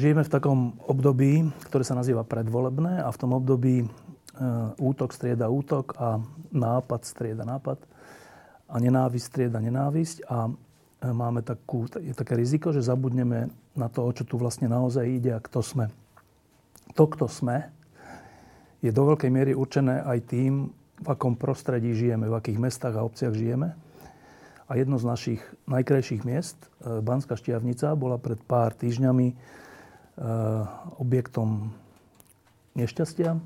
[0.00, 3.86] Žijeme v takom období, ktoré sa nazýva predvolebné a v tom období e,
[4.80, 6.16] útok strieda útok a
[6.48, 7.76] nápad strieda nápad
[8.64, 10.52] a nenávisť strieda nenávisť a e,
[11.12, 15.36] máme takú, je také riziko, že zabudneme na to, o čo tu vlastne naozaj ide
[15.36, 15.92] a kto sme.
[16.96, 17.68] To, kto sme,
[18.80, 23.04] je do veľkej miery určené aj tým, v akom prostredí žijeme, v akých mestách a
[23.04, 23.72] obciach žijeme.
[24.68, 29.60] A jedno z našich najkrajších miest, e, Banská Štiavnica, bola pred pár týždňami
[31.00, 31.72] objektom
[32.76, 33.40] nešťastia.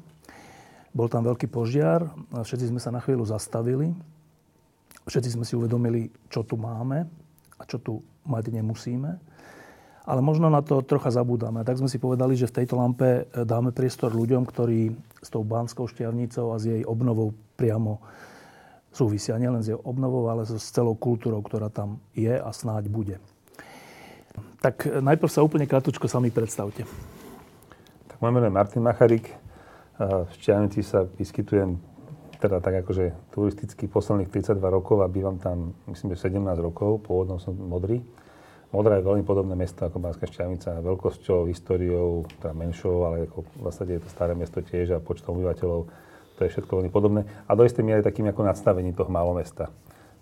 [0.94, 3.94] Bol tam veľký požiar, všetci sme sa na chvíľu zastavili.
[5.04, 7.04] Všetci sme si uvedomili, čo tu máme
[7.58, 9.10] a čo tu mať nemusíme.
[10.04, 11.64] Ale možno na to trocha zabúdame.
[11.64, 14.92] Tak sme si povedali, že v tejto lampe eh, dáme priestor ľuďom, ktorí
[15.24, 18.04] s tou Banskou šťavnicou a s jej obnovou priamo
[18.92, 19.40] súvisia.
[19.40, 23.16] Nielen s jej obnovou, ale s celou kultúrou, ktorá tam je a snáď bude.
[24.64, 26.88] Tak najprv sa úplne krátko sami predstavte.
[28.08, 29.28] Tak môj meno je Martin Macharik.
[30.00, 31.78] V Šťavnici sa vyskytujem
[32.42, 37.04] teda tak akože turisticky posledných 32 rokov a bývam tam, myslím, že 17 rokov.
[37.06, 38.04] Pôvodom som modrý.
[38.74, 40.82] Modrá je veľmi podobné mesto ako Banská Šťavnica.
[40.82, 45.38] Veľkosťou, históriou, teda menšou, ale ako v zásade je to staré mesto tiež a počtom
[45.38, 45.86] obyvateľov.
[46.34, 47.22] To je všetko veľmi podobné.
[47.46, 49.70] A do istej miery takým ako nadstavení toho malého mesta.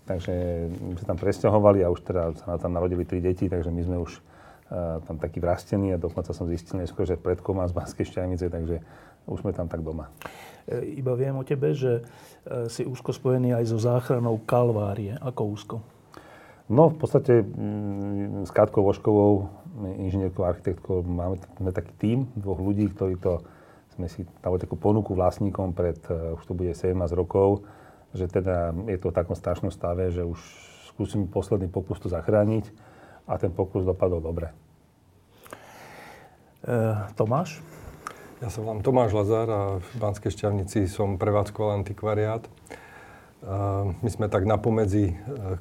[0.03, 0.33] Takže
[0.67, 3.97] my sme tam presťahovali a už teda sa tam narodili tri deti, takže my sme
[4.03, 4.11] už
[5.05, 8.81] tam taký vrastený a dokonca som zistil neskôr, že predkom mám z Banskej Šťavnice, takže
[9.29, 10.09] už sme tam tak doma.
[10.67, 12.03] E, iba viem o tebe, že
[12.43, 15.15] e, si úzko spojený aj so záchranou Kalvárie.
[15.19, 15.75] Ako úzko?
[16.71, 19.51] No, v podstate mm, s Katkou Voškovou,
[19.99, 23.43] inžinierkou, architektkou, máme, máme taký tím dvoch ľudí, ktorí to,
[23.93, 27.63] sme si dali takú ponuku vlastníkom pred, e, už to bude 17 rokov,
[28.13, 30.37] že teda je to v takom strašnom stave, že už
[30.93, 32.69] skúsim posledný pokus to zachrániť
[33.25, 34.53] a ten pokus dopadol dobre.
[36.63, 36.77] E,
[37.17, 37.59] Tomáš?
[38.43, 42.45] Ja som vám Tomáš Lazar a v Banskej šťavnici som prevádzkoval antikvariát.
[42.45, 42.49] E,
[43.97, 45.15] my sme tak napomedzi e,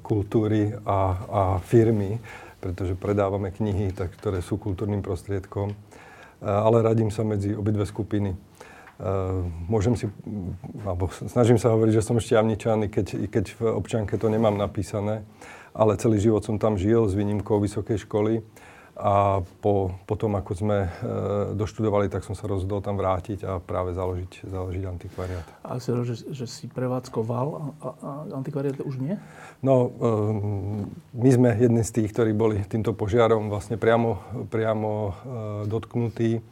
[0.04, 2.20] kultúry a, a firmy,
[2.60, 5.72] pretože predávame knihy, tak, ktoré sú kultúrnym prostriedkom.
[5.72, 5.76] E,
[6.44, 8.36] ale radím sa medzi obidve skupiny.
[9.66, 10.06] Môžem si,
[10.86, 15.26] alebo snažím sa hovoriť, že som šťavničan, keď, keď v občanke to nemám napísané
[15.74, 18.44] ale celý život som tam žil s výnimkou vysokej školy.
[18.92, 20.88] A po, po tom, ako sme e,
[21.56, 25.46] doštudovali, tak som sa rozhodol tam vrátiť a práve založiť, založiť antikvariát.
[25.64, 29.16] A si že, že si prevádzkoval a, a antikvariát už nie?
[29.64, 29.90] No, e,
[31.08, 34.20] my sme jedni z tých, ktorí boli týmto požiarom vlastne priamo,
[34.52, 35.12] priamo e,
[35.72, 36.44] dotknutí.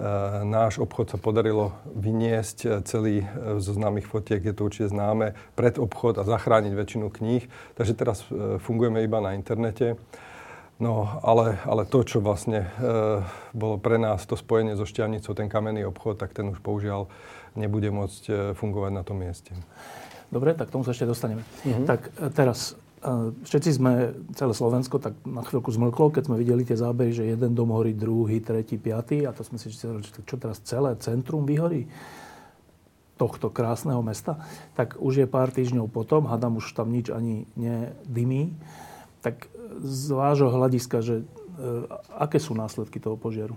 [0.00, 0.04] Eh,
[0.48, 5.36] náš obchod sa podarilo vyniesť eh, celý eh, zo známych fotiek, je to určite známe,
[5.60, 7.44] pred obchod a zachrániť väčšinu kníh.
[7.76, 8.24] Takže teraz
[8.64, 10.00] fungujeme iba na internete.
[10.80, 12.68] No, ale, ale to, čo vlastne e,
[13.52, 17.04] bolo pre nás to spojenie so Šťavnicou, ten kamenný obchod, tak ten už použiaľ
[17.52, 19.52] nebude môcť fungovať na tom mieste.
[20.32, 21.44] Dobre, tak tomu sa ešte dostaneme.
[21.68, 21.84] Mm-hmm.
[21.84, 22.00] Tak
[22.32, 22.80] teraz
[23.48, 27.56] Všetci sme, celé Slovensko, tak na chvíľku zmlklo, keď sme videli tie zábery, že jeden
[27.56, 29.24] dom horí, druhý, tretí, piatý.
[29.24, 31.88] A to sme si říkali, že čo teraz celé centrum vyhorí
[33.16, 34.44] tohto krásneho mesta.
[34.76, 38.52] Tak už je pár týždňov potom, hadam už tam nič ani nedymí.
[39.24, 39.48] Tak
[39.80, 41.24] z vášho hľadiska, že e,
[42.20, 43.56] aké sú následky toho požiaru?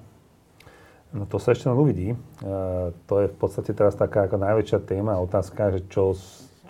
[1.12, 2.16] No to sa ešte len uvidí.
[2.16, 2.18] E,
[3.08, 6.16] to je v podstate teraz taká ako najväčšia téma, otázka, že čo,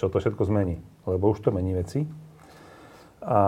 [0.02, 0.82] čo to všetko zmení.
[1.06, 2.10] Lebo už to mení veci
[3.24, 3.42] a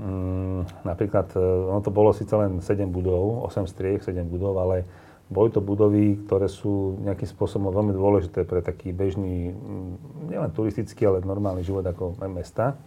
[0.00, 4.88] mm, napríklad, e, ono to bolo síce len 7 budov, 8 striech, 7 budov, ale
[5.28, 11.04] boli to budovy, ktoré sú nejakým spôsobom veľmi dôležité pre taký bežný, mm, nielen turistický,
[11.04, 12.80] ale normálny život ako mesta.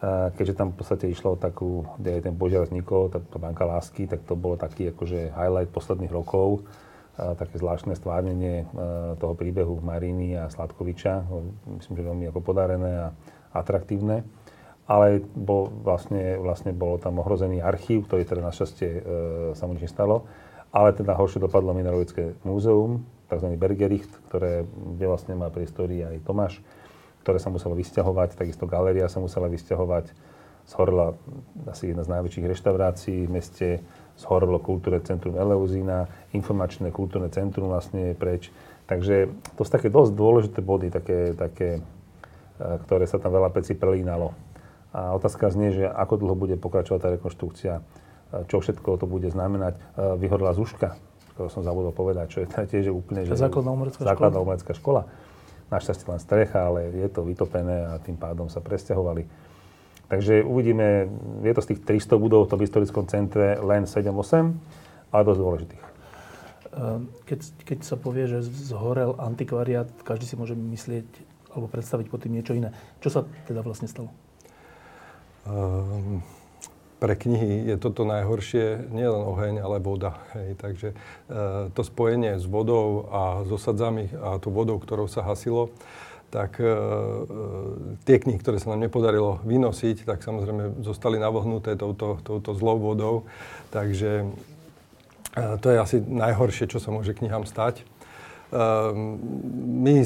[0.00, 3.36] A keďže tam v podstate išlo o takú, kde je ten požiar vznikol, tá, tá
[3.36, 6.64] banka lásky, tak to bolo taký akože highlight posledných rokov.
[7.20, 8.66] A také zvláštne stvárnenie e,
[9.20, 11.28] toho príbehu Maríny a Sladkoviča.
[11.68, 13.06] Myslím, že veľmi ako podarené a
[13.52, 14.24] atraktívne
[14.90, 19.00] ale bol, vlastne, vlastne bolo tam ohrozený archív, ktorý teda našťastie e,
[19.54, 20.26] sa mu nič nestalo.
[20.74, 23.54] Ale teda horšie dopadlo Mineralogické múzeum, tzv.
[23.54, 26.58] Bergericht, ktoré, kde vlastne má priestory aj Tomáš,
[27.22, 30.10] ktoré sa muselo vysťahovať, takisto galéria sa musela vysťahovať.
[30.66, 31.14] zhorela
[31.70, 33.68] asi jedna z najväčších reštaurácií v meste,
[34.18, 38.50] zhorelo kultúrne centrum Eleuzína, informačné kultúrne centrum vlastne je preč.
[38.90, 41.78] Takže to sú také dosť dôležité body, také, také,
[42.58, 44.49] e, ktoré sa tam veľa pecí prelínalo.
[44.90, 47.82] A otázka znie, že ako dlho bude pokračovať tá rekonštrukcia, e,
[48.50, 49.78] čo všetko to bude znamenať.
[49.78, 49.80] E,
[50.18, 50.98] vyhorla Zuška,
[51.38, 53.22] ktorú som zabudol povedať, čo je teda tiež úplne...
[53.22, 54.10] Že základná umelecká škola?
[54.10, 55.02] Základná umelecká škola.
[55.70, 59.22] Našťastie len strecha, ale je to vytopené a tým pádom sa presťahovali.
[60.10, 61.06] Takže uvidíme,
[61.46, 65.84] je to z tých 300 budov v tom historickom centre len 7-8, ale dosť dôležitých.
[66.70, 71.06] Ehm, keď, keď sa povie, že zhorel antikvariát, každý si môže myslieť
[71.50, 72.70] alebo predstaviť pod tým niečo iné.
[73.02, 74.10] Čo sa teda vlastne stalo?
[75.50, 76.22] Um,
[77.02, 80.20] pre knihy je toto najhoršie nielen oheň, ale voda.
[80.36, 80.54] Hej.
[80.60, 85.74] Takže uh, to spojenie s vodou a s osadzami a tú vodou, ktorou sa hasilo,
[86.30, 86.74] tak e, e,
[88.06, 93.26] tie knihy, ktoré sa nám nepodarilo vynosiť, tak samozrejme zostali navohnuté touto, touto zlou vodou.
[93.74, 94.30] Takže
[95.34, 97.82] e, to je asi najhoršie, čo sa môže knihám stať.
[98.50, 98.64] E,
[99.70, 99.96] my,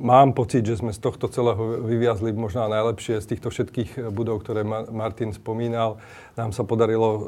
[0.00, 4.64] mám pocit, že sme z tohto celého vyviazli možno najlepšie z týchto všetkých budov, ktoré
[4.64, 6.00] Ma- Martin spomínal.
[6.40, 7.20] Nám sa podarilo e,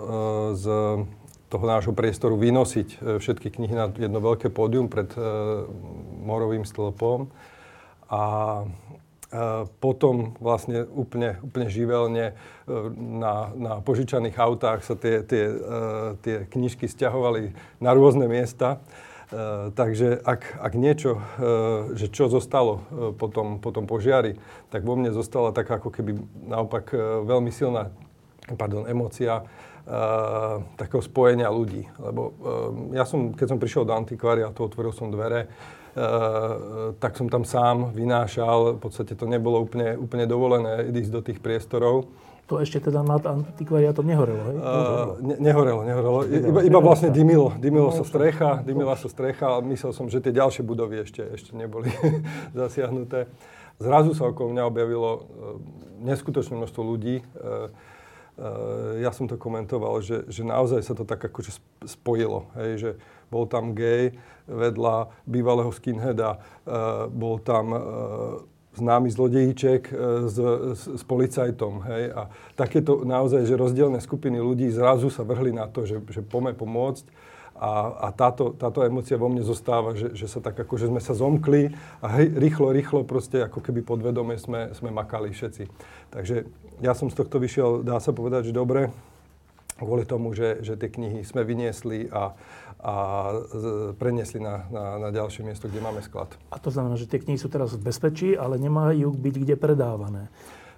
[0.57, 0.65] z
[1.47, 5.13] toho nášho priestoru vynosiť e, všetky knihy na jedno veľké pódium pred
[6.25, 7.29] morovým stĺpom
[8.09, 8.23] a
[9.83, 12.39] potom vlastne úplne, úplne živelne
[12.97, 15.51] na, na požičaných autách sa tie, tie,
[16.23, 17.51] tie knižky stiahovali
[17.83, 18.79] na rôzne miesta.
[19.27, 21.19] E, takže ak, ak niečo,
[21.99, 22.83] že čo zostalo
[23.19, 24.39] po tom, po tom požiari,
[24.71, 26.95] tak vo mne zostala taká ako keby naopak
[27.27, 27.91] veľmi silná
[28.55, 29.43] pardon, emócia
[30.75, 31.87] takého spojenia ľudí.
[32.03, 32.35] Lebo
[32.91, 35.47] ja som, keď som prišiel do antikváriátu, otvoril som dvere,
[35.97, 38.77] Eh, tak som tam sám vynášal.
[38.77, 42.13] V podstate to nebolo úplne, úplne dovolené ísť do tých priestorov.
[42.47, 44.57] To ešte teda nad antikvariátom nehorelo, hej?
[44.63, 46.19] Uh, ne, nehorelo, nehorelo.
[46.31, 47.51] Iba, iba vlastne dymilo.
[47.59, 51.59] Dymilo sa strecha, dymila sa strecha a myslel som, že tie ďalšie budovy ešte, ešte
[51.59, 51.91] neboli
[52.55, 53.27] zasiahnuté.
[53.83, 55.23] Zrazu sa okolo mňa objavilo uh,
[56.07, 57.27] neskutočné množstvo ľudí.
[57.35, 57.67] Uh,
[58.39, 61.51] uh, ja som to komentoval, že, že naozaj sa to tak akože
[61.83, 62.47] spojilo.
[62.55, 62.91] Hej, že
[63.27, 64.15] bol tam gay,
[64.47, 66.39] vedľa bývalého skinheada,
[67.11, 67.75] bol tam
[68.77, 70.37] známy zlodejíček uh, s,
[70.77, 71.83] s, s policajtom.
[71.89, 72.05] Hej?
[72.13, 72.23] A
[72.55, 77.35] takéto naozaj, že rozdielne skupiny ľudí zrazu sa vrhli na to, že, že pome pomôcť.
[77.57, 81.01] A, a táto, táto emocia vo mne zostáva, že, že sa tak ako, že sme
[81.01, 81.73] sa zomkli
[82.05, 85.65] a hej, rýchlo, rýchlo proste ako keby podvedome sme, sme makali všetci.
[86.13, 86.45] Takže
[86.85, 88.93] ja som z tohto vyšiel, dá sa povedať, že dobre,
[89.77, 92.33] kvôli tomu, že, že tie knihy sme vyniesli a,
[92.81, 92.95] a
[94.01, 96.33] preniesli na, na, na ďalšie miesto, kde máme sklad.
[96.53, 100.33] A to znamená, že tie knihy sú teraz v bezpečí, ale nemajú byť kde predávané.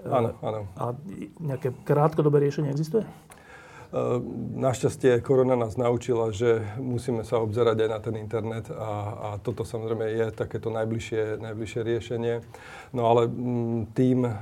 [0.07, 0.61] Áno, áno.
[0.79, 0.95] A
[1.43, 3.03] nejaké krátkodobé riešenie existuje?
[4.53, 9.65] Našťastie korona nás naučila, že musíme sa obzerať aj na ten internet a, a toto
[9.65, 12.35] samozrejme je takéto najbližšie, najbližšie riešenie.
[12.93, 13.33] No ale
[13.97, 14.33] tým e,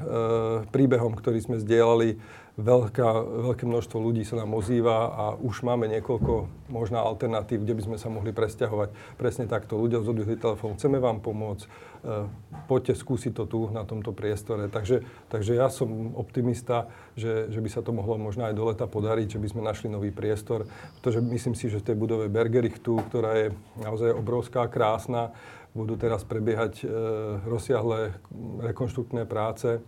[0.67, 2.19] príbehom, ktorý sme zdieľali,
[2.57, 3.11] veľká,
[3.53, 7.97] veľké množstvo ľudí sa nám ozýva a už máme niekoľko možná alternatív, kde by sme
[8.01, 8.97] sa mohli presťahovať.
[9.21, 9.77] Presne takto.
[9.77, 11.69] Ľudia zodvihli telefón, chceme vám pomôcť, e,
[12.65, 14.73] poďte skúsiť to tu na tomto priestore.
[14.73, 18.89] Takže, takže ja som optimista, že, že by sa to mohlo možno aj do leta
[18.89, 20.65] podariť, že by sme našli nový priestor,
[20.99, 23.47] pretože myslím si, že v tej budove Bergerichtu, ktorá je
[23.85, 25.37] naozaj obrovská, krásna,
[25.77, 26.85] budú teraz prebiehať e,
[27.45, 28.17] rozsiahle
[28.65, 29.85] rekonštruktné práce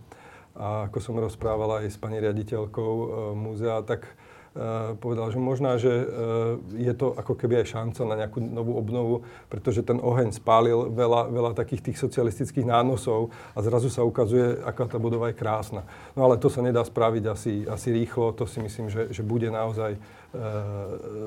[0.59, 4.11] a ako som rozprával aj s pani riaditeľkou e, múzea, tak e,
[4.99, 6.05] povedal, že možná, že e,
[6.83, 11.31] je to ako keby aj šanca na nejakú novú obnovu, pretože ten oheň spálil veľa,
[11.31, 15.87] veľa takých tých socialistických nánosov a zrazu sa ukazuje, aká tá budova je krásna.
[16.11, 19.47] No ale to sa nedá spraviť asi, asi rýchlo, to si myslím, že, že bude
[19.47, 19.95] naozaj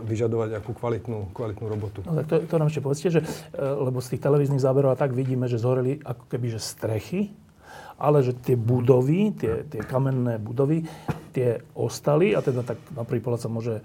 [0.06, 2.06] vyžadovať nejakú kvalitnú, kvalitnú robotu.
[2.06, 3.20] No tak to, to nám ešte povedzte, že,
[3.58, 7.34] lebo z tých televíznych záberov a tak vidíme, že zhoreli ako keby že strechy
[8.02, 10.82] ale že tie budovy, tie, tie kamenné budovy,
[11.30, 13.78] tie ostali a teda tak na prvý pohľad sa môže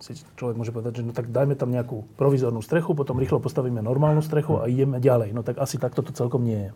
[0.00, 3.84] si človek môže povedať, že no tak dajme tam nejakú provizornú strechu, potom rýchlo postavíme
[3.84, 5.36] normálnu strechu a ideme ďalej.
[5.36, 6.70] No tak asi takto to celkom nie je.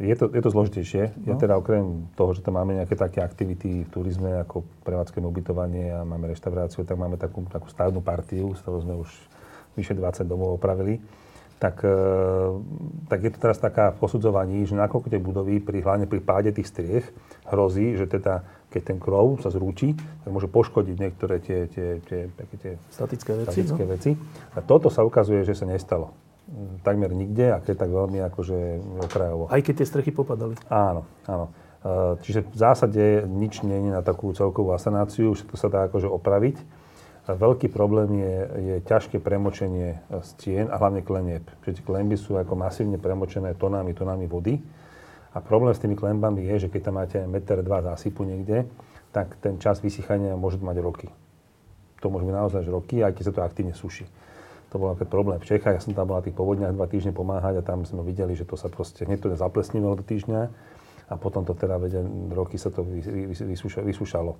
[0.00, 1.02] Je to, je to zložitejšie.
[1.18, 1.26] No.
[1.28, 5.92] Ja teda okrem toho, že tam máme nejaké také aktivity v turizme, ako prevádzkové ubytovanie
[5.92, 9.10] a máme reštauráciu, tak máme takú, takú stavnú partiu, z toho sme už
[9.74, 11.02] vyše 20 domov opravili
[11.60, 11.92] tak, e,
[13.12, 16.72] tak je to teraz taká posudzovaní, že nakoľko tie budovy, pri, hlavne pri páde tých
[16.72, 17.04] striech,
[17.52, 19.92] hrozí, že teda keď ten krov sa zrúči,
[20.24, 23.90] tak môže poškodiť niektoré tie, tie, tie, tie, tie statické, veci, statické no?
[23.92, 24.10] veci.
[24.56, 26.16] A toto sa ukazuje, že sa nestalo.
[26.82, 28.58] Takmer nikde, a keď tak veľmi akože
[29.06, 29.44] okrajovo.
[29.52, 30.56] Aj keď tie strechy popadali.
[30.70, 31.52] Áno, áno.
[32.24, 36.56] Čiže v zásade nič nie je na takú celkovú asanáciu, všetko sa dá akože opraviť.
[37.28, 41.44] Veľký problém je, je ťažké premočenie stien a hlavne klenieb.
[41.62, 44.56] Čiže klenby sú ako masívne premočené tonami, tonami vody.
[45.30, 48.66] A problém s tými klenbami je, že keď tam máte meter dva zásypu niekde,
[49.14, 51.08] tak ten čas vysychania môže mať roky.
[52.02, 54.08] To môže byť naozaj roky, aj keď sa to aktívne suší.
[54.70, 55.76] To bol napríklad problém v Čechách.
[55.76, 58.46] Ja som tam bol na tých povodniach dva týždne pomáhať a tam sme videli, že
[58.46, 60.42] to sa proste hneď to zaplesnilo do týždňa
[61.10, 62.86] a potom to teda vedia, roky sa to
[63.82, 64.38] vysúšalo.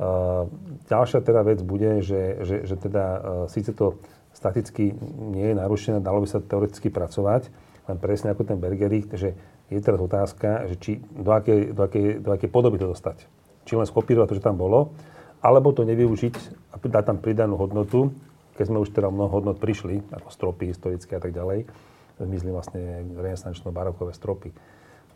[0.00, 0.48] Uh,
[0.88, 3.20] ďalšia teda vec bude, že, že, že teda uh,
[3.52, 4.00] síce to
[4.32, 7.52] staticky nie je narušené, dalo by sa teoreticky pracovať,
[7.84, 9.36] len presne ako ten Bergerik, že
[9.68, 13.28] je teraz otázka, že či, do, akej, do, akej, do akej podoby to dostať.
[13.68, 14.96] Či len skopírovať to, čo tam bolo,
[15.44, 16.34] alebo to nevyužiť
[16.72, 18.08] a dať tam pridanú hodnotu,
[18.56, 21.68] keď sme už teda mnoho hodnot prišli, ako stropy historické a tak ďalej,
[22.16, 24.52] zmizli vlastne renesančno-barokové stropy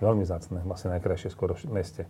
[0.03, 2.03] veľmi zácne, vlastne najkrajšie skoro v meste.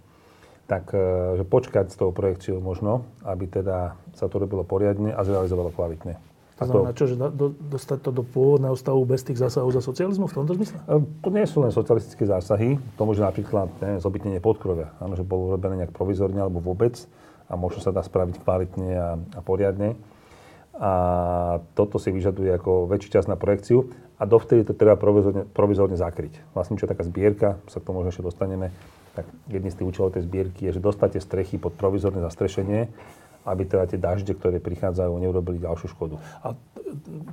[0.64, 5.20] Tak, e, že počkať s tou projekciou možno, aby teda sa to robilo poriadne a
[5.20, 6.16] zrealizovalo kvalitne.
[6.54, 10.30] To znamená čo, že do, dostať to do pôvodného stavu bez tých zásahov za socializmu
[10.30, 10.78] v tomto zmysle?
[10.86, 12.78] E, to nie sú len socialistické zásahy.
[12.94, 14.94] To môže napríklad neviem, zobitnenie podkrovia.
[15.02, 16.94] Áno, že bolo urobené nejak provizorne alebo vôbec
[17.50, 19.98] a možno sa dá spraviť kvalitne a, a poriadne.
[20.74, 20.92] A
[21.78, 26.54] toto si vyžaduje ako väčší čas na projekciu a dovtedy to treba provizorne, provizorne zakryť.
[26.54, 28.74] Vlastne čo je taká zbierka, sa k tomu ešte dostaneme,
[29.14, 32.90] tak jedný z tých účelov tej zbierky je, že dostate strechy pod provizorné zastrešenie,
[33.44, 36.18] aby teda tie dažde, ktoré prichádzajú, neurobili ďalšiu škodu.
[36.42, 36.56] A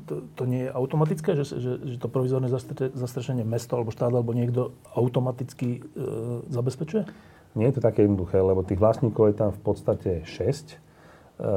[0.05, 2.51] to, to nie je automatické, že, že, že to provizorné
[2.93, 6.01] zastrešenie mesto alebo štát alebo niekto automaticky e,
[6.51, 7.07] zabezpečuje?
[7.55, 10.79] Nie je to také jednoduché, lebo tých vlastníkov je tam v podstate 6
[11.41, 11.47] Eh,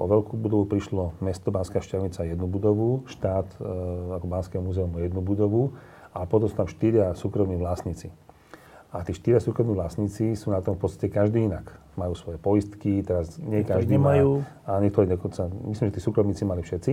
[0.00, 5.20] o veľkú budovu prišlo mesto Banská Šťavnica jednu budovu, štát eh, ako Banské múzeum jednu
[5.20, 5.76] budovu
[6.16, 8.08] a potom sú tam štyria súkromní vlastníci.
[8.94, 11.66] A tí štyria súkromní vlastníci sú na tom v podstate každý inak.
[11.98, 14.46] Majú svoje poistky, teraz nie niektorí každý nemajú.
[14.46, 14.70] má.
[14.70, 16.92] A niektorí dokonca, myslím, že tí súkromníci mali všetci.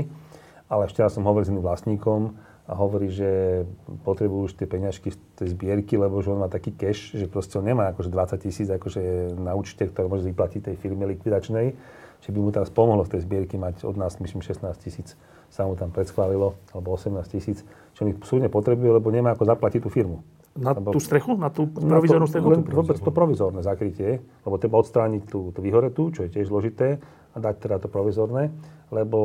[0.65, 2.33] Ale včera som hovoril s jedným vlastníkom
[2.65, 3.61] a hovorí, že
[4.01, 7.61] potrebujú už tie peňažky z tej zbierky, lebo že on má taký cash, že proste
[7.61, 11.77] on nemá akože 20 tisíc akože na účte, ktoré môže vyplatiť tej firme likvidačnej
[12.21, 15.17] či by mu teraz pomohlo z tej zbierky mať od nás, myslím, 16 tisíc
[15.49, 17.65] sa mu tam predschválilo, alebo 18 tisíc,
[17.97, 20.23] čo mi súdne potrebuje, lebo nemá ako zaplatiť tú firmu.
[20.51, 21.39] Na lebo, tú strechu?
[21.39, 22.51] Na tú provizornú strechu?
[22.51, 26.99] Len vôbec to provizorné zakrytie, lebo treba odstrániť tú, tú vyhoretú, čo je tiež zložité,
[27.31, 28.51] a dať teda to provizorné,
[28.91, 29.19] lebo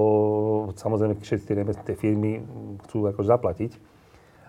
[0.78, 2.38] samozrejme všetci tie, tie firmy
[2.86, 3.72] chcú ako zaplatiť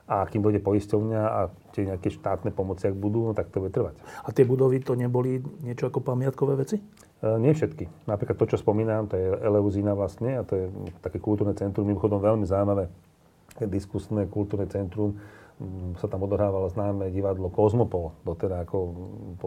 [0.08, 1.40] a kým dojde poisťovňa a
[1.76, 4.00] tie nejaké štátne pomoci, ak budú, no tak to bude trvať.
[4.24, 6.80] A tie budovy to neboli niečo ako pamiatkové veci?
[6.80, 8.08] E, nie všetky.
[8.08, 10.66] Napríklad to, čo spomínam, to je Eleuzína vlastne a to je
[11.04, 12.88] také kultúrne centrum, mimochodom veľmi zaujímavé
[13.68, 15.18] diskusné kultúrne centrum.
[15.98, 18.14] Sa tam odohrávalo známe divadlo Kozmopol.
[18.22, 18.78] Doteraz ako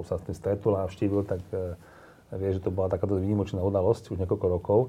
[0.02, 1.78] sa s tým stretol a navštívil, tak e,
[2.34, 4.80] vie, že to bola taká výnimočná udalosť už niekoľko rokov.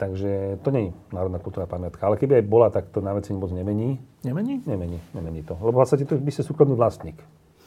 [0.00, 2.08] Takže to nie je národná kultúrna pamiatka.
[2.08, 4.00] Ale keby aj bola, tak to na veci moc nemení.
[4.24, 4.64] Nemení?
[4.64, 5.54] Nemení, nemení to.
[5.60, 7.20] Lebo v podstate to by ste súkromný vlastník.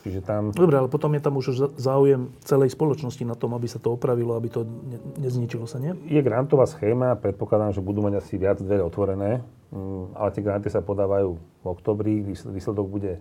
[0.06, 0.54] Čiže tam...
[0.54, 4.38] Dobre, ale potom je tam už záujem celej spoločnosti na tom, aby sa to opravilo,
[4.38, 5.98] aby to ne- nezničilo sa, nie?
[6.06, 9.42] Je grantová schéma, predpokladám, že budú mať asi viac dvere otvorené,
[9.74, 13.20] mm, ale tie granty sa podávajú v oktobri, výsledok bude,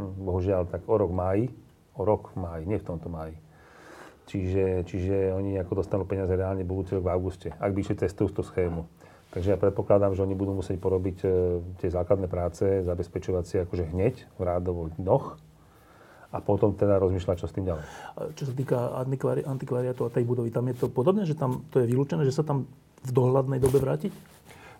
[0.00, 1.52] mm, bohužiaľ, tak o rok máji,
[1.94, 3.36] o rok máji, nie v tomto máji.
[4.30, 8.14] Čiže, čiže oni ako dostanú peniaze reálne budúci rok v auguste, ak by išli cez
[8.14, 8.86] tú schému.
[9.30, 11.26] Takže ja predpokladám, že oni budú musieť porobiť e,
[11.78, 15.38] tie základné práce, zabezpečovať si akože hneď v rádovo dnoch
[16.30, 17.84] a potom teda rozmýšľať, čo s tým ďalej.
[18.38, 21.82] Čo sa týka antikvari, antikvariátu a tej budovy, tam je to podobné, že tam to
[21.82, 22.70] je vylúčené, že sa tam
[23.02, 24.14] v dohľadnej dobe vrátiť?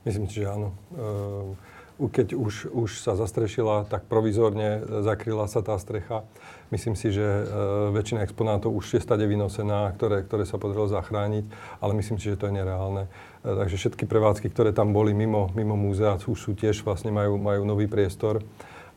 [0.07, 0.71] Myslím si, že áno.
[0.95, 6.25] E, keď už, už sa zastrešila, tak provizorne zakryla sa tá strecha.
[6.73, 7.45] Myslím si, že e,
[7.93, 11.45] väčšina exponátov už je stade vynosená, ktoré, ktoré sa podarilo zachrániť,
[11.83, 13.05] ale myslím si, že to je nereálne.
[13.05, 17.37] E, takže všetky prevádzky, ktoré tam boli mimo, mimo múzea, už sú tiež vlastne majú,
[17.37, 18.41] majú nový priestor.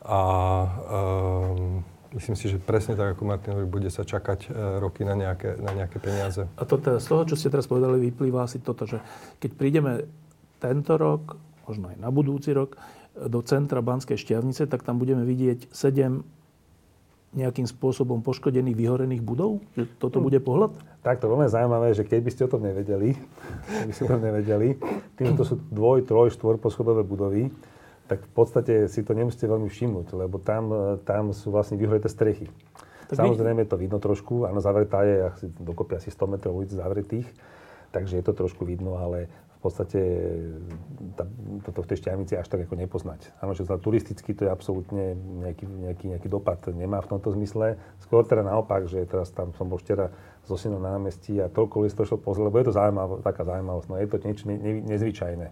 [0.00, 0.20] A
[0.64, 5.18] e, myslím si, že presne tak, ako Martin hovorí, bude sa čakať e, roky na
[5.18, 6.46] nejaké, na nejaké peniaze.
[6.54, 9.02] A to teda, z toho, čo ste teraz povedali, vyplýva asi toto, že
[9.42, 9.92] keď prídeme
[10.62, 12.78] tento rok, možno aj na budúci rok,
[13.14, 16.26] do centra Banskej šťavnice, tak tam budeme vidieť sedem
[17.34, 19.58] nejakým spôsobom poškodených, vyhorených budov?
[19.74, 20.74] Že toto bude pohľad?
[21.02, 23.18] Tak to veľmi zaujímavé, že keď by ste o tom nevedeli,
[23.82, 24.68] keby ste o tom nevedeli,
[25.18, 27.50] tým, že to sú dvoj, troj, štvor poschodové budovy,
[28.04, 32.52] tak v podstate si to nemusíte veľmi všimnúť, lebo tam, tam sú vlastne vyhoreté strechy.
[33.08, 36.72] Tak Samozrejme je to vidno trošku, áno, zavretá je asi, dokopy asi 100 metrov ulic
[36.72, 37.28] zavretých,
[37.92, 40.00] takže je to trošku vidno, ale v podstate
[41.16, 41.24] tá,
[41.64, 43.32] toto v tej šťavnici až tak ako nepoznať.
[43.40, 47.80] Áno, že turisticky to je absolútne nejaký, nejaký, nejaký dopad nemá v tomto zmysle.
[48.04, 50.12] Skôr teda naopak, že teraz tam som bol včera
[50.44, 53.88] zo synom na námestí a toľko ľudí to pozrieť, lebo je to zaujímav, taká zaujímavosť,
[53.88, 55.48] no je to niečo ne, ne, nezvyčajné.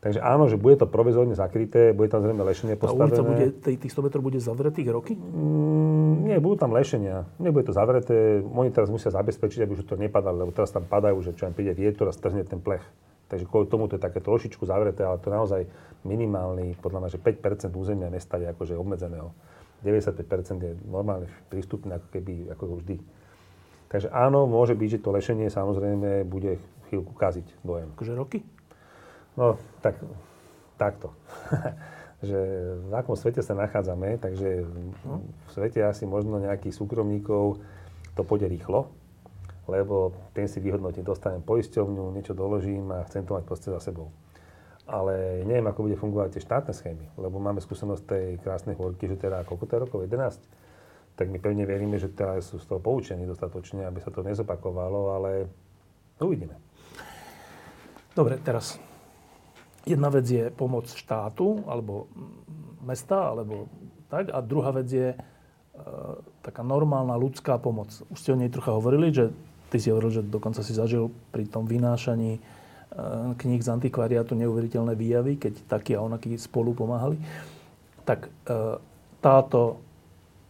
[0.00, 3.12] Takže áno, že bude to provizorne zakryté, bude tam zrejme lešenie postavené.
[3.12, 5.12] Ulica bude, tých 100 metrov bude zavretých roky?
[5.12, 7.28] Mm, nie, budú tam lešenia.
[7.36, 8.40] Nebude to zavreté.
[8.40, 11.52] Oni teraz musia zabezpečiť, aby už to nepadalo, lebo teraz tam padajú, že čo im
[11.52, 12.80] príde vietor a strhne ten plech.
[13.28, 15.60] Takže kvôli tomu to je také trošičku zavreté, ale to je naozaj
[16.08, 19.36] minimálny, podľa mňa, že 5% územia mesta je akože obmedzeného.
[19.84, 22.96] 95% je normálne prístupné ako keby, ako vždy.
[23.92, 26.56] Takže áno, môže byť, že to lešenie samozrejme bude
[26.88, 27.92] chvíľku kaziť dojem.
[27.94, 28.40] Akože roky?
[29.38, 29.98] No, tak,
[30.78, 31.14] takto.
[32.20, 32.36] že
[32.84, 37.56] v akom svete sa nachádzame, takže v svete asi možno nejakých súkromníkov
[38.12, 38.92] to pôjde rýchlo,
[39.64, 44.12] lebo ten si vyhodnotí, dostanem poisťovňu, niečo doložím a chcem to mať proste za sebou.
[44.84, 49.16] Ale neviem, ako bude fungovať tie štátne schémy, lebo máme skúsenosť tej krásnej horky, že
[49.16, 49.98] teda koľko to je rokov?
[50.04, 51.16] 11?
[51.16, 55.14] Tak my pevne veríme, že teda sú z toho poučení dostatočne, aby sa to nezopakovalo,
[55.16, 55.48] ale
[56.20, 56.58] uvidíme.
[58.12, 58.89] Dobre, teraz
[59.88, 62.10] Jedna vec je pomoc štátu, alebo
[62.84, 63.68] mesta, alebo
[64.12, 64.28] tak.
[64.34, 65.18] A druhá vec je e,
[66.44, 67.88] taká normálna ľudská pomoc.
[68.12, 69.32] Už ste o nej trocha hovorili, že
[69.70, 72.40] ty si hovoril, že dokonca si zažil pri tom vynášaní e,
[73.38, 77.16] kníh z antikvariátu neuveriteľné výjavy, keď takí a onakí spolu pomáhali.
[78.04, 78.30] Tak e,
[79.22, 79.80] táto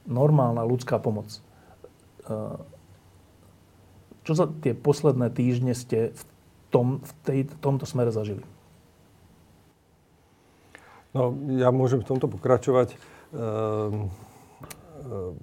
[0.08, 1.40] normálna ľudská pomoc, e,
[4.25, 6.22] čo za tie posledné týždne ste v,
[6.72, 8.42] tom, v tej, tomto smere zažili?
[11.11, 12.95] No, ja môžem v tomto pokračovať.
[13.35, 14.11] Ehm,
[15.02, 15.35] ehm,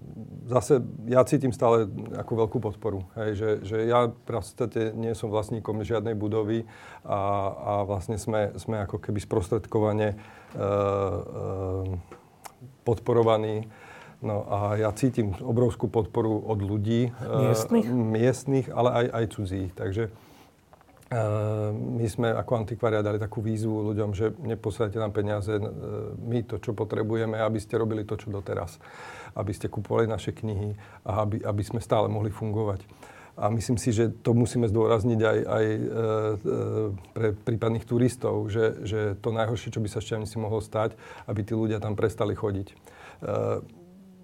[0.47, 0.79] zase
[1.11, 3.03] ja cítim stále ako veľkú podporu.
[3.19, 6.63] Hej, že, že ja v podstate nie som vlastníkom žiadnej budovy
[7.03, 7.19] a,
[7.51, 10.63] a vlastne sme, sme ako keby sprostredkovane e, e,
[12.87, 13.67] podporovaní.
[14.23, 17.11] No a ja cítim obrovskú podporu od ľudí.
[17.21, 17.85] Miestnych?
[17.85, 19.71] E, miestnych, ale aj, aj cudzích.
[19.75, 20.03] Takže
[21.07, 25.63] my sme ako antikvária dali takú výzvu ľuďom, že neposielajte nám peniaze, e,
[26.19, 28.75] my to, čo potrebujeme, aby ste robili to, čo doteraz.
[29.31, 30.75] Aby ste kupovali naše knihy
[31.07, 32.83] a aby, aby sme stále mohli fungovať.
[33.37, 35.85] A myslím si, že to musíme zdôrazniť aj, aj e, e,
[37.13, 40.97] pre prípadných turistov, že, že to najhoršie, čo by sa Šťavnici mohlo stať,
[41.29, 42.67] aby tí ľudia tam prestali chodiť.
[42.73, 42.75] E,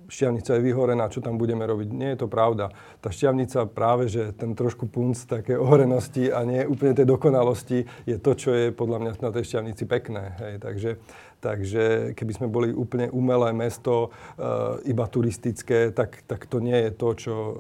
[0.07, 1.89] šťavnica je vyhorená, čo tam budeme robiť.
[1.91, 2.71] Nie je to pravda.
[2.99, 8.17] Tá šťavnica práve, že ten trošku punc také ohorenosti a nie úplne tej dokonalosti je
[8.19, 10.23] to, čo je podľa mňa na tej šťavnici pekné.
[10.39, 10.53] Hej.
[10.63, 10.89] Takže
[11.43, 16.91] Takže keby sme boli úplne umelé mesto, e, iba turistické, tak, tak to nie je
[16.95, 17.53] to, čo e,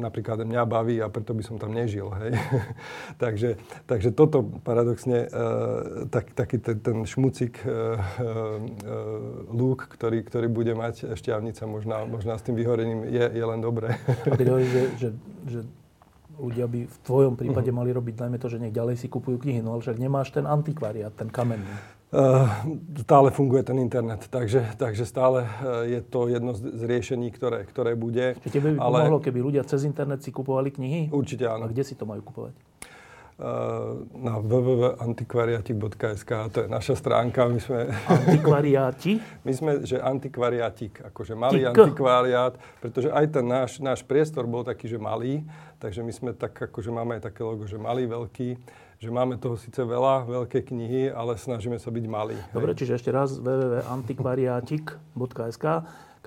[0.00, 2.08] napríklad mňa baví a preto by som tam nežil.
[2.08, 2.40] Hej.
[3.22, 7.60] takže, takže toto paradoxne, e, tak, taký ten, ten šmucik
[9.52, 14.00] lúk, ktorý, ktorý bude mať šťavnica možná, možná s tým vyhorením, je, je len dobré.
[14.24, 15.08] a keď hovoríš, že, že,
[15.44, 15.60] že
[16.38, 17.82] ľudia by v tvojom prípade uh-huh.
[17.82, 20.46] mali robiť najmä to, že nech ďalej si kupujú knihy, no ale však nemáš ten
[20.46, 21.97] antikvariát, ten kamenný.
[22.08, 22.48] Uh,
[23.04, 27.92] stále funguje ten internet, takže, takže stále uh, je to jedno z, riešení, ktoré, ktoré
[28.00, 28.32] bude.
[28.40, 28.98] Čiže tebe by ale...
[29.04, 31.12] pomohlo, keby ľudia cez internet si kupovali knihy?
[31.12, 31.68] Určite áno.
[31.68, 32.56] A kde si to majú kupovať?
[33.36, 37.44] Uh, na www.antikvariatik.sk, to je naša stránka.
[37.44, 37.92] My sme...
[38.08, 39.20] Antikvariáti?
[39.46, 41.76] My sme, že antikvariatik, akože malý Tik.
[41.76, 45.44] antikvariát, pretože aj ten náš, náš priestor bol taký, že malý,
[45.76, 48.56] takže my sme tak, akože máme aj také logo, že malý, veľký
[48.98, 52.34] že máme toho síce veľa, veľké knihy, ale snažíme sa byť malí.
[52.50, 52.82] Dobre, hej.
[52.82, 55.66] čiže ešte raz www.antikvariatik.sk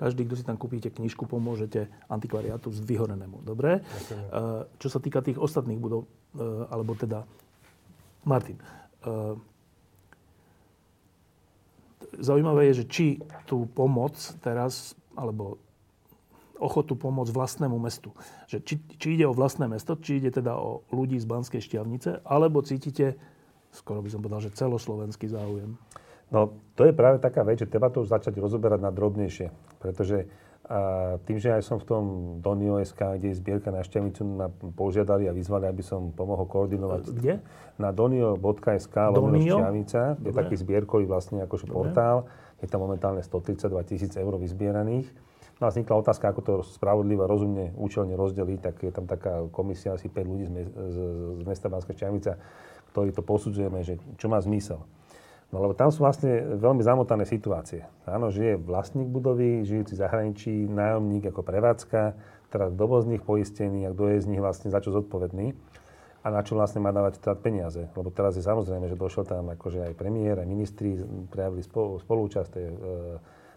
[0.02, 3.46] každý, kto si tam kúpite knižku, pomôžete antikvariátu vyhorenému.
[3.46, 3.78] Dobre?
[3.78, 3.82] Eh,
[4.80, 7.22] čo sa týka tých ostatných budov, eh, alebo teda
[8.26, 9.38] Martin, eh,
[12.18, 13.06] zaujímavé je, že či
[13.46, 15.62] tú pomoc teraz, alebo
[16.62, 18.14] ochotu pomôcť vlastnému mestu.
[18.46, 22.22] Že či, či ide o vlastné mesto, či ide teda o ľudí z Banskej Štiavnice,
[22.22, 23.18] alebo cítite,
[23.74, 25.74] skoro by som povedal, že celoslovenský záujem?
[26.30, 29.52] No, to je práve taká vec, že treba to už začať rozoberať na drobnejšie.
[29.82, 30.30] Pretože
[30.62, 32.04] a tým, že aj som v tom
[32.38, 37.12] Donio.sk, kde je zbierka na Šťavnicu, ma požiadali a vyzvali, aby som pomohol koordinovať.
[37.12, 37.34] Kde?
[37.82, 39.58] Na donio.sk, Donio?
[39.58, 42.30] Šťavnica, je taký zbierkový vlastne akože portál.
[42.62, 45.10] Je tam momentálne 132 tisíc eur vyzbieraných.
[45.62, 49.94] No a vznikla otázka, ako to spravodlivo, rozumne, účelne rozdeliť, tak je tam taká komisia,
[49.94, 50.98] asi 5 ľudí z, z,
[51.38, 52.34] z mesta Banská Šťavnica,
[52.90, 54.82] ktorí to posudzujeme, že čo má zmysel.
[55.54, 57.86] No lebo tam sú vlastne veľmi zamotané situácie.
[58.10, 62.18] Áno, žije vlastník budovy, žijúci zahraničí, nájomník ako prevádzka,
[62.50, 65.54] teraz kto bol z nich poistený a kto je z nich vlastne za čo zodpovedný.
[66.22, 67.90] a na čo vlastne má dávať teda peniaze.
[67.98, 70.94] Lebo teraz je samozrejme, že došiel tam akože aj premiér, aj ministri
[71.30, 72.78] prejavili spolu, spolúčasť, to je, e,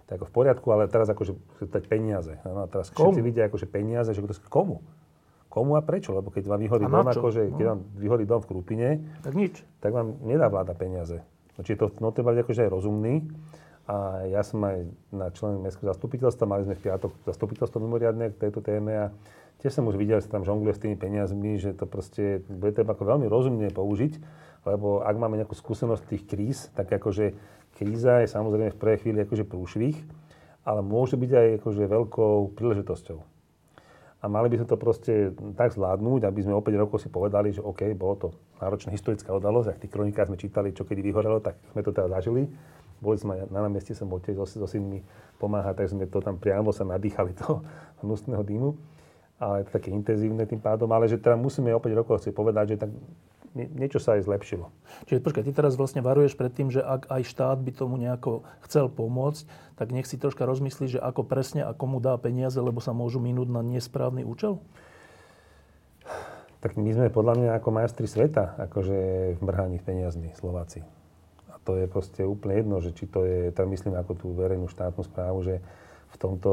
[0.05, 1.33] to je ako v poriadku, ale teraz akože
[1.65, 2.37] dať peniaze.
[2.45, 3.09] No, a teraz komu?
[3.09, 4.85] všetci vidia akože peniaze, že komu?
[5.49, 6.13] Komu a prečo?
[6.13, 7.69] Lebo keď vám vyhorí dom, akože, keď no.
[7.73, 8.89] vám vyhorí dom v Krupine,
[9.25, 9.65] tak nič.
[9.81, 11.25] Tak vám nedá vláda peniaze.
[11.57, 13.25] No, čiže to no, treba byť akože aj rozumný.
[13.85, 18.49] A ja som aj na člen mestského zastupiteľstva, mali sme v piatok zastupiteľstvo mimoriadne k
[18.49, 19.05] tejto téme a
[19.61, 22.97] tiež som už videl, že tam žongluje s tými peniazmi, že to proste bude treba
[22.97, 24.13] ako veľmi rozumne použiť,
[24.65, 27.37] lebo ak máme nejakú skúsenosť tých kríz, tak akože
[27.75, 29.95] kríza je samozrejme v prvej chvíli akože prúšvih,
[30.63, 33.19] ale môže byť aj akože veľkou príležitosťou.
[34.23, 35.13] A mali by sme to proste
[35.53, 39.29] tak zvládnuť, aby sme o 5 rokov si povedali, že OK, bolo to náročná historická
[39.29, 42.49] udalosť, ak tých kronikách sme čítali, čo kedy vyhorelo, tak sme to teda zažili.
[42.97, 45.05] Boli sme na námestí, som bol tiež so, synmi
[45.37, 47.61] pomáhať, tak sme to tam priamo sa nadýchali toho
[48.01, 48.95] hnusného dýmu
[49.39, 52.31] ale je to také intenzívne tým pádom, ale že teda musíme o 5 rokov si
[52.31, 52.91] povedať, že tak
[53.55, 54.67] niečo sa aj zlepšilo.
[55.07, 58.43] Čiže počkaj, ty teraz vlastne varuješ pred tým, že ak aj štát by tomu nejako
[58.67, 59.47] chcel pomôcť,
[59.79, 63.23] tak nech si troška rozmyslí, že ako presne a komu dá peniaze, lebo sa môžu
[63.23, 64.59] minúť na nesprávny účel?
[66.59, 68.97] Tak my sme podľa mňa ako majstri sveta, akože
[69.37, 70.83] v mrhaní peniazmi Slováci.
[71.47, 74.67] A to je proste úplne jedno, že či to je, tam myslím ako tú verejnú
[74.67, 75.55] štátnu správu, že
[76.11, 76.51] v tomto,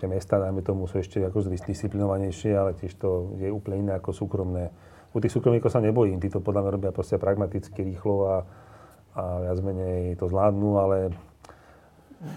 [0.00, 4.10] tie mesta, dajme tomu, sú ešte ako disciplinovanejšie, ale tiež to je úplne iné ako
[4.16, 4.72] súkromné.
[5.12, 8.36] U tých súkromníkov sa nebojím, tí to podľa mňa robia proste pragmaticky, rýchlo a,
[9.12, 10.96] a viac menej to zvládnu, ale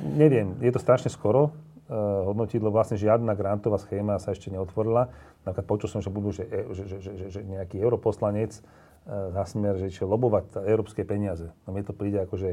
[0.03, 1.55] neviem, je to strašne skoro
[1.87, 5.07] uh, hodnotiť, lebo vlastne žiadna grantová schéma sa ešte neotvorila.
[5.47, 9.77] Napríklad počul som, že budú, že, že, že, že, že nejaký europoslanec uh, za smer,
[9.79, 11.47] že čo lobovať európske peniaze.
[11.63, 12.51] No mne to príde ako, že,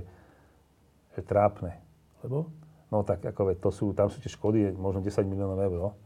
[1.18, 1.80] že trápne.
[2.22, 2.52] Lebo?
[2.92, 5.96] No tak ako to sú, tam sú tie škody možno 10 miliónov eur,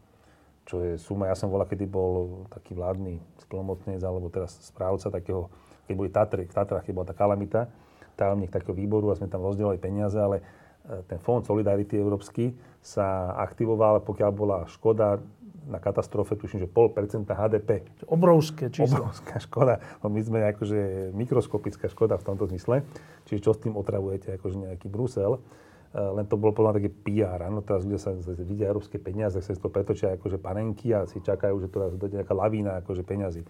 [0.67, 1.31] čo je suma.
[1.31, 5.47] Ja som bola, kedy bol taký vládny splnomocnec, alebo teraz správca takého,
[5.87, 7.71] keď boli Tatry, v Tatrách, keď bola tá kalamita,
[8.19, 10.43] tajomník takého výboru a sme tam rozdielali peniaze, ale e,
[11.07, 12.51] ten fond Solidarity Európsky
[12.83, 15.23] sa aktivoval, pokiaľ bola škoda
[15.67, 17.83] na katastrofe, tuším, že pol percenta HDP.
[18.07, 19.03] Obrovské číslo.
[19.03, 19.83] Obrovská škoda.
[19.99, 22.87] No my sme akože mikroskopická škoda v tomto zmysle.
[23.27, 25.43] Čiže čo s tým otravujete, akože nejaký Brusel.
[25.95, 27.47] Eh, len to bolo podľa také PR.
[27.47, 28.11] Áno, teraz ľudia sa
[28.43, 32.35] vidia európske peniaze, sa to pretočia akože panenky a si čakajú, že teraz dojde nejaká
[32.35, 33.47] lavína akože peňazí.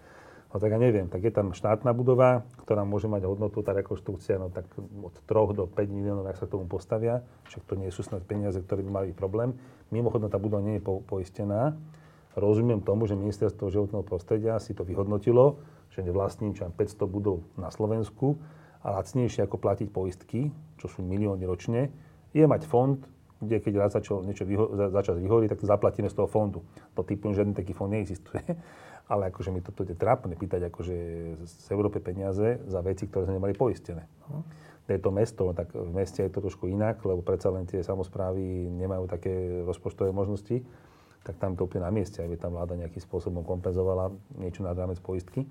[0.48, 4.40] No tak ja neviem, tak je tam štátna budova, ktorá môže mať hodnotu, tá rekonštrukcia,
[4.40, 7.20] no tak od 3 do 5 miliónov, ak sa k tomu postavia,
[7.52, 9.52] však to nie sú snad peniaze, ktoré by mali problém.
[9.92, 11.76] Mimochodom, tá budova nie je po, poistená.
[12.32, 15.60] Rozumiem tomu, že ministerstvo životného prostredia si to vyhodnotilo,
[15.92, 16.72] že nevlastní 500
[17.04, 18.40] budov na Slovensku
[18.80, 20.48] a lacnejšie ako platiť poistky,
[20.80, 21.92] čo sú milióny ročne,
[22.38, 22.98] je mať fond,
[23.38, 26.62] kde keď raz začal niečo vyho- za, začas vyhorí, tak to zaplatíme z toho fondu.
[26.98, 28.42] To typu, žiadny taký fond neexistuje.
[29.12, 30.96] Ale akože mi toto je trápne pýtať akože
[31.40, 34.04] z Európy peniaze za veci, ktoré sme nemali poistené.
[34.04, 34.44] Uh-huh.
[34.84, 38.68] Je to mesto, tak v meste je to trošku inak, lebo predsa len tie samozprávy
[38.68, 40.60] nemajú také rozpočtové možnosti,
[41.24, 44.96] tak tam to úplne na mieste, aby tam vláda nejakým spôsobom kompenzovala niečo nad rámec
[45.00, 45.44] poistky.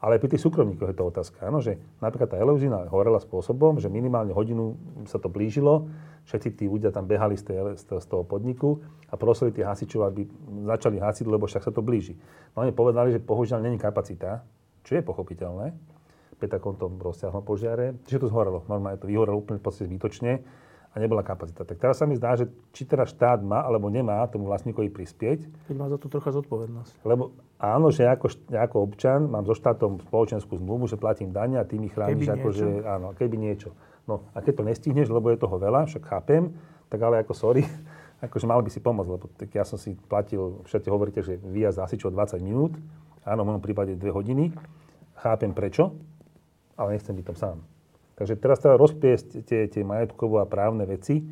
[0.00, 1.44] Ale aj pri tých súkromníkoch je to otázka.
[1.44, 5.92] Áno, že napríklad tá Eleuzina horela spôsobom, že minimálne hodinu sa to blížilo,
[6.24, 8.80] všetci tí ľudia tam behali z, tej, z toho podniku
[9.12, 10.24] a prosili tých hasičov, aby
[10.64, 12.16] začali hasiť, lebo však sa to blíži.
[12.56, 14.40] No oni povedali, že bohužiaľ není kapacita,
[14.88, 15.76] čo je pochopiteľné,
[16.40, 18.64] pri takomto rozsiahlom požiare, čiže to zhorelo.
[18.64, 20.40] Normálne to vyhorelo úplne v podstate zbytočne
[20.90, 21.68] a nebola kapacita.
[21.68, 25.68] Tak teraz sa mi zdá, že či teraz štát má alebo nemá tomu vlastníkovi prispieť.
[25.68, 27.04] Keď má za to trocha zodpovednosť.
[27.04, 31.68] Lebo áno, že ako, ako občan mám so štátom spoločenskú zmluvu, že platím dane a
[31.68, 33.76] ty mi chrániš ako, že áno, keby niečo.
[34.08, 36.56] No a keď to nestihneš, lebo je toho veľa, však chápem,
[36.88, 37.62] tak ale ako sorry,
[38.24, 41.84] akože mal by si pomôcť, lebo tak ja som si platil, všetci hovoríte, že výjazd
[41.84, 42.74] asi čo 20 minút,
[43.28, 44.56] áno, v mojom prípade 2 hodiny,
[45.20, 45.92] chápem prečo,
[46.80, 47.58] ale nechcem byť tam sám.
[48.16, 51.24] Takže teraz treba rozpiesť tie, tie majetkové a právne veci,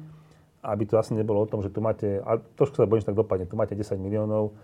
[0.65, 3.21] aby to asi nebolo o tom, že tu máte, a trošku sa bojím, že tak
[3.21, 4.57] dopadne, tu máte 10 miliónov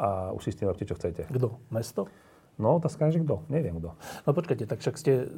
[0.00, 1.28] a už si s tým robíte, čo chcete.
[1.28, 1.60] Kto?
[1.68, 2.08] Mesto?
[2.60, 3.40] No, otázka je, že kto?
[3.48, 3.96] Neviem kto.
[4.28, 5.32] No počkajte, tak však ste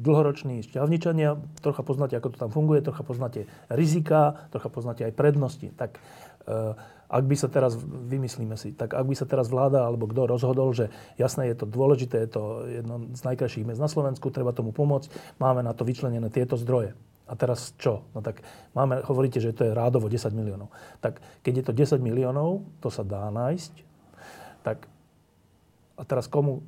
[0.00, 5.68] dlhoroční šťavničania, trocha poznáte, ako to tam funguje, trocha poznáte rizika, trocha poznáte aj prednosti.
[5.76, 6.00] Tak
[6.48, 6.72] e,
[7.04, 10.72] ak by sa teraz, vymyslíme si, tak ak by sa teraz vláda alebo kto rozhodol,
[10.72, 10.88] že
[11.20, 15.36] jasné, je to dôležité, je to jedno z najkrajších miest na Slovensku, treba tomu pomôcť,
[15.36, 16.96] máme na to vyčlenené tieto zdroje.
[17.24, 18.04] A teraz čo?
[18.12, 18.44] No tak
[18.76, 20.68] máme, hovoríte, že to je rádovo 10 miliónov.
[21.00, 23.93] Tak keď je to 10 miliónov, to sa dá nájsť,
[24.64, 24.88] tak
[25.94, 26.64] a teraz komu,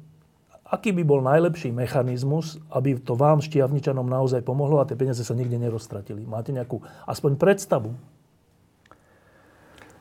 [0.69, 5.35] aký by bol najlepší mechanizmus, aby to vám, šťavničanom, naozaj pomohlo a tie peniaze sa
[5.35, 6.23] nikde neroztratili?
[6.23, 7.91] Máte nejakú aspoň predstavu?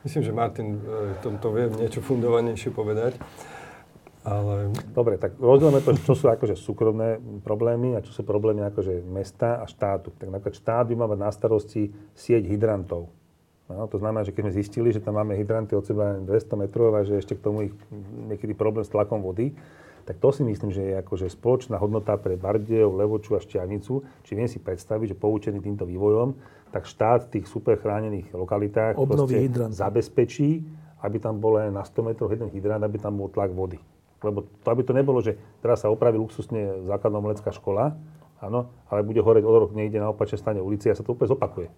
[0.06, 3.18] Myslím, že Martin e, tomto vie niečo fundovanejšie povedať.
[4.26, 4.74] Ale...
[4.90, 9.62] Dobre, tak rozdielme to, čo sú akože súkromné problémy a čo sú problémy akože mesta
[9.62, 10.14] a štátu.
[10.14, 13.10] Tak napríklad štát by mal mať na starosti sieť hydrantov.
[13.66, 16.94] No, to znamená, že keď sme zistili, že tam máme hydranty od seba 200 metrov
[16.94, 17.74] a že ešte k tomu ich
[18.30, 19.58] niekedy problém s tlakom vody,
[20.06, 24.06] tak to si myslím, že je akože spoločná hodnota pre Bardejov, Levoču a Šťavnicu.
[24.22, 26.38] Či viem si predstaviť, že poučený týmto vývojom,
[26.70, 28.94] tak štát v tých super chránených lokalitách
[29.74, 30.62] zabezpečí,
[31.02, 33.82] aby tam bol len na 100 metrov jeden hydrant, aby tam bol tlak vody.
[34.22, 37.98] Lebo to, aby to nebolo, že teraz sa opraví luxusne základná umelecká škola,
[38.38, 41.34] áno, ale bude horeť o rok niekde na opačnej strane ulici a sa to úplne
[41.34, 41.68] zopakuje.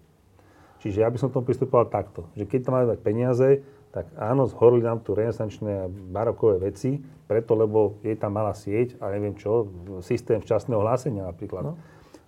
[0.79, 3.49] Čiže ja by som tomu pristupoval takto, že keď tam máme dať peniaze,
[3.89, 8.97] tak áno, zhorili nám tu renesančné a barokové veci, preto, lebo je tam malá sieť
[9.01, 9.65] a neviem čo,
[10.05, 11.73] systém včasného hlásenia napríklad.
[11.73, 11.73] No.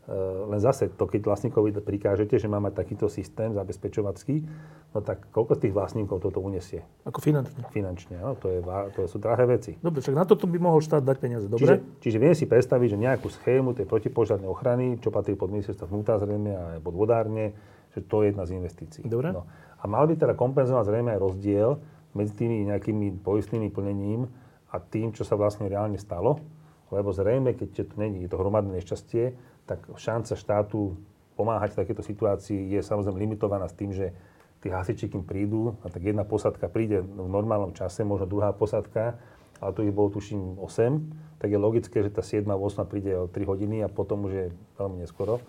[0.09, 0.17] E,
[0.49, 4.41] len zase, to keď vlastníkovi prikážete, že má mať takýto systém zabezpečovacký,
[4.91, 6.81] no tak koľko z tých vlastníkov toto unesie?
[7.05, 7.61] Ako finančne?
[7.69, 8.59] Finančne, áno, to, je,
[8.97, 9.77] to sú drahé veci.
[9.77, 11.61] Dobre, však na toto by mohol štát dať peniaze, dobre?
[11.61, 15.85] Čiže, čiže viem si predstaviť, že nejakú schému tej protipožiarnej ochrany, čo patrí pod ministerstvo
[15.85, 17.53] vnútra zrejme a pod vodárne,
[17.91, 19.03] že to je jedna z investícií.
[19.07, 19.35] Dobre.
[19.35, 19.47] No.
[19.81, 21.69] A mal by teda kompenzovať zrejme aj rozdiel
[22.15, 24.27] medzi tými nejakými poistnými plnením
[24.71, 26.39] a tým, čo sa vlastne reálne stalo.
[26.91, 30.99] Lebo zrejme, keď to není to hromadné nešťastie, tak šanca štátu
[31.39, 34.11] pomáhať v takéto situácii je samozrejme limitovaná s tým, že
[34.61, 39.17] tí hasiči, kým prídu, a tak jedna posadka príde v normálnom čase, možno druhá posadka,
[39.57, 43.25] ale tu ich bolo tuším 8, tak je logické, že tá 7 8 príde o
[43.25, 44.45] 3 hodiny a potom už je
[44.77, 45.41] veľmi neskoro.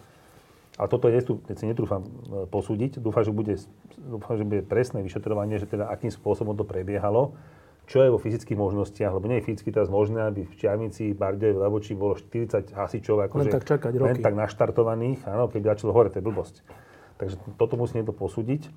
[0.80, 1.20] Ale toto je,
[1.52, 2.08] si netrúfam e,
[2.48, 2.96] posúdiť.
[2.96, 3.60] Dúfam, že bude,
[4.00, 7.36] dúfam, že bude presné vyšetrovanie, že teda akým spôsobom to prebiehalo,
[7.84, 11.60] čo je vo fyzických možnostiach, lebo nie je fyzicky teraz možné, aby v Čiavnici, Bardej,
[11.60, 14.08] Levoči bolo 40 hasičov akože, len tak čakať roky.
[14.16, 16.64] Len tak naštartovaných, áno, keď začalo hore, to je blbosť.
[17.20, 18.72] Takže toto musí niekto posúdiť.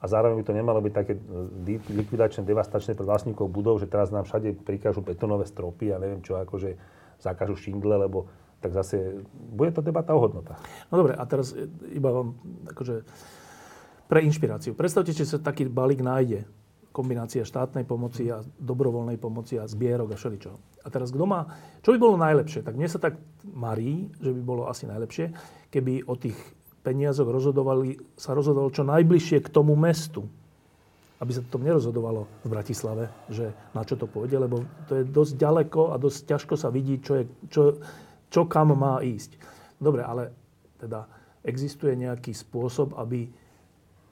[0.00, 4.08] A zároveň by to nemalo byť také e, likvidačné, devastačné pre vlastníkov budov, že teraz
[4.08, 6.80] nám všade prikážu betonové stropy a neviem čo, akože
[7.20, 10.60] zakážu šindle, lebo tak zase bude to debata o hodnotách.
[10.92, 11.56] No dobre, a teraz
[11.90, 12.36] iba vám
[12.68, 13.08] akože
[14.04, 14.76] pre inšpiráciu.
[14.76, 16.44] Predstavte, že sa taký balík nájde.
[16.90, 20.50] Kombinácia štátnej pomoci a dobrovoľnej pomoci a zbierok a všeličo.
[20.82, 21.46] A teraz kto má...
[21.86, 22.66] Čo by bolo najlepšie?
[22.66, 23.14] Tak mne sa tak
[23.46, 25.30] marí, že by bolo asi najlepšie,
[25.70, 26.34] keby o tých
[26.82, 30.26] peniazoch rozhodovali, sa rozhodovalo čo najbližšie k tomu mestu.
[31.22, 35.32] Aby sa to nerozhodovalo v Bratislave, že na čo to pôjde, lebo to je dosť
[35.38, 37.60] ďaleko a dosť ťažko sa vidí, čo je, čo,
[38.30, 39.36] čo kam má ísť.
[39.76, 40.30] Dobre, ale
[40.78, 41.04] teda
[41.42, 43.28] existuje nejaký spôsob, aby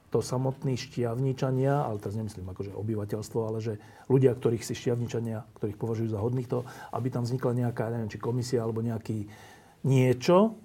[0.09, 3.73] to samotní šťavničania, ale teraz nemyslím akože obyvateľstvo, ale že
[4.09, 6.65] ľudia, ktorých si šťavničania, ktorých považujú za hodných to,
[6.97, 9.29] aby tam vznikla nejaká, neviem, či komisia alebo nejaký
[9.85, 10.57] niečo,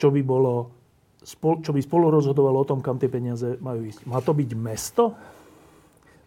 [0.00, 0.72] čo by bolo,
[1.60, 4.08] čo by spolu rozhodovalo o tom, kam tie peniaze majú ísť.
[4.08, 5.12] Má to byť mesto?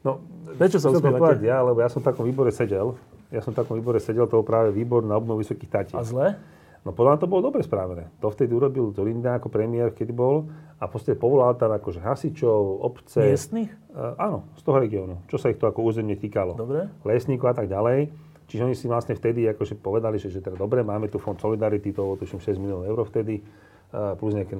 [0.05, 0.21] No,
[0.53, 1.41] Prečo sa usmievate?
[1.41, 2.93] Ja, lebo ja som v takom výbore sedel
[3.33, 5.97] ja som v takom výbore sedel, to bol práve výbor na obnovu Vysokých Tatier.
[5.97, 6.37] A zle?
[6.83, 8.11] No podľa mňa to bolo dobre spravené.
[8.19, 13.23] To vtedy urobil Zorinda ako premiér, keď bol a podstate povolal tam akože hasičov, obce.
[13.23, 13.71] Miestných?
[13.95, 15.15] Uh, áno, z toho regiónu.
[15.31, 16.59] Čo sa ich to ako územne týkalo.
[16.59, 16.91] Dobre.
[17.07, 18.11] Lesníkov a tak ďalej.
[18.51, 21.95] Čiže oni si vlastne vtedy akože povedali, že, že teda dobre, máme tu fond Solidarity,
[21.95, 24.59] to bolo tuším 6 miliónov eur vtedy, uh, plus nejaké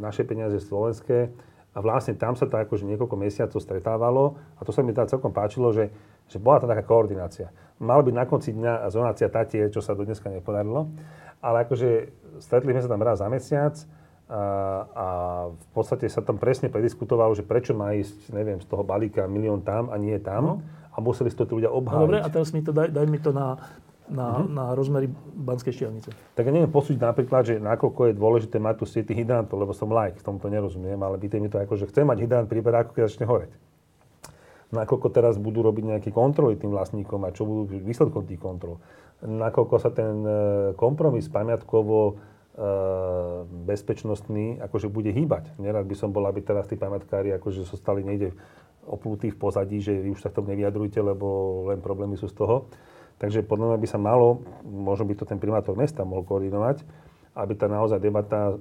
[0.00, 1.28] naše peniaze slovenské.
[1.70, 5.30] A vlastne tam sa to akože niekoľko mesiacov stretávalo a to sa mi teda celkom
[5.30, 5.94] páčilo, že,
[6.26, 7.54] že bola tam taká koordinácia.
[7.78, 10.90] Mal byť na konci dňa zonácia tatie, čo sa do dneska nepodarilo,
[11.38, 11.88] ale akože
[12.42, 13.74] stretli sme sa tam raz za mesiac
[14.30, 14.42] a,
[14.94, 15.06] a
[15.50, 19.62] v podstate sa tam presne prediskutovalo, že prečo má ísť, neviem, z toho balíka milión
[19.62, 20.42] tam a nie tam.
[20.42, 20.54] No.
[20.90, 21.98] A museli si to tí ľudia obhájiť.
[21.98, 23.58] No dobre, a teraz mi to daj, daj mi to na
[24.10, 24.50] na, uh-huh.
[24.50, 25.06] na rozmery
[25.38, 26.10] Banskej štiavnice.
[26.34, 29.88] Tak ja neviem posúdiť napríklad, že nakoľko je dôležité mať tu siety hydrantov, lebo som
[29.88, 32.90] like, v tomto nerozumiem, ale byte mi to ako, že chcem mať hydrant prípad, ako
[32.92, 33.52] keď začne horeť.
[34.70, 38.78] Nakoľko teraz budú robiť nejaké kontroly tým vlastníkom a čo budú výsledkom tých kontrol.
[39.20, 40.32] Nakoľko sa ten e,
[40.78, 42.12] kompromis pamiatkovo e,
[43.66, 45.58] bezpečnostný akože bude hýbať.
[45.58, 48.30] Nerad by som bol, aby teraz tí pamiatkári akože zostali niekde
[48.86, 51.26] oplutí v pozadí, že vy už sa k tomu nevyjadrujte, lebo
[51.68, 52.70] len problémy sú z toho.
[53.20, 56.80] Takže podľa mňa by sa malo, možno by to ten primátor mesta mohol koordinovať,
[57.36, 58.56] aby tá naozaj debata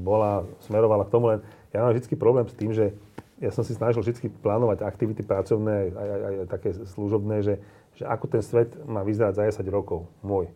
[0.00, 1.34] bola, smerovala k tomu.
[1.34, 1.42] Len
[1.74, 2.94] ja mám vždy problém s tým, že
[3.42, 7.54] ja som si snažil vždy plánovať aktivity pracovné, aj, aj, aj také služobné, že,
[7.98, 10.46] že ako ten svet má vyzerať za 10 rokov, môj.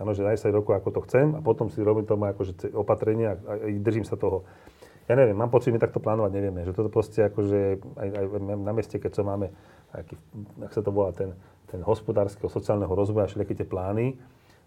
[0.00, 3.36] Áno, že za 10 rokov ako to chcem a potom si robím tomu akože opatrenia
[3.36, 4.48] a, držím sa toho.
[5.04, 6.64] Ja neviem, mám pocit, my takto plánovať nevieme.
[6.64, 9.52] Že toto proste akože aj, aj na meste, keď sa máme,
[9.92, 10.16] aký,
[10.64, 11.36] ak sa to volá, ten
[11.70, 14.16] ten hospodárskeho, sociálneho rozvoja, všetky tie plány,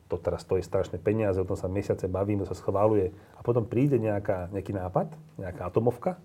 [0.08, 4.00] to teraz stojí strašné peniaze, o tom sa mesiace bavíme, sa schváluje a potom príde
[4.00, 6.16] nejaká, nejaký nápad, nejaká atomovka,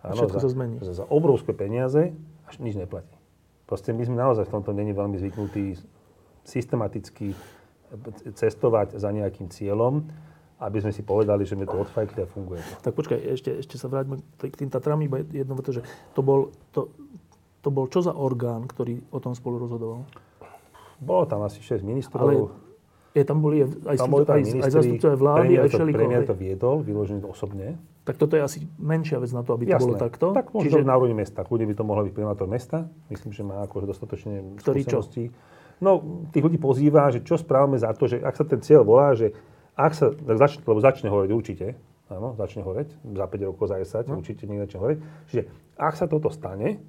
[0.00, 0.74] áno, všetko za, sa zmení.
[0.80, 2.16] Za, za obrovské peniaze
[2.48, 3.12] až nič neplatí.
[3.68, 5.76] Proste my sme naozaj v tomto není veľmi zvyknutí
[6.40, 7.36] systematicky
[8.32, 10.08] cestovať za nejakým cieľom,
[10.58, 12.72] aby sme si povedali, že mi to odfajkli a funguje to.
[12.82, 15.82] Tak počkaj, ešte, ešte sa vráťme k tým Tatram, iba jedno to, že
[16.16, 16.88] to bol, to,
[17.62, 20.06] to bol čo za orgán, ktorý o tom spolu rozhodoval?
[20.98, 22.22] Bolo tam asi 6 ministrov.
[22.22, 22.34] Ale
[23.16, 25.98] je, tam boli aj, tam boli tam aj, ministri, aj zastupcovia vlády, aj všelikov.
[25.98, 27.74] Premiér to viedol, vyložený osobne.
[28.06, 29.74] Tak toto je asi menšia vec na to, aby Jasné.
[29.74, 30.26] to bolo takto.
[30.32, 30.86] Tak možno Čiže...
[30.86, 31.44] na úrovni mesta.
[31.44, 32.88] Kľudne by to mohol byť primátor mesta.
[33.12, 35.24] Myslím, že má akože dostatočne Ktorý skúseností.
[35.78, 39.14] No, tých ľudí pozýva, že čo správame za to, že ak sa ten cieľ volá,
[39.14, 39.30] že
[39.78, 41.66] ak sa, tak začne, lebo začne horeť určite,
[42.10, 44.18] áno, začne horeť, za 5 rokov, za 10, no.
[44.18, 44.98] určite niekde začne horeť.
[45.30, 45.42] Čiže
[45.78, 46.82] ak sa toto stane,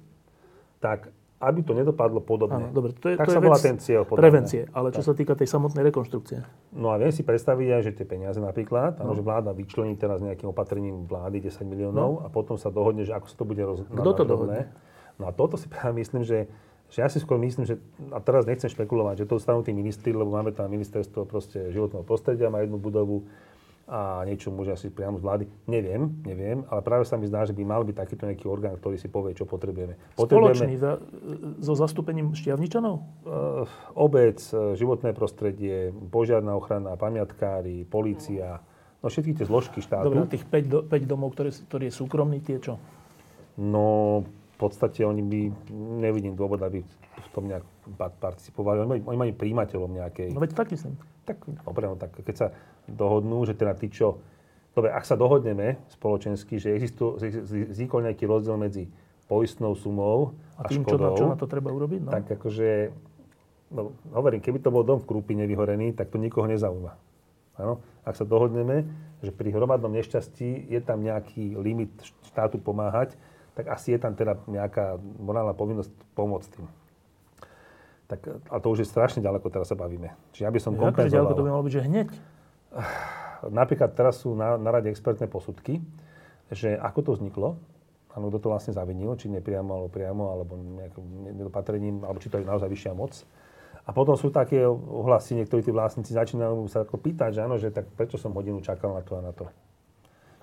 [0.80, 2.68] tak aby to nedopadlo podobne.
[2.68, 4.04] Áno, dobre, to je, tak to sa je vec ten cieľ.
[4.04, 5.08] Prevencie, ale čo tak.
[5.08, 6.44] sa týka tej samotnej rekonštrukcie.
[6.76, 9.16] No a viem si predstaviť aj, že tie peniaze napríklad, no.
[9.16, 12.22] že vláda vyčlení teraz nejakým opatrením vlády 10 miliónov no.
[12.24, 13.80] a potom sa dohodne, že ako sa to bude roz...
[13.88, 14.68] Kto to dohodne?
[15.16, 16.44] No a toto si práve myslím, že,
[16.92, 17.80] že ja si skôr myslím, že,
[18.12, 22.04] a teraz nechcem špekulovať, že to dostanú tí ministri, lebo máme tam ministerstvo proste životného
[22.04, 23.24] prostredia, má jednu budovu,
[23.90, 25.44] a niečo môže asi priamo z vlády.
[25.66, 28.94] Neviem, neviem, ale práve sa mi zdá, že by mal byť takýto nejaký orgán, ktorý
[28.94, 29.98] si povie, čo potrebujeme.
[30.14, 31.02] potrebujeme Spoločný za,
[31.58, 32.94] so zastúpením šťavničanov?
[33.26, 33.66] Uh,
[33.98, 34.38] obec,
[34.78, 38.62] životné prostredie, požiarná ochrana, pamiatkári, polícia,
[39.02, 40.14] no všetky tie zložky štátu.
[40.14, 42.78] Dobre, tých 5, do, 5 domov, ktoré, ktoré je súkromný, tie čo?
[43.58, 44.22] No,
[44.54, 45.40] v podstate oni by,
[45.98, 47.66] nevidím dôvod, aby v tom nejak
[47.98, 49.02] participovali.
[49.02, 50.30] Oni majú príjimateľom nejakej...
[50.30, 50.94] No veď tak myslím.
[51.30, 52.46] Tak, dobre, no tak keď sa
[52.90, 54.18] dohodnú, že teda tí, čo...
[54.74, 56.74] Dobre, ak sa dohodneme spoločensky, že
[57.70, 58.90] vznikol nejaký rozdiel medzi
[59.30, 62.00] poistnou sumou a, a tým, škodou, čo na, čo na to treba urobiť?
[62.02, 62.10] No?
[62.10, 62.68] Tak akože,
[63.70, 66.92] no, hovorím, keby to bol dom v Krúpine vyhorený, tak to nikoho nezaujíma.
[67.62, 67.78] Ano?
[68.02, 68.90] Ak sa dohodneme,
[69.22, 71.94] že pri hromadnom nešťastí je tam nejaký limit
[72.26, 73.14] štátu pomáhať,
[73.54, 76.66] tak asi je tam teda nejaká morálna povinnosť pomôcť tým.
[78.10, 80.10] Tak, a to už je strašne ďaleko, teraz sa bavíme.
[80.34, 81.14] Čiže ja by som ja, kompenzoval.
[81.14, 82.08] ďaleko to by malo byť, že hneď?
[83.62, 85.78] Napríklad teraz sú na, na rade expertné posudky,
[86.50, 87.54] že ako to vzniklo,
[88.10, 92.42] áno, kto to vlastne zavinil, či nepriamo alebo priamo, alebo nejakým nedopatrením, alebo či to
[92.42, 93.14] je naozaj vyššia moc.
[93.86, 97.70] A potom sú také ohlasy, niektorí tí vlastníci začínajú sa ako pýtať, že áno, že
[97.70, 99.46] tak prečo som hodinu čakal na to a na to.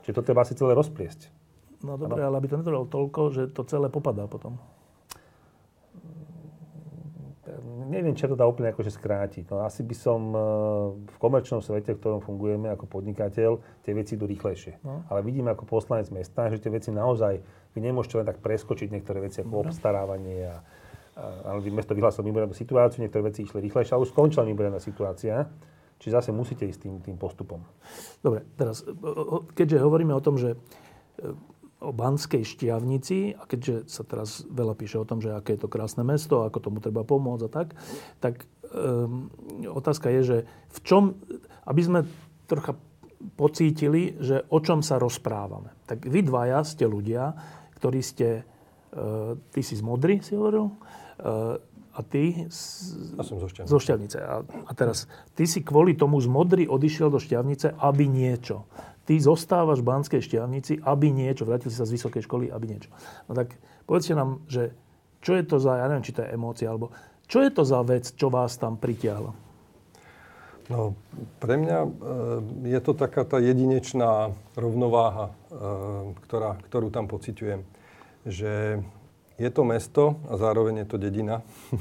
[0.07, 1.27] Čiže to treba si celé rozpliesť.
[1.83, 4.55] No dobre, ale aby to netrvalo toľko, že to celé popadá potom
[7.85, 9.53] neviem, čo to dá úplne akože skrátiť.
[9.53, 10.39] No, asi by som e,
[11.05, 14.81] v komerčnom svete, v ktorom fungujeme ako podnikateľ, tie veci idú rýchlejšie.
[14.81, 15.05] No.
[15.13, 17.37] Ale vidím ako poslanec mesta, že tie veci naozaj,
[17.77, 19.69] vy nemôžete len tak preskočiť niektoré veci ako Dobre.
[19.69, 20.57] obstarávanie a,
[21.45, 25.49] ale mesto vyhlásilo mimoriadnu situáciu, niektoré veci išli rýchlejšie, ale už skončila mimoriadna situácia.
[25.97, 27.65] Čiže zase musíte ísť tým, tým postupom.
[28.21, 28.85] Dobre, teraz,
[29.57, 30.57] keďže hovoríme o tom, že e,
[31.77, 35.69] o Banskej Štiavnici, a keďže sa teraz veľa píše o tom, že aké je to
[35.69, 37.77] krásne mesto, ako tomu treba pomôcť a tak,
[38.17, 39.29] tak um,
[39.69, 40.37] otázka je, že
[40.73, 41.03] v čom,
[41.69, 41.99] aby sme
[42.49, 42.73] trocha
[43.37, 45.73] pocítili, že o čom sa rozprávame.
[45.85, 47.37] Tak vy dvaja ste ľudia,
[47.77, 51.61] ktorí ste, uh, ty si z Modry, si hovoril, uh,
[51.97, 52.61] a ty z,
[53.17, 53.73] ja som zo Šťavnice.
[53.73, 54.17] Zo šťavnice.
[54.21, 58.69] A, a teraz, ty si kvôli tomu z Modry odišiel do Šťavnice, aby niečo
[59.07, 62.91] ty zostávaš v Banskej šťavnici, aby niečo, vrátil si sa z vysokej školy, aby niečo.
[63.31, 63.55] No tak
[63.87, 64.75] povedzte nám, že
[65.23, 66.91] čo je to za, ja neviem, či to je emócia, alebo
[67.27, 69.47] čo je to za vec, čo vás tam pritiahlo?
[70.67, 70.99] No,
[71.39, 71.89] pre mňa e,
[72.75, 75.33] je to taká tá jedinečná rovnováha, e,
[76.27, 77.63] ktorá, ktorú tam pociťujem.
[78.27, 78.83] Že
[79.39, 81.39] je to mesto a zároveň je to dedina.
[81.39, 81.75] e,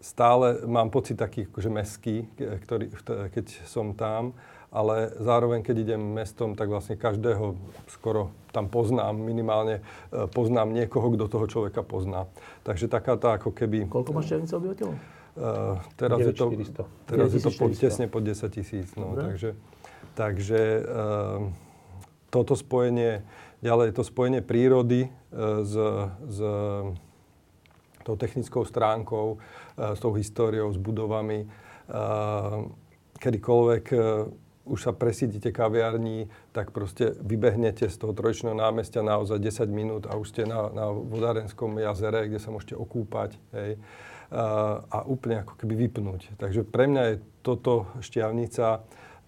[0.00, 2.88] stále mám pocit taký akože meský, ktorý,
[3.32, 4.32] keď som tam
[4.74, 7.54] ale zároveň, keď idem mestom, tak vlastne každého
[7.86, 12.26] skoro tam poznám, minimálne e, poznám niekoho, kto toho človeka pozná.
[12.66, 13.86] Takže taká tá ako keby...
[13.86, 14.96] Koľko má Šťavnica obyvateľov?
[15.34, 18.86] Uh, teraz 9, je to, teraz je to pod, tesne pod 10 tisíc.
[18.94, 19.58] No, takže
[20.14, 21.50] takže uh,
[22.30, 23.26] toto spojenie,
[23.58, 25.74] ďalej to spojenie prírody uh, s,
[26.30, 26.38] s
[28.06, 31.50] tou technickou stránkou, uh, s tou históriou, s budovami,
[31.90, 32.70] uh,
[33.18, 33.84] kedykoľvek
[34.64, 40.16] už sa presídite kaviarní, tak proste vybehnete z toho trojčného námestia naozaj 10 minút a
[40.16, 43.76] už ste na, na vodárenskom jazere, kde sa môžete okúpať hej,
[44.32, 46.40] a, a úplne ako keby vypnúť.
[46.40, 48.66] Takže pre mňa je toto šťavnica,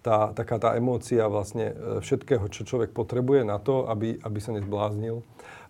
[0.01, 4.55] tá, taká tá emócia vlastne e, všetkého, čo človek potrebuje na to, aby, aby sa
[4.55, 5.21] nezbláznil.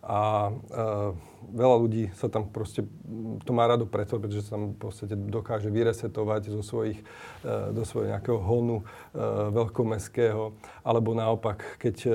[0.07, 0.51] A e,
[1.51, 2.87] veľa ľudí sa tam proste,
[3.43, 7.03] to má rado preto, pretože sa tam v podstate dokáže vyresetovať zo svojich,
[7.43, 8.85] e, do svojho nejakého honu e,
[9.51, 10.55] veľkomestského,
[10.87, 12.11] alebo naopak, keď e,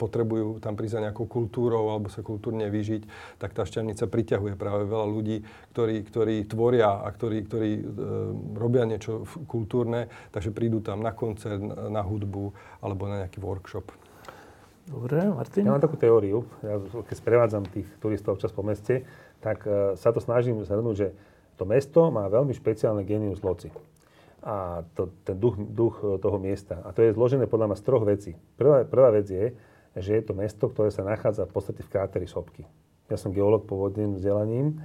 [0.00, 3.04] potrebujú tam prísť za nejakou kultúrou alebo sa kultúrne vyžiť,
[3.36, 5.44] tak tá šťavnica priťahuje práve veľa ľudí,
[5.76, 7.82] ktorí, ktorí tvoria a ktorí, ktorí e,
[8.56, 11.60] robia niečo kultúrne, takže prídu tam na koncert,
[11.92, 13.92] na hudbu alebo na nejaký workshop.
[14.90, 15.70] Dobre, Martin?
[15.70, 19.06] Ja mám takú teóriu, ja keď sprevádzam tých turistov občas po meste,
[19.38, 21.08] tak uh, sa to snažím zhrnúť, že
[21.54, 23.70] to mesto má veľmi špeciálne genius loci.
[24.42, 26.82] A to, ten duch, duch toho miesta.
[26.82, 28.32] A to je zložené podľa mňa z troch vecí.
[28.56, 29.52] Prvá, prvá vec je,
[29.94, 32.64] že je to mesto, ktoré sa nachádza v podstate v kráteri Sopky.
[33.12, 34.80] Ja som geológ pôvodným vzdelaním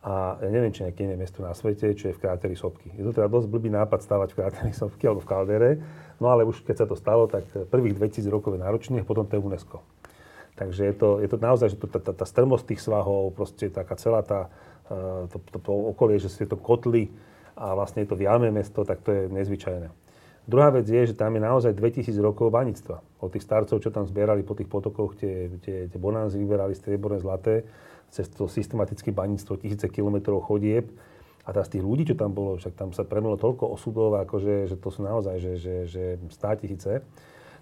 [0.00, 2.94] a ja neviem, či nejaké iné mesto na svete, čo je v kráteri Sopky.
[2.96, 5.70] Je to teda dosť blbý nápad stavať v kráteri Sopky alebo v kaldere,
[6.20, 9.34] no ale už keď sa to stalo, tak prvých 2000 rokov je náročných, potom to
[9.34, 9.80] je UNESCO.
[10.60, 13.72] Takže je to, je to naozaj, že to, tá, tá, tá strmosť tých svahov, proste
[13.72, 14.52] taká celá tá,
[14.92, 17.08] e, to, to, to okolie, že sú to kotly
[17.56, 19.88] a vlastne je to viame mesto, tak to je nezvyčajné.
[20.44, 23.00] Druhá vec je, že tam je naozaj 2000 rokov baníctva.
[23.22, 27.22] Od tých starcov, čo tam zbierali po tých potokoch, tie, tie, tie bonanzy vyberali strieborné,
[27.22, 27.64] zlaté,
[28.10, 30.90] cez to systematické baníctvo, tisíce kilometrov chodieb.
[31.44, 34.76] A teraz tých ľudí, čo tam bolo, však tam sa premelo toľko osudov, akože, že
[34.76, 37.00] to sú naozaj že, že, že stá tisíce.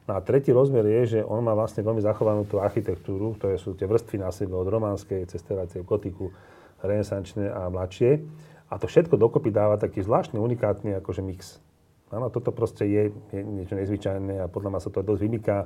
[0.08, 3.76] No a tretí rozmer je, že on má vlastne veľmi zachovanú tú architektúru, ktoré sú
[3.76, 5.44] tie vrstvy na sebe od románskej, cez
[5.84, 6.32] gotiku,
[6.80, 8.24] renesančné a mladšie.
[8.72, 11.60] A to všetko dokopy dáva taký zvláštny, unikátny akože mix.
[12.08, 15.58] Áno, toto proste je, je niečo nezvyčajné a podľa mňa sa to dosť vymyká.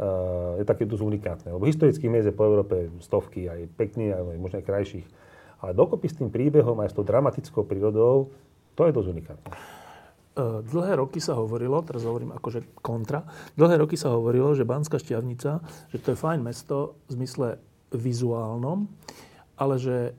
[0.00, 1.48] Uh, je také dosť unikátne.
[1.50, 5.06] Lebo historických miest je po Európe stovky, aj pekných, aj možno aj krajších.
[5.60, 8.32] Ale dokopy s tým príbehom, aj s tou dramatickou prírodou,
[8.72, 9.50] to je dosť unikátne.
[10.30, 13.26] Uh, dlhé roky sa hovorilo, teraz hovorím akože kontra,
[13.58, 15.50] dlhé roky sa hovorilo, že Banská šťavnica,
[15.90, 17.48] že to je fajn mesto v zmysle
[17.92, 18.86] vizuálnom,
[19.58, 20.14] ale že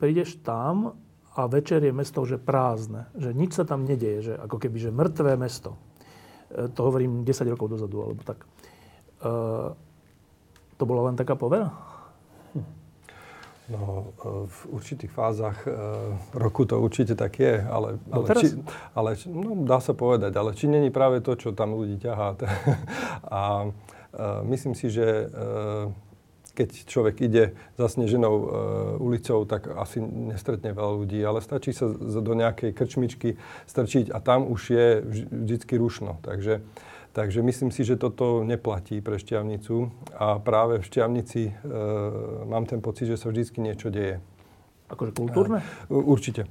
[0.00, 0.96] prídeš tam
[1.36, 4.90] a večer je mesto že prázdne, že nič sa tam nedieje, že ako keby, že
[4.90, 5.76] mŕtvé mesto.
[6.48, 8.40] E, to hovorím 10 rokov dozadu, alebo tak.
[8.40, 8.48] E,
[10.80, 11.68] to bola len taká povera?
[13.66, 15.74] No, e, v určitých fázach e,
[16.38, 18.46] roku to určite tak je, ale, no ale, či,
[18.94, 22.38] ale no, dá sa povedať, ale či není práve to, čo tam ľudí ťahá.
[23.36, 23.70] a
[24.46, 25.28] myslím si, že
[26.56, 27.44] keď človek ide
[27.76, 28.46] zasneženou e,
[28.96, 33.36] ulicou, tak asi nestretne veľa ľudí, ale stačí sa do nejakej krčmičky
[33.68, 34.88] strčiť a tam už je
[35.28, 36.16] vždycky rušno.
[36.24, 36.64] Takže,
[37.16, 39.88] takže myslím si, že toto neplatí pre šťavnicu
[40.20, 41.52] a práve v šťavnici e,
[42.44, 44.20] mám ten pocit, že sa vždycky niečo deje.
[44.86, 45.66] Akože kultúrne?
[45.90, 46.46] Určite.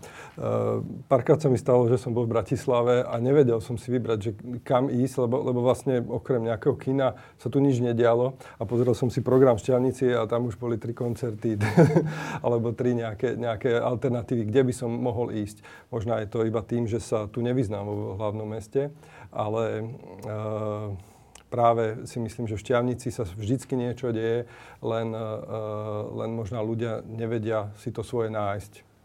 [1.08, 4.32] Párkrát sa mi stalo, že som bol v Bratislave a nevedel som si vybrať, že
[4.68, 9.08] kam ísť, lebo, lebo vlastne okrem nejakého kina sa tu nič nedialo a pozrel som
[9.08, 11.56] si program Šťavnici a tam už boli tri koncerty
[12.46, 15.64] alebo tri nejaké, nejaké alternatívy, kde by som mohol ísť.
[15.88, 18.92] Možno je to iba tým, že sa tu nevyznám vo hlavnom meste,
[19.36, 19.84] ale
[20.24, 20.96] uh,
[21.52, 24.48] práve si myslím, že v Šťavnici sa vždycky niečo deje,
[24.80, 28.96] len, uh, len možno ľudia nevedia si to svoje nájsť.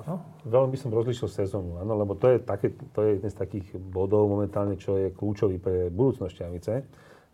[0.00, 0.16] Aha.
[0.48, 3.76] Veľmi by som rozlišil sezónu, áno, lebo to je, také, to je jeden z takých
[3.76, 6.72] bodov momentálne, čo je kľúčový pre budúcnosť Šťavnice,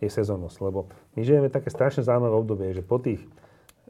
[0.02, 0.56] je sezónnosť.
[0.66, 3.22] Lebo my žijeme také strašne zaujímavé obdobie, že po tých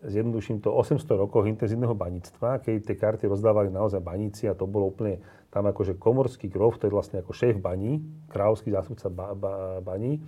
[0.05, 4.93] zjednoduším to 800 rokov intenzívneho baníctva, keď tie karty rozdávali naozaj baníci a to bolo
[4.93, 5.25] úplne
[5.57, 10.21] tam akože komorský grof, to je vlastne ako šéf baní, kráľovský zástupca ba, ba, baní,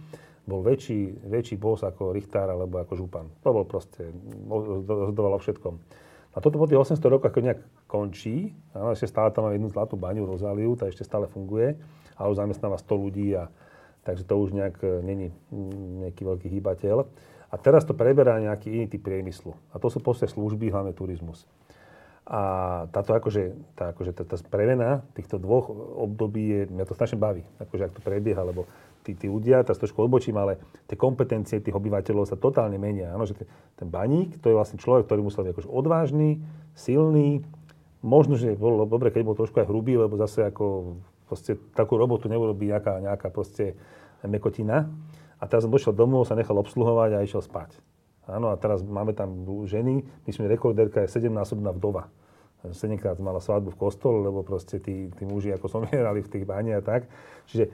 [0.48, 3.28] bol väčší, väčší boss ako Richtár alebo ako Župan.
[3.44, 4.08] To bol proste,
[4.48, 5.76] rozhodoval o všetkom.
[6.32, 9.68] A toto po tých 800 rokoch ako nejak končí, áno, ešte stále tam má jednu
[9.68, 11.76] zlatú baňu, Rozáliu, tá ešte stále funguje,
[12.16, 13.52] ale už zamestnáva 100 ľudí a
[14.08, 16.96] takže to už nejak e, není mm, nejaký veľký hýbateľ.
[17.52, 19.52] A teraz to preberá nejaký iný typ priemyslu.
[19.72, 21.44] A to sú proste služby, hlavne turizmus.
[22.28, 22.40] A
[22.92, 27.40] táto akože, tá, akože tá, tá premena týchto dvoch období je, mňa to strašne baví,
[27.56, 28.68] akože ak to prebieha, lebo
[29.00, 33.16] tí, tí ľudia, teraz trošku odbočím, ale tie kompetencie tých obyvateľov sa totálne menia.
[33.16, 33.32] Áno, že
[33.80, 36.36] ten, baník, to je vlastne človek, ktorý musel byť akože odvážny,
[36.76, 37.40] silný,
[38.04, 42.28] možno, že bolo dobre, keď bol trošku aj hrubý, lebo zase ako proste takú robotu
[42.28, 43.72] neurobí nejaká, nejaká proste
[44.20, 44.84] mekotina.
[45.40, 47.72] A teraz som došiel domov, sa nechal obsluhovať a išiel spať.
[48.28, 52.12] Áno, a teraz máme tam ženy, myslím, rekordérka je 7-násobná vdova.
[52.66, 56.44] 7 krát mala svadbu v kostole, lebo proste tí, tí muži ako somierali v tých
[56.44, 57.06] báni a tak.
[57.46, 57.70] Čiže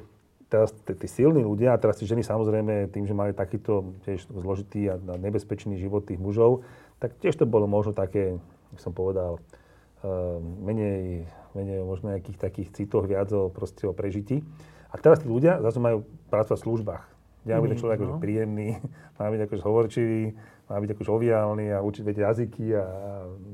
[0.53, 4.93] teraz tí silní ľudia, a teraz tí ženy samozrejme tým, že mali takýto tiež zložitý
[4.93, 6.63] a nebezpečný život tých mužov,
[7.01, 8.39] tak tiež to bolo možno také,
[8.71, 11.27] jak som povedal, uh, menej,
[11.57, 14.45] menej možno nejakých takých citoch viac o, proste o prežití.
[14.93, 17.05] A teraz tí ľudia zase majú pracovať v službách
[17.45, 18.05] byť mm, človek no.
[18.09, 18.69] akože príjemný,
[19.21, 20.23] má byť akože hovorčivý,
[20.69, 22.85] má byť akože oviálny a učiť vedieť jazyky a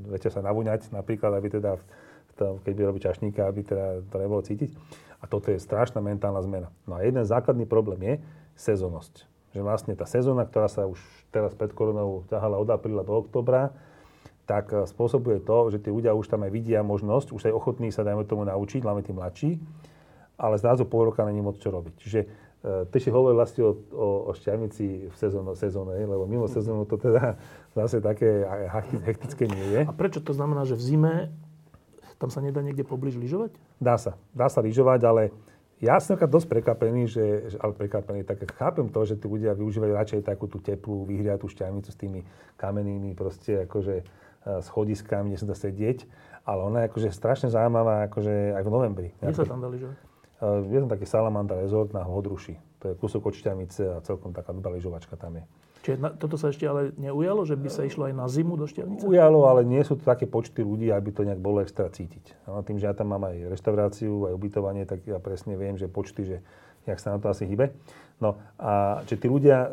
[0.07, 1.75] večer sa navúňať napríklad, aby teda
[2.41, 4.73] keď by robiť čašníka, aby teda to nebolo cítiť.
[5.21, 6.73] A toto je strašná mentálna zmena.
[6.89, 8.13] No a jeden základný problém je
[8.57, 9.29] sezónnosť.
[9.51, 10.97] že vlastne tá sezóna, ktorá sa už
[11.29, 13.75] teraz pred koronou ťahala od apríla do oktobra,
[14.47, 17.91] tak e, spôsobuje to, že tí ľudia už tam aj vidia možnosť, už aj ochotní
[17.91, 19.51] sa, dajme tomu, naučiť, hlavne tí mladší,
[20.39, 21.93] ale zrazu pol roka není moc čo robiť.
[21.99, 22.19] Čiže
[22.61, 27.01] ty si hovoril vlastne o, o, o šťavnici v sezóne, sezóne, lebo mimo sezónu to
[27.01, 27.41] teda
[27.77, 28.45] zase také
[29.01, 29.81] hektické nie je.
[29.89, 31.13] A prečo to znamená, že v zime
[32.21, 33.57] tam sa nedá niekde pobliž lyžovať?
[33.81, 34.13] Dá sa.
[34.29, 35.33] Dá sa lyžovať, ale
[35.81, 40.21] ja som dosť prekvapený, že, ale prekvapený, tak chápem to, že tí ľudia využívajú radšej
[40.21, 42.21] takú tú teplú, vyhriatú šťavnicu s tými
[42.61, 44.03] kamennými proste akože e,
[44.61, 46.05] schodiskami, kde sa dá sedieť.
[46.45, 49.09] Ale ona je akože strašne zaujímavá akože aj v novembri.
[49.17, 50.10] Kde sa tam dá lyžovať?
[50.41, 52.57] Je tam taký Salamander Resort na Hodruši.
[52.81, 55.45] To je kúsok od Šťavnice a celkom taká dobrá lyžovačka tam je.
[55.81, 58.69] Čiže na, toto sa ešte ale neujalo, že by sa išlo aj na zimu do
[58.69, 59.01] Šťavnice?
[59.05, 62.45] Ujalo, ale nie sú to také počty ľudí, aby to nejak bolo extra cítiť.
[62.45, 65.89] A tým, že ja tam mám aj reštauráciu, aj ubytovanie, tak ja presne viem, že
[65.89, 66.37] počty, že
[66.85, 67.73] jak sa na to asi hybe.
[68.21, 69.69] No a že tí ľudia, e,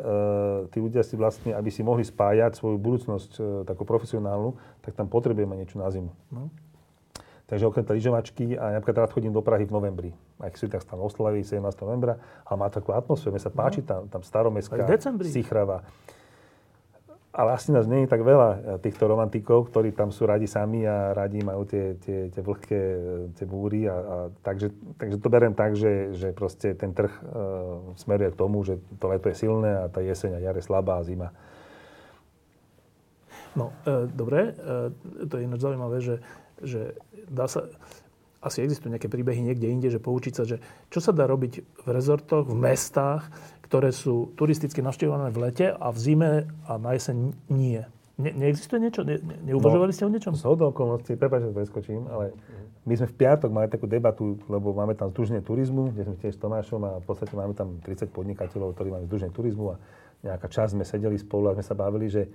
[0.73, 5.05] tí ľudia si vlastne, aby si mohli spájať svoju budúcnosť e, takú profesionálnu, tak tam
[5.05, 6.09] potrebujeme niečo na zimu.
[6.33, 6.49] No.
[7.49, 10.11] Takže okrem tej lyžovačky, a napríklad rád chodím do Prahy v novembri.
[10.37, 11.65] Aj si tak tam oslaví 17.
[11.81, 14.85] novembra, ale má takú atmosféru, mne sa páči tam, tam staromestská,
[15.33, 15.81] Sichrava.
[17.29, 20.85] Ale asi nás nie je tak veľa eh, týchto romantikov, ktorí tam sú radi sami
[20.85, 22.99] a radi majú tie, tie, tie vlhké eh,
[23.33, 23.85] tie múry.
[23.89, 27.21] A, a, takže, takže to beriem tak, že, že proste ten trh e,
[27.97, 31.01] smeruje k tomu, že to leto je silné a tá jeseň a jar je slabá
[31.01, 31.29] a zima.
[33.57, 36.21] No, e, dobre, e, to je ináč zaujímavé, že
[36.63, 36.95] že
[37.27, 37.67] dá sa,
[38.39, 41.53] asi existujú nejaké príbehy niekde inde, že poučiť sa, že čo sa dá robiť
[41.83, 43.27] v rezortoch, v mestách,
[43.67, 46.31] ktoré sú turisticky navštevované v lete a v zime
[46.65, 47.83] a na jeseň nie.
[48.19, 49.07] Ne, neexistuje niečo?
[49.07, 50.35] Ne, ne, neuvažovali no, ste o niečom?
[50.35, 52.35] Z okolností, prepáč, že preskočím, ale
[52.83, 56.35] my sme v piatok mali takú debatu, lebo máme tam združenie turizmu, kde sme tiež
[56.35, 59.75] s Tomášom a v podstate máme tam 30 podnikateľov, ktorí máme združenie turizmu a
[60.19, 62.27] nejaká čas sme sedeli spolu a sme sa bavili, že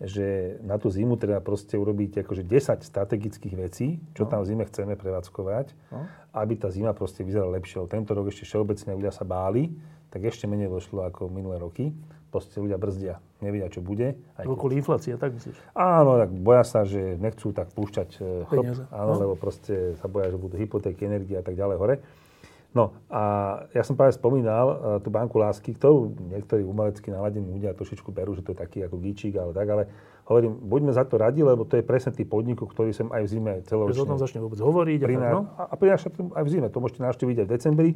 [0.00, 4.30] že na tú zimu treba proste urobiť akože 10 strategických vecí, čo no.
[4.30, 6.04] tam v zime chceme prevádzkovať, no.
[6.36, 7.80] aby tá zima proste vyzerala lepšie.
[7.88, 9.72] Tento rok ešte všeobecne ľudia sa báli,
[10.12, 11.96] tak ešte menej došlo ako minulé roky.
[12.28, 14.12] Proste ľudia brzdia, nevedia, čo bude.
[14.36, 15.56] Aj Kvôli inflácie, tak myslíš?
[15.72, 19.20] Áno, tak boja sa, že nechcú tak púšťať e, chlop, áno, no.
[19.24, 21.96] lebo proste sa boja, že budú hypotéky, energie a tak ďalej hore.
[22.76, 23.22] No a
[23.72, 28.36] ja som práve spomínal uh, tú banku lásky, ktorú niektorí umelecky naladení ľudia trošičku berú,
[28.36, 29.88] že to je taký ako gíčik, ale tak, ale
[30.28, 33.28] hovorím, buďme za to radi, lebo to je presne tý podnik, ktorý sem aj v
[33.32, 34.04] zime celoročne...
[34.04, 34.98] O tom začne vôbec hovoriť.
[35.08, 35.32] Priná...
[35.32, 35.48] No?
[35.56, 36.68] A, a prináša aj v zime.
[36.68, 37.90] To môžete navštíviť aj v decembri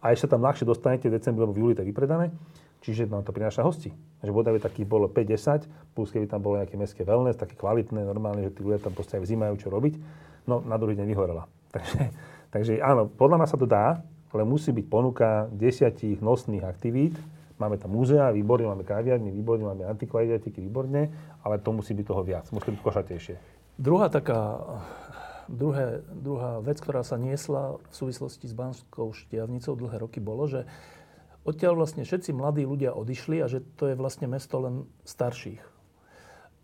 [0.00, 2.32] a ešte tam ľahšie dostanete v decembri, lebo v júli to je vypredané.
[2.82, 3.92] Čiže nám to prináša hosti.
[4.24, 8.48] Že bodavie takých bolo 5-10, plus keby tam bolo nejaké mestské wellness, také kvalitné, normálne,
[8.48, 9.94] že tí ľudia tam proste aj v zime majú čo robiť.
[10.50, 11.46] No, na druhý deň vyhorela.
[11.72, 12.12] Takže,
[12.52, 17.16] takže áno, podľa mňa sa to dá, ale musí byť ponuka desiatich nosných aktivít.
[17.60, 21.12] Máme tam múzea, výborne, máme kaviarny, výborne, máme antikvariatiky, výborne,
[21.44, 23.36] ale to musí byť toho viac, musí byť košatejšie.
[23.78, 24.58] Druhá taká,
[25.46, 30.66] druhé, druhá vec, ktorá sa niesla v súvislosti s Banskou štiavnicou dlhé roky, bolo, že
[31.46, 35.62] odtiaľ vlastne všetci mladí ľudia odišli a že to je vlastne mesto len starších.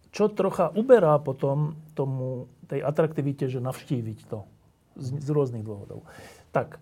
[0.09, 4.49] Čo trocha uberá potom tomu, tej atraktivite, že navštíviť to
[4.97, 6.09] z, z rôznych dôvodov.
[6.51, 6.81] Tak,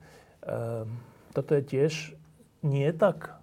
[1.34, 1.92] toto je tiež
[2.62, 3.36] nie tak?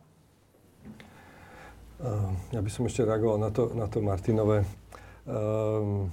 [2.04, 4.68] Ehm, ja by som ešte reagoval na to, na to Martinové.
[5.24, 6.12] Um,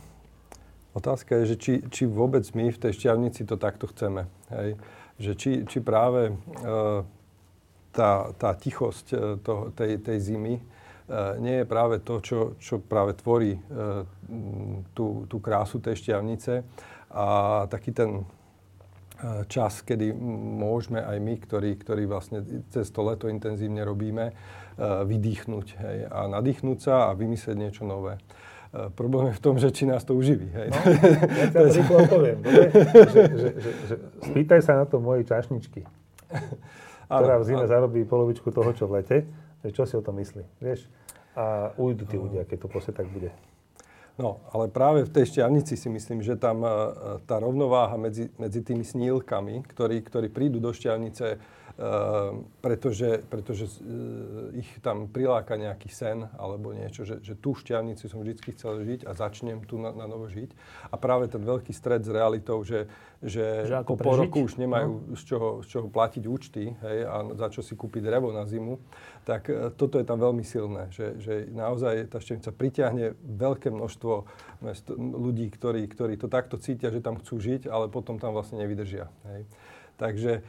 [0.95, 4.31] otázka je, že či, či vôbec my v tej šťavnici to takto chceme.
[4.55, 4.79] Hej?
[5.19, 7.03] Že či, či práve uh,
[7.91, 12.79] tá, tá tichosť uh, to, tej, tej zimy uh, nie je práve to, čo, čo
[12.79, 14.07] práve tvorí uh,
[14.95, 16.63] tú, tú krásu tej šťavnice
[17.11, 17.27] a
[17.67, 18.23] taký ten
[19.49, 20.17] čas, kedy
[20.61, 22.41] môžeme aj my, ktorí, ktorí vlastne
[22.73, 24.35] cez to leto intenzívne robíme, eh,
[24.81, 28.17] vydýchnuť hej, a nadýchnúť sa a vymyslieť niečo nové.
[28.71, 30.47] Uh, problém je v tom, že či nás to uživí.
[30.47, 30.71] Hej.
[30.71, 30.79] No,
[31.43, 32.39] ja ťa rýchlo poviem.
[32.47, 32.63] že,
[33.11, 33.95] že, že, že,
[34.31, 35.83] spýtaj sa na to mojej čašničky,
[37.11, 39.19] ktorá v zime zarobí polovičku toho, čo v lete.
[39.67, 40.47] Že čo si o tom myslí?
[40.63, 40.87] Vieš?
[41.35, 43.35] A ujdu tí ľudia, keď to proste tak bude.
[44.21, 46.69] No, ale práve v tej šťavnici si myslím, že tam e,
[47.25, 51.41] tá rovnováha medzi, medzi tými snílkami, ktorí, ktorí prídu do šťavnice,
[52.61, 58.21] pretože, pretože eh, ich tam priláka nejaký sen alebo niečo, že, že tú šťavnicu som
[58.21, 60.51] vždy chcel žiť a začnem tu na, na novo žiť.
[60.91, 62.91] A práve ten veľký stred s realitou, že,
[63.25, 65.17] že, že po, po roku už nemajú no.
[65.17, 68.77] z, čoho, z čoho platiť účty hej, a za čo si kúpiť drevo na zimu,
[69.25, 74.13] tak eh, toto je tam veľmi silné, že, že naozaj tá šťavnica pritiahne veľké množstvo
[74.99, 79.09] ľudí, ktorí, ktorí to takto cítia, že tam chcú žiť, ale potom tam vlastne nevydržia.
[79.25, 79.49] Hej.
[79.97, 80.45] Takže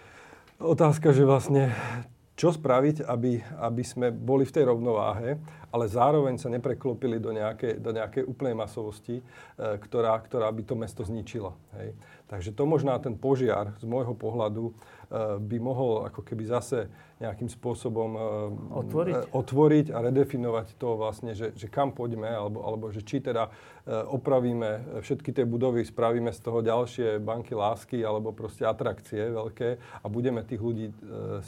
[0.62, 1.74] Otázka, že vlastne
[2.38, 5.42] čo spraviť, aby, aby sme boli v tej rovnováhe,
[5.74, 9.24] ale zároveň sa nepreklopili do nejakej, do nejakej úplnej masovosti, e,
[9.58, 11.58] ktorá, ktorá by to mesto zničila.
[11.82, 11.98] Hej.
[12.32, 14.72] Takže to možná ten požiar z môjho pohľadu
[15.12, 16.88] Eh, by mohol ako keby zase
[17.20, 18.22] nejakým spôsobom eh,
[18.80, 23.20] otvoriť, eh, otvoriť a redefinovať to vlastne, že, že kam poďme, alebo, alebo že či
[23.20, 23.52] teda
[23.92, 29.70] opravíme všetky tie budovy, spravíme z toho ďalšie banky lásky alebo proste atrakcie veľké
[30.00, 30.94] a budeme tých ľudí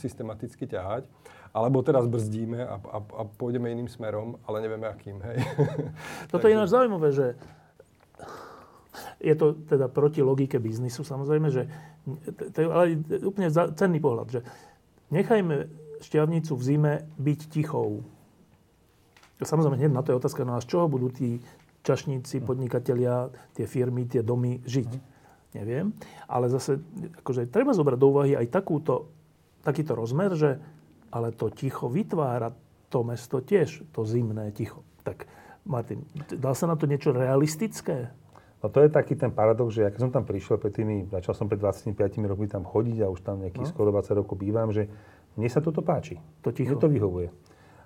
[0.02, 1.06] systematicky ťahať.
[1.54, 5.22] Alebo teraz brzdíme a, a, a pôjdeme iným smerom, ale nevieme akým.
[5.22, 5.46] Hej.
[6.34, 7.38] Toto je ináč zaujímavé, že
[9.18, 11.68] je to teda proti logike biznisu samozrejme, že
[12.54, 14.40] to je ale úplne cenný pohľad, že
[15.10, 15.70] nechajme
[16.04, 18.04] šťavnicu v zime byť tichou.
[19.44, 21.40] Samozrejme, hneď na to je otázka, no a z čoho budú tí
[21.84, 24.92] čašníci, podnikatelia, tie firmy, tie domy žiť?
[25.54, 25.92] Neviem.
[26.32, 26.80] Ale zase,
[27.22, 29.12] akože treba zobrať do úvahy aj takúto,
[29.62, 30.58] takýto rozmer, že
[31.14, 32.56] ale to ticho vytvára
[32.90, 34.82] to mesto tiež, to zimné ticho.
[35.06, 35.28] Tak
[35.66, 38.10] Martin, dá sa na to niečo realistické?
[38.64, 41.36] No to je taký ten paradox, že ja keď som tam prišiel pred tými, začal
[41.36, 43.72] som pred 25 rokmi tam chodiť a už tam nejakých no.
[43.76, 44.88] skoro 20 rokov bývam, že
[45.36, 46.24] mne sa toto páči.
[46.48, 46.80] To ticho.
[46.80, 47.28] Mne to vyhovuje.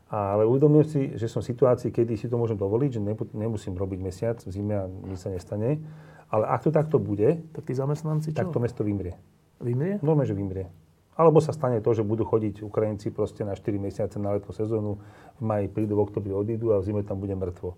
[0.07, 3.01] Ale uvedomujem si, že som v situácii, kedy si to môžem dovoliť, že
[3.33, 5.81] nemusím robiť mesiac v zime a nič sa nestane.
[6.29, 8.37] Ale ak to takto bude, tak tí zamestnanci čo?
[8.37, 9.17] tak to mesto vymrie.
[9.59, 9.97] Vymrie?
[9.99, 10.69] Normálne, že vymrie.
[11.17, 15.01] Alebo sa stane to, že budú chodiť Ukrajinci proste na 4 mesiace na letnú sezónu,
[15.39, 17.73] v maji prídu, v oktobri odídu a v zime tam bude mŕtvo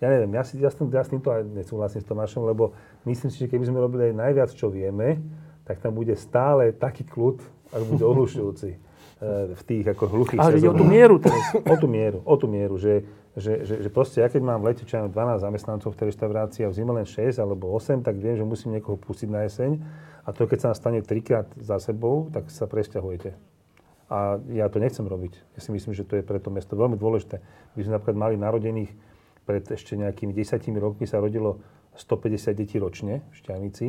[0.00, 2.72] ja neviem, ja, si, ja, s, ja s týmto aj nesúhlasím s Tomášom, lebo
[3.04, 5.20] myslím si, že keby sme robili aj najviac, čo vieme,
[5.68, 8.78] tak tam bude stále taký kľud, ak bude ohlušujúci e,
[9.52, 11.52] v tých ako hluchých Ale ide o tú mieru teraz.
[11.72, 13.04] O tú mieru, o tú mieru, že,
[13.36, 15.12] že, že, že proste ja keď mám v lete čo 12
[15.44, 18.80] zamestnancov v tej reštaurácii a v zime len 6 alebo 8, tak viem, že musím
[18.80, 19.78] niekoho pustiť na jeseň
[20.24, 23.36] a to keď sa stane trikrát za sebou, tak sa presťahujete.
[24.10, 25.38] A ja to nechcem robiť.
[25.54, 27.38] Ja si myslím, že to je pre to mesto veľmi dôležité.
[27.78, 28.90] My sme napríklad mali narodených
[29.50, 31.58] pred ešte nejakými desiatimi rokmi sa rodilo
[31.98, 33.86] 150 detí ročne v Šťavnici,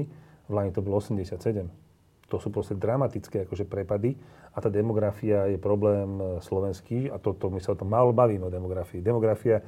[0.50, 1.38] v Lani to bolo 87.
[2.34, 4.18] To sú proste dramatické akože prepady
[4.56, 8.48] a tá demografia je problém e, slovenský a toto my sa o tom málo bavíme
[8.48, 9.06] o demografii.
[9.06, 9.62] Demografia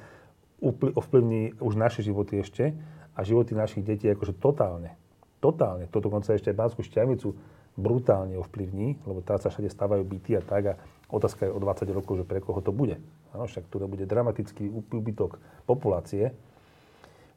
[0.98, 2.74] ovplyvní už naše životy ešte
[3.14, 4.98] a životy našich detí akože totálne.
[5.44, 5.92] Totálne.
[5.92, 7.36] Toto dokonca ešte aj Banskú Šťavnicu
[7.78, 10.74] brutálne ovplyvní, lebo tá sa všade stávajú byty a tak a
[11.14, 12.98] otázka je o 20 rokov, že pre koho to bude.
[13.38, 15.38] Ano, však tu bude dramatický úbytok
[15.70, 16.34] populácie.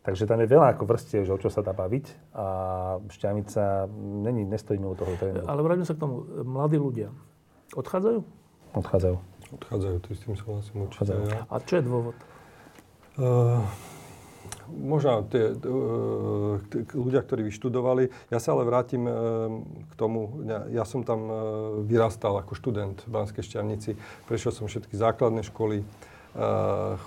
[0.07, 2.47] Takže tam je veľa ako vrstiev, že o čo sa dá baviť a
[3.11, 3.91] Šťavnica
[4.23, 5.43] není, nestojí mimo toho trendu.
[5.51, 6.23] Ale vráťme sa k tomu.
[6.47, 7.11] Mladí ľudia
[7.75, 8.19] odchádzajú?
[8.79, 9.17] Odchádzajú.
[9.59, 11.11] Odchádzajú, ty s tým súhlasím určite.
[11.51, 12.17] A čo je dôvod?
[13.19, 13.67] Uh,
[14.71, 16.63] možno tie, uh,
[16.93, 18.11] ľudia, ktorí vyštudovali.
[18.31, 19.13] Ja sa ale vrátim uh,
[19.63, 20.43] k tomu.
[20.47, 21.37] Ja, ja som tam uh,
[21.87, 23.99] vyrastal ako študent v Banskej Šťavnici.
[24.27, 25.87] Prešiel som všetky základné školy.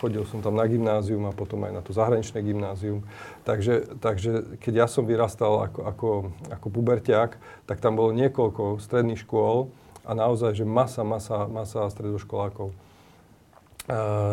[0.01, 3.05] Chodil som tam na gymnázium a potom aj na to zahraničné gymnázium.
[3.45, 6.09] Takže, takže keď ja som vyrastal ako, ako,
[6.49, 7.37] ako puberťák,
[7.69, 9.69] tak tam bolo niekoľko stredných škôl
[10.01, 12.73] a naozaj, že masa, masa, masa stredoškolákov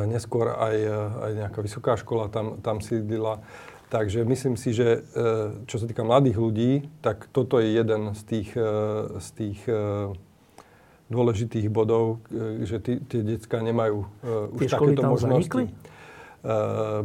[0.07, 0.77] neskôr aj,
[1.25, 3.41] aj nejaká vysoká škola tam, tam sídlila.
[3.87, 5.23] Takže myslím si, že e,
[5.71, 8.71] čo sa týka mladých ľudí, tak toto je jeden z tých, e,
[9.23, 10.11] z tých e,
[11.07, 12.19] dôležitých bodov,
[12.67, 14.11] že tí, tie detská nemajú
[14.59, 15.71] už tie takéto možnosti.
[15.71, 15.95] Zanikli?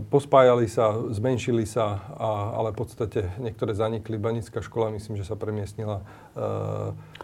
[0.10, 4.18] Pospájali sa, zmenšili sa, a, ale v podstate niektoré zanikli.
[4.18, 6.02] Banická škola myslím, že sa premiestnila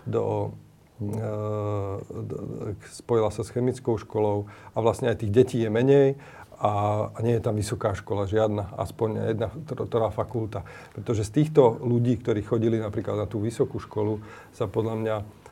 [0.05, 0.53] do
[2.89, 6.17] spojila sa s chemickou školou a vlastne aj tých detí je menej
[6.57, 10.65] a, a nie je tam vysoká škola, žiadna, aspoň jedna, ktorá fakulta.
[10.97, 14.25] Pretože z týchto ľudí, ktorí chodili napríklad na tú vysokú školu,
[14.57, 15.46] sa podľa mňa Ehm,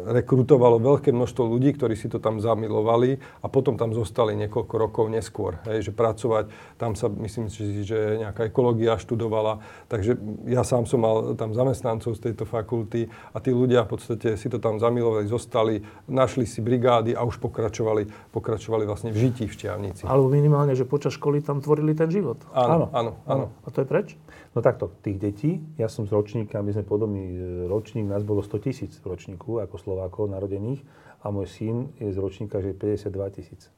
[0.00, 5.04] rekrutovalo veľké množstvo ľudí, ktorí si to tam zamilovali a potom tam zostali niekoľko rokov
[5.08, 5.60] neskôr.
[5.68, 10.16] Hej, že pracovať, tam sa myslím si, že nejaká ekológia študovala, takže
[10.48, 14.46] ja sám som mal tam zamestnancov z tejto fakulty a tí ľudia v podstate si
[14.52, 19.52] to tam zamilovali, zostali, našli si brigády a už pokračovali, pokračovali vlastne v žití v
[19.56, 20.04] Šťavnici.
[20.04, 22.40] Alebo minimálne, že počas školy tam tvorili ten život.
[22.52, 23.12] Áno, áno, áno.
[23.24, 23.46] áno.
[23.64, 24.08] A to je preč?
[24.50, 27.38] No takto, tých detí, ja som z ročníka, my sme podobný e,
[27.70, 30.82] ročník, nás bolo 100 tisíc v ročníku ako Slovákov narodených
[31.22, 33.70] a môj syn je z ročníka, že 52 tisíc.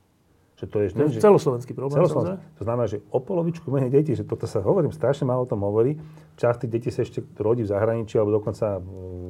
[0.57, 2.01] Že to je, to je celoslovenský problém.
[2.01, 2.41] Celoslovenský.
[2.57, 5.61] To znamená, že o polovičku menej detí, že toto sa hovorím, strašne málo o tom
[5.61, 6.01] hovorí.
[6.41, 8.81] Časť tých detí sa ešte rodí v zahraničí alebo dokonca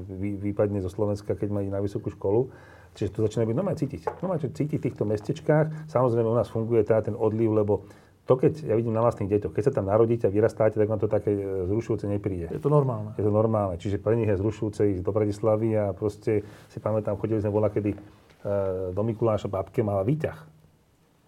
[0.07, 2.53] vy, vypadne zo Slovenska, keď majú na vysokú školu.
[2.93, 4.01] Čiže to začína byť normálne cítiť.
[4.21, 5.89] Normálne cítiť v týchto mestečkách.
[5.89, 7.89] Samozrejme u nás funguje teda ten odliv, lebo
[8.33, 10.97] to keď ja vidím na vlastných deťoch, keď sa tam narodíte a vyrastáte, tak vám
[10.97, 12.49] to také e, zrušujúce nepríde.
[12.49, 13.13] Je to normálne.
[13.21, 13.77] Je to normálne.
[13.77, 16.41] Čiže pre nich je zrušujúce ísť do Bratislavy a proste
[16.73, 17.99] si pamätám, chodili sme bola, kedy e,
[18.97, 20.49] do Mikuláša babke mala výťah.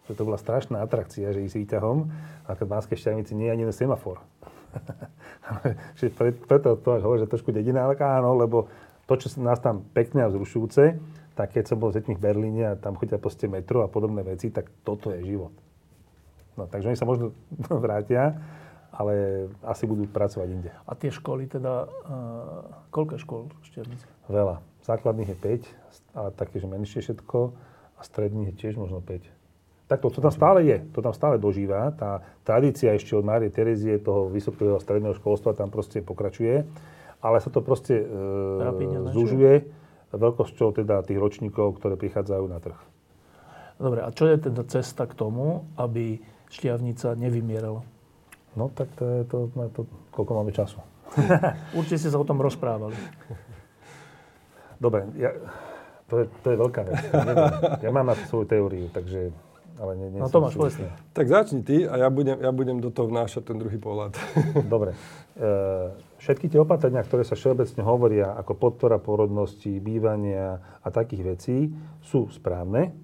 [0.09, 2.09] Že to bola strašná atrakcia, že ísť výťahom
[2.48, 4.24] a v Banskej Šťavnici nie je ani semafor.
[6.16, 8.72] pre, preto to hovorí, že trošku dedinálka, áno, lebo
[9.05, 10.96] to, čo nás tam pekne a vzrušujúce,
[11.36, 14.48] tak keď som bol deťmi v Berlíne a tam chodia proste metro a podobné veci,
[14.48, 15.52] tak toto je život.
[16.55, 17.34] No, takže oni sa možno
[17.84, 18.38] vrátia,
[18.94, 20.70] ale asi budú pracovať inde.
[20.86, 24.07] A tie školy teda, uh, koľko škôl v Štiavnici?
[24.30, 24.62] Veľa.
[24.86, 27.38] Základných je 5, ale také, že menšie všetko.
[27.98, 29.26] A stredných je tiež možno 5.
[29.84, 31.92] Tak to, tam stále je, to tam stále dožíva.
[31.92, 36.64] Tá tradícia ešte od Márie Terezie, toho vysokého stredného školstva tam proste pokračuje.
[37.20, 39.68] Ale sa to proste e, zúžuje
[40.16, 42.78] veľkosťou teda tých ročníkov, ktoré prichádzajú na trh.
[43.76, 47.82] Dobre, a čo je teda cesta k tomu, aby šťavnica nevymierala?
[48.55, 49.38] No tak to je to,
[49.74, 49.80] to
[50.14, 50.78] koľko máme času.
[51.78, 52.95] Určite ste sa o tom rozprávali.
[54.78, 55.30] Dobre, ja,
[56.11, 57.01] to, je, to je veľká vec.
[57.82, 59.32] Ja mám na to svoju teóriu, takže...
[59.74, 60.78] Ale nie, nie no Tomáš, povedz
[61.11, 64.14] Tak začni ty a ja budem, ja budem do toho vnášať ten druhý pohľad.
[64.74, 64.95] Dobre.
[65.34, 65.49] E,
[66.22, 71.74] všetky tie opatrenia, ktoré sa všeobecne hovoria ako podpora porodnosti, bývania a takých vecí,
[72.07, 72.95] sú správne,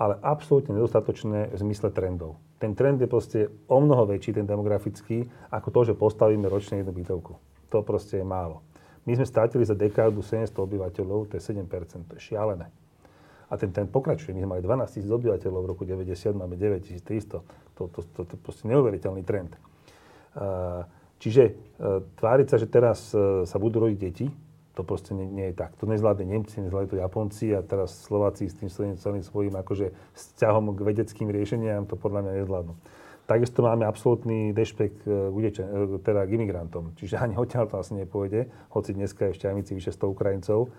[0.00, 2.40] ale absolútne nedostatočné v zmysle trendov.
[2.60, 6.92] Ten trend je proste o mnoho väčší, ten demografický, ako to, že postavíme ročne jednu
[6.92, 7.32] bytovku.
[7.72, 8.60] To proste je málo.
[9.08, 11.64] My sme stratili za dekádu 700 obyvateľov, to je 7%,
[12.04, 12.68] to je šialené.
[13.48, 14.36] A ten trend pokračuje.
[14.36, 17.40] My sme mali 12 000 obyvateľov, v roku 90 máme 9300.
[17.80, 19.56] To, to, to, to je proste neuveriteľný trend.
[21.20, 21.42] Čiže
[22.16, 24.26] tváriť sa, že teraz e, sa budú rodiť deti,
[24.74, 25.74] to proste nie, nie je tak.
[25.82, 29.90] To nezvládne Nemci, nezvládne to Japonci a teraz Slováci s tým celým, celým svojím akože
[30.14, 32.74] vzťahom k vedeckým riešeniam to podľa mňa nezvládnu.
[33.30, 36.98] Takisto máme absolútny dešpekt k, e, teda k imigrantom.
[36.98, 40.70] Čiže ani odtiaľ to asi nepôjde, hoci dneska je v Šťavnici vyše 100 Ukrajincov,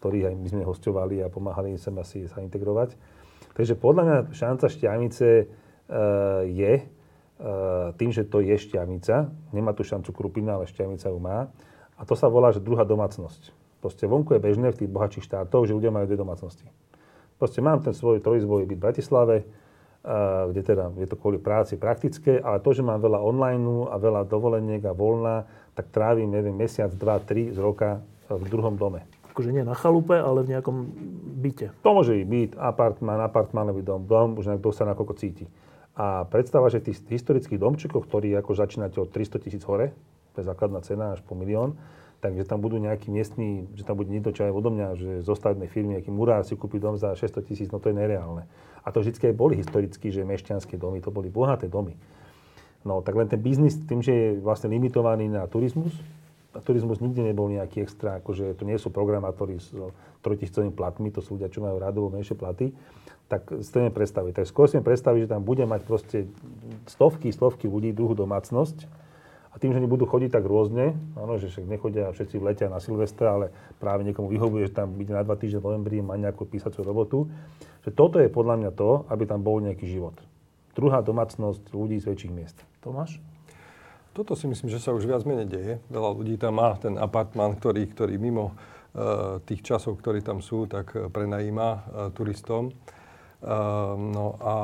[0.00, 2.96] ktorých aj my sme hostovali a pomáhali im sem asi sa integrovať.
[3.52, 5.44] Takže podľa mňa šanca Šťavnice e,
[6.48, 6.82] je e,
[8.00, 11.52] tým, že to je Šťavnica, nemá tu šancu Krupina, ale Šťavnica ju má,
[11.98, 13.50] a to sa volá, že druhá domácnosť.
[13.82, 16.66] Proste vonku je bežné v tých bohatších štátoch, že ľudia majú dve domácnosti.
[17.38, 19.36] Proste mám ten svoj trojizbový byt v Bratislave,
[20.50, 24.26] kde teda je to kvôli práci praktické, ale to, že mám veľa online a veľa
[24.30, 29.06] dovoleniek a voľna, tak trávim, neviem, mesiac, dva, tri z roka v druhom dome.
[29.30, 30.76] Akože nie na chalupe, ale v nejakom
[31.38, 31.70] byte.
[31.86, 35.46] To môže byť byt, apartmán, apartmánový dom, dom, už kto sa nakoľko cíti.
[35.94, 39.94] A predstava, že tých historických domčekov, ktorí ako začínate od 300 tisíc hore,
[40.38, 41.74] to je základná cena až po milión,
[42.22, 45.34] takže tam budú nejakí miestní, že tam bude niekto, čo aj odo mňa, že zo
[45.34, 48.46] stavebnej firmy, nejaký murár si kúpi dom za 600 tisíc, no to je nereálne.
[48.86, 51.98] A to vždy aj boli historicky, že mešťanské domy, to boli bohaté domy.
[52.86, 55.90] No tak len ten biznis tým, že je vlastne limitovaný na turizmus,
[56.54, 59.68] a turizmus nikdy nebol nejaký extra, akože to nie sú programátori s
[60.22, 62.72] trojtisícovými platmi, to sú ľudia, čo majú radovo menšie platy,
[63.28, 64.42] tak si to predstaviť.
[64.42, 66.24] Tak skôr si predstaviť, že tam bude mať proste
[66.88, 68.88] stovky, stovky ľudí, druhú domácnosť,
[69.58, 72.78] tým, že oni budú chodiť tak rôzne, áno, že však nechodia všetci v lete na
[72.78, 73.46] Silvestra, ale
[73.82, 77.26] práve niekomu vyhovuje, že tam byť na dva týždne v novembri má nejakú písaciu robotu,
[77.82, 80.14] že toto je podľa mňa to, aby tam bol nejaký život.
[80.78, 82.58] Druhá domácnosť ľudí z väčších miest.
[82.78, 83.18] Tomáš?
[84.14, 85.74] Toto si myslím, že sa už viac menej deje.
[85.90, 90.66] Veľa ľudí tam má ten apartmán, ktorý, ktorý mimo uh, tých časov, ktorí tam sú,
[90.66, 91.80] tak e, prenajíma uh,
[92.10, 92.74] turistom.
[93.38, 94.54] Uh, no a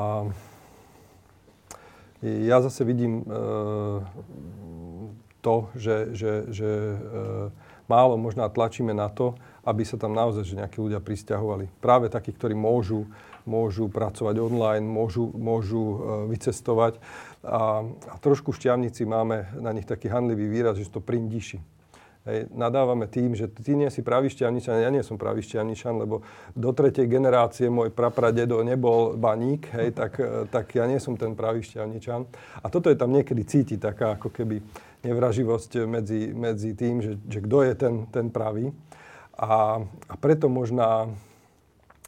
[2.25, 3.21] ja zase vidím
[5.45, 6.97] to, že, že, že e,
[7.85, 11.69] málo možná tlačíme na to, aby sa tam naozaj že nejakí ľudia pristahovali.
[11.77, 13.05] Práve takí, ktorí môžu,
[13.45, 15.97] môžu pracovať online, môžu, môžu e,
[16.33, 16.97] vycestovať.
[17.45, 21.61] A, a trošku v šťavnici máme na nich taký handlivý výraz, že to prindiši.
[22.25, 26.25] Hej, nadávame tým, že ty nie si pravý šťavničan, ja nie som pravý šťavničan, lebo
[26.57, 31.37] do tretej generácie môj prapradedo nebol baník, hej, tak, e, tak ja nie som ten
[31.37, 32.25] pravý šťavničan.
[32.61, 34.57] A toto je tam niekedy cítiť, taká ako keby
[35.05, 38.73] nevraživosť medzi, medzi tým, že, že kto je ten, ten pravý.
[39.37, 41.11] A, a preto možná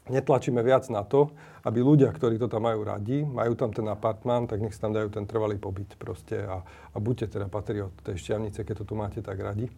[0.08, 1.30] netlačíme viac na to,
[1.68, 4.96] aby ľudia, ktorí to tam majú radi, majú tam ten apartmán, tak nech si tam
[4.96, 8.94] dajú ten trvalý pobyt proste a, a buďte teda patriot tej šťavnice, keď to tu
[8.96, 9.68] máte tak radi.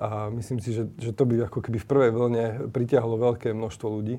[0.00, 3.86] A myslím si, že, že to by ako keby v prvej vlne pritiahlo veľké množstvo
[3.90, 4.18] ľudí.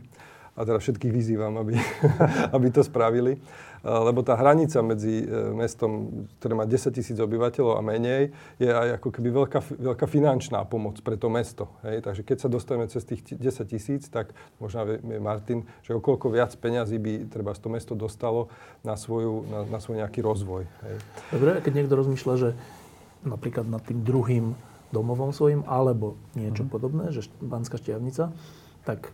[0.55, 1.79] A teda všetkých vyzývam, aby,
[2.55, 3.39] aby to spravili.
[3.81, 8.29] Lebo tá hranica medzi e, mestom, ktoré má 10 tisíc obyvateľov a menej,
[8.61, 11.65] je aj ako keby veľká, veľká finančná pomoc pre to mesto.
[11.81, 12.05] Hej?
[12.05, 16.53] Takže keď sa dostaneme cez tých 10 tisíc, tak možno vie Martin, že okolko viac
[16.61, 18.53] peňazí by treba to mesto dostalo
[18.85, 20.69] na, svoju, na, na svoj nejaký rozvoj.
[20.85, 20.95] Hej?
[21.33, 22.49] Dobre, keď niekto rozmýšľa, že
[23.25, 24.53] napríklad nad tým druhým
[24.93, 26.73] domovom svojim, alebo niečo mm-hmm.
[26.73, 28.29] podobné, že Banská šťavnica,
[28.85, 29.09] tak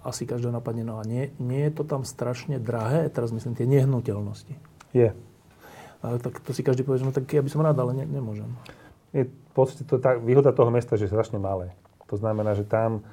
[0.00, 3.68] asi každého napadne, no a nie, nie je to tam strašne drahé, teraz myslím tie
[3.68, 4.56] nehnuteľnosti.
[4.96, 5.12] Je.
[6.00, 8.04] Ale tak to si každý povie, že no tak ja by som rád, ale ne,
[8.08, 8.48] nemôžem.
[9.12, 11.76] Je v podstate to tá výhoda toho mesta, že je strašne malé.
[12.08, 13.04] To znamená, že tam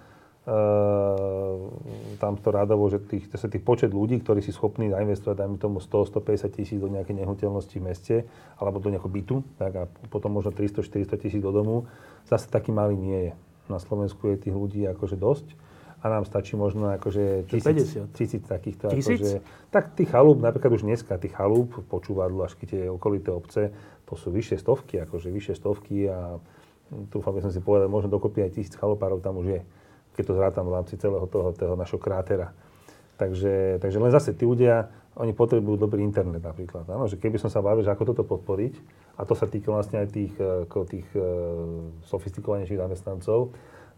[0.42, 1.70] Uh,
[2.18, 5.78] tam to rádovo, že tých, sa tých počet ľudí, ktorí si schopní zainvestovať, dajme tomu
[5.78, 8.16] 100-150 tisíc do nejakej nehnuteľnosti v meste,
[8.58, 11.86] alebo do nejakého bytu, tak a potom možno 300-400 tisíc do domu,
[12.26, 13.32] zase taký malý nie je.
[13.70, 15.54] Na Slovensku je tých ľudí akože dosť
[16.02, 18.90] a nám stačí možno akože tisíc, tisíc takýchto.
[18.90, 19.22] Tisíc?
[19.22, 19.38] Akože,
[19.70, 23.70] tak tých chalúb, napríklad už dneska tých chalúb, počúvadlo až tie okolité obce,
[24.10, 26.42] to sú vyššie stovky, akože vyššie stovky a
[27.14, 29.62] tu by som si povedal, možno dokopy aj tisíc chalopárov tam už je,
[30.18, 32.52] keď to zrátam v rámci celého toho, toho našho krátera.
[33.22, 36.90] Takže, takže len zase tí ľudia, oni potrebujú dobrý internet napríklad.
[36.90, 38.74] Áno, že keby som sa bavil, že ako toto podporiť,
[39.20, 41.22] a to sa týka vlastne aj tých, ako tých uh,
[42.10, 43.54] sofistikovanejších zamestnancov,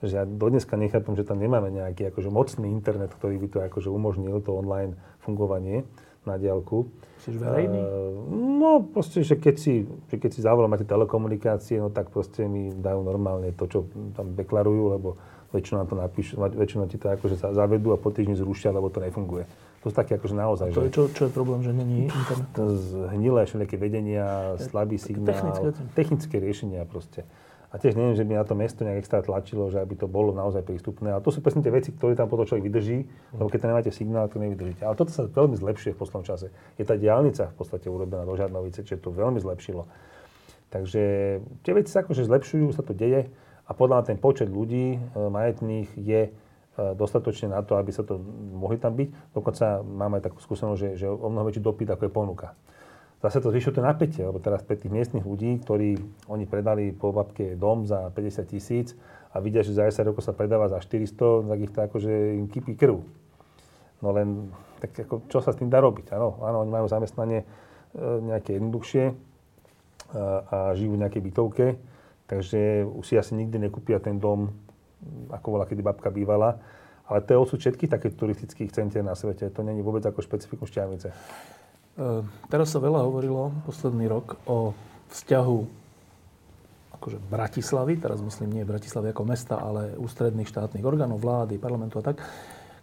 [0.08, 3.90] že ja dodneska nechápem, že tam nemáme nejaký akože mocný internet, ktorý by to akože
[3.90, 5.88] umožnil, to online fungovanie
[6.24, 6.88] na diálku.
[7.20, 7.80] Myslíš verejný?
[7.80, 8.16] Uh,
[8.60, 12.72] no, proste, že keď si, že keď si zavolám máte telekomunikácie, no tak proste mi
[12.72, 13.80] dajú normálne to, čo
[14.16, 15.10] tam deklarujú, lebo
[15.54, 19.46] väčšinou to napíšu, väčšinou ti to akože zavedú a po týždni zrušia, lebo to nefunguje.
[19.84, 20.82] To sú také akože naozaj, a to.
[20.88, 22.56] Je, čo, čo je problém, že není internet?
[23.12, 27.28] Zhnilé všelijaké vedenia, slabý signál, technické, technické riešenia proste.
[27.74, 30.30] A tiež neviem, že by na to mesto nejak extra tlačilo, že aby to bolo
[30.30, 31.10] naozaj prístupné.
[31.10, 33.90] A to sú presne tie veci, ktoré tam potom človek vydrží, lebo keď tam nemáte
[33.90, 34.86] signál, to nevydržíte.
[34.86, 36.54] Ale toto sa veľmi zlepšuje v poslednom čase.
[36.78, 39.90] Je tá diálnica v podstate urobená do Žarnovice, čiže to veľmi zlepšilo.
[40.70, 41.04] Takže
[41.66, 43.34] tie veci sa akože zlepšujú, sa to deje
[43.66, 46.32] a podľa ten počet ľudí e, majetných je e,
[46.94, 48.22] dostatočne na to, aby sa to
[48.54, 49.34] mohli tam byť.
[49.34, 52.48] Dokonca máme takú skúsenosť, že, že o mnoho väčší dopyt, ako je ponuka
[53.24, 55.96] zase to zvyšuje to napätie, lebo teraz pre tých miestnych ľudí, ktorí
[56.28, 58.92] oni predali po babke dom za 50 tisíc
[59.32, 62.52] a vidia, že za 10 rokov sa predáva za 400, tak ich to akože im
[62.52, 63.00] kypí krv.
[64.04, 64.52] No len,
[64.84, 66.12] tak ako, čo sa s tým dá robiť?
[66.12, 67.46] Áno, áno oni majú zamestnanie e,
[68.28, 69.16] nejaké jednoduchšie a,
[70.44, 71.66] a žijú v nejakej bytovke,
[72.28, 74.52] takže už si asi nikdy nekúpia ten dom,
[75.32, 76.60] ako bola kedy babka bývala.
[77.08, 79.48] Ale to je osud všetkých takých turistických centier na svete.
[79.52, 81.12] To není vôbec ako špecifikum Šťavnice.
[81.94, 84.74] E, teraz sa veľa hovorilo posledný rok o
[85.14, 85.84] vzťahu
[86.98, 92.06] akože Bratislavy, teraz myslím nie Bratislavy ako mesta, ale ústredných štátnych orgánov, vlády, parlamentu a
[92.08, 92.24] tak,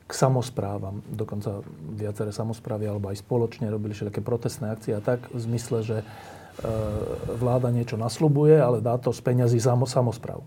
[0.04, 1.00] k samozprávam.
[1.08, 1.64] Dokonca
[1.96, 6.06] viaceré samozprávy alebo aj spoločne robili všetké protestné akcie a tak v zmysle, že e,
[7.34, 10.44] vláda niečo nasľubuje, ale dá to z peňazí samozpráv.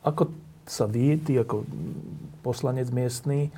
[0.00, 0.32] Ako
[0.64, 1.68] sa vy, ty ako
[2.40, 3.52] poslanec miestny,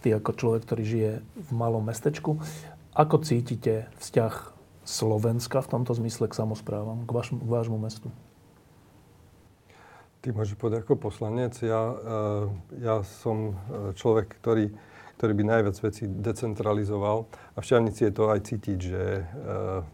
[0.00, 2.40] ty ako človek, ktorý žije v malom mestečku,
[2.92, 4.52] ako cítite vzťah
[4.84, 8.12] Slovenska v tomto zmysle k samozprávam, k, vaš, k vášmu mestu?
[10.22, 11.58] Ty môžeš povedať ako poslanec.
[11.64, 12.44] Ja, eh,
[12.78, 14.70] ja som eh, človek, ktorý,
[15.18, 17.26] ktorý by najviac vecí decentralizoval.
[17.54, 19.24] A v Šťavnici je to aj cítiť, že eh,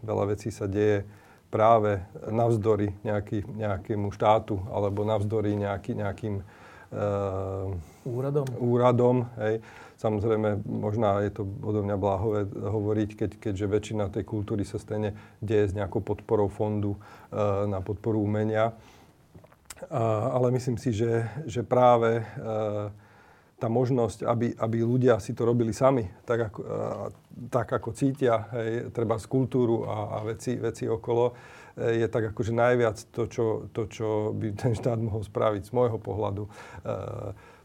[0.05, 1.07] veľa vecí sa deje
[1.49, 1.97] práve
[2.29, 6.45] navzdory nejaký, nejakému štátu alebo navzdory nejaký, nejakým
[8.05, 8.45] úradom.
[8.61, 9.61] úradom hej.
[9.99, 15.11] Samozrejme, možná je to odo mňa bláhové hovoriť, keď, keďže väčšina tej kultúry sa stane
[15.43, 16.99] deje s nejakou podporou fondu e,
[17.67, 18.79] na podporu umenia.
[19.91, 22.23] A, ale myslím si, že, že práve e,
[23.59, 26.71] tá možnosť, aby, aby ľudia si to robili sami, tak ako, a,
[27.51, 31.35] tak ako cítia, hej, treba z kultúru a, a veci, veci okolo,
[31.75, 35.71] e, je tak akože najviac to čo, to, čo by ten štát mohol spraviť z
[35.75, 36.47] môjho pohľadu.
[36.47, 36.51] E,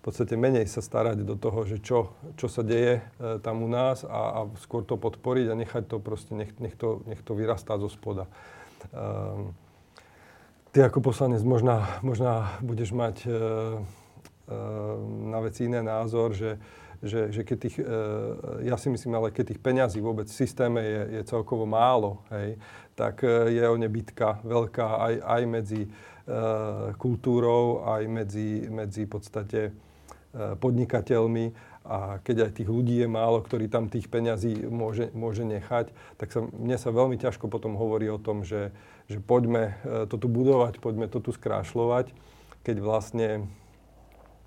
[0.04, 4.04] podstate menej sa starať do toho, že čo, čo sa deje e, tam u nás
[4.04, 7.80] a, a skôr to podporiť a nechať to proste, nech, nech, to, nech to vyrastá
[7.80, 8.28] zo spoda.
[8.92, 9.56] Um,
[10.76, 13.34] ty ako poslanec možná, možná budeš mať e, e,
[15.32, 16.60] na veci iné názor, že,
[17.04, 17.84] že, že keď tých, e,
[18.68, 22.60] ja si myslím, ale keď tých peňazí vôbec v systéme je, je celkovo málo, hej,
[22.92, 25.88] tak e, je o ne bitka veľká aj, aj medzi e,
[26.96, 29.83] kultúrou, aj medzi, medzi podstate
[30.34, 31.54] podnikateľmi
[31.84, 36.32] a keď aj tých ľudí je málo, ktorí tam tých peňazí môže, môže nechať, tak
[36.32, 38.72] sa, mne sa veľmi ťažko potom hovorí o tom, že,
[39.04, 42.16] že poďme eh, to tu budovať, poďme to tu skrášľovať,
[42.64, 43.28] keď vlastne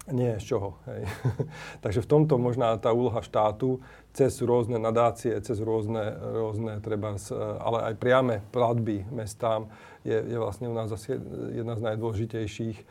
[0.08, 0.80] Nie, z čoho.
[0.88, 1.04] Hej.
[1.84, 3.84] Takže v tomto možná tá úloha štátu
[4.16, 7.20] cez rôzne nadácie, cez rôzne, rôzne treba,
[7.60, 9.68] ale aj priame platby mestám
[10.08, 11.20] je, je vlastne u nás asi
[11.52, 12.86] jedna z najdôležitejších e,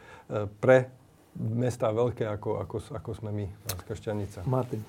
[0.61, 0.93] pre
[1.37, 4.45] mestá veľké, ako, ako, ako sme my, Banská Šťanica.
[4.49, 4.81] Martin.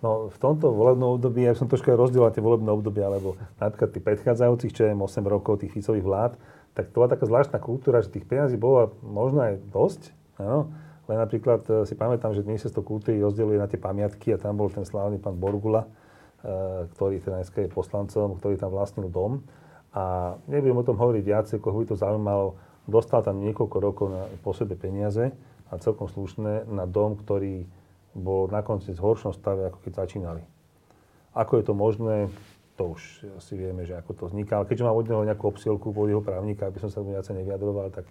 [0.00, 4.04] No, v tomto volebnom období, ja som trošku rozdielal tie volebné obdobia, lebo napríklad tých
[4.06, 6.32] predchádzajúcich, čo je 8 rokov tých Ficových vlád,
[6.72, 10.02] tak to bola taká zvláštna kultúra, že tých peniazí bolo možno aj dosť,
[10.40, 10.72] áno,
[11.04, 14.72] len napríklad e, si pamätám, že ministerstvo kultúry rozdeluje na tie pamiatky a tam bol
[14.72, 15.88] ten slávny pán Borgula, e,
[16.96, 19.42] ktorý teda dneska je poslancom, ktorý tam vlastnil dom.
[19.90, 22.54] A nebudem o tom hovoriť viac, koho by to zaujímalo.
[22.86, 25.34] Dostal tam niekoľko rokov na, po sebe peniaze
[25.70, 27.64] a celkom slušné na dom, ktorý
[28.10, 30.42] bol na konci v horšom stave, ako keď začínali.
[31.30, 32.26] Ako je to možné,
[32.74, 33.00] to už
[33.38, 34.58] si vieme, že ako to vzniká.
[34.58, 37.94] Ale keďže mám od neho nejakú obsielku, pod jeho právnika, aby som sa viacej nevyjadroval,
[37.94, 38.02] tak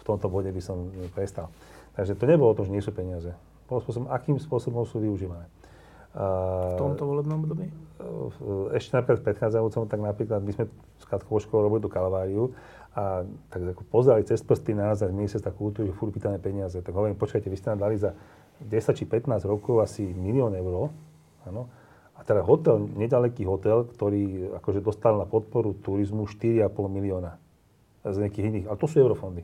[0.00, 1.52] v tomto bode by som prestal.
[1.92, 3.36] Takže to nebolo o tom, že nie sú peniaze.
[3.68, 5.44] Bolo spôsobom, akým spôsobom sú využívané.
[6.12, 7.68] V tomto volebnom období?
[8.72, 10.64] Ešte napríklad v predchádzajúcom, tak napríklad my sme
[11.00, 12.52] s Katkovou školou robili tú kalváriu
[12.92, 16.76] a tak ako pozerali cez prsty nás a ministerstva kultúry, furt pýtané peniaze.
[16.84, 18.12] Tak hovorím, počkajte, vy ste nám dali za
[18.60, 18.68] 10
[18.98, 20.92] či 15 rokov asi milión eur.
[21.48, 21.72] Áno.
[22.12, 27.40] A teda hotel, nedaleký hotel, ktorý akože dostal na podporu turizmu 4,5 milióna
[28.04, 29.42] z nejakých iných, ale to sú eurofondy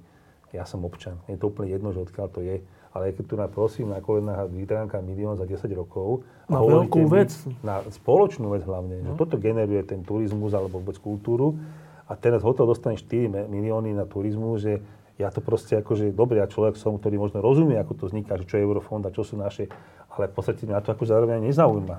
[0.53, 1.21] ja som občan.
[1.29, 2.65] Je to úplne jedno, že odkiaľ to je.
[2.97, 6.25] Ale keď tu na prosím na kolenách vytránka milión za 10 rokov.
[6.49, 7.31] Na veľkú vec.
[7.61, 9.05] Na spoločnú vec hlavne.
[9.05, 9.13] No.
[9.13, 11.61] Že toto generuje ten turizmus alebo vôbec kultúru.
[12.09, 14.81] A teraz hotel dostane 4 milióny na turizmus, že
[15.21, 18.57] ja to proste akože, dobre, ja človek som, ktorý možno rozumie, ako to vzniká, čo
[18.57, 19.69] je eurofond a čo sú naše,
[20.15, 21.99] ale v podstate mňa to ako zároveň nezaujíma.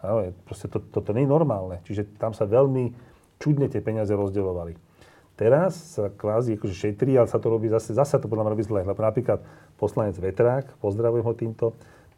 [0.00, 1.82] Ale proste to, toto nie je normálne.
[1.84, 2.94] Čiže tam sa veľmi
[3.36, 4.78] čudne tie peniaze rozdeľovali.
[5.36, 8.64] Teraz sa kvázi akože šetrí, ale sa to robí zase, zase to podľa mňa robí
[8.64, 8.80] zle.
[8.84, 9.40] Lebo napríklad
[9.80, 11.66] poslanec Vetrák, pozdravujem ho týmto,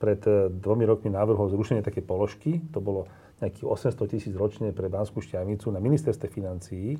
[0.02, 3.06] pred e, dvomi rokmi návrhol zrušenie také položky, to bolo
[3.38, 6.98] nejakých 800 tisíc ročne pre Banskú šťavnicu na ministerstve financií.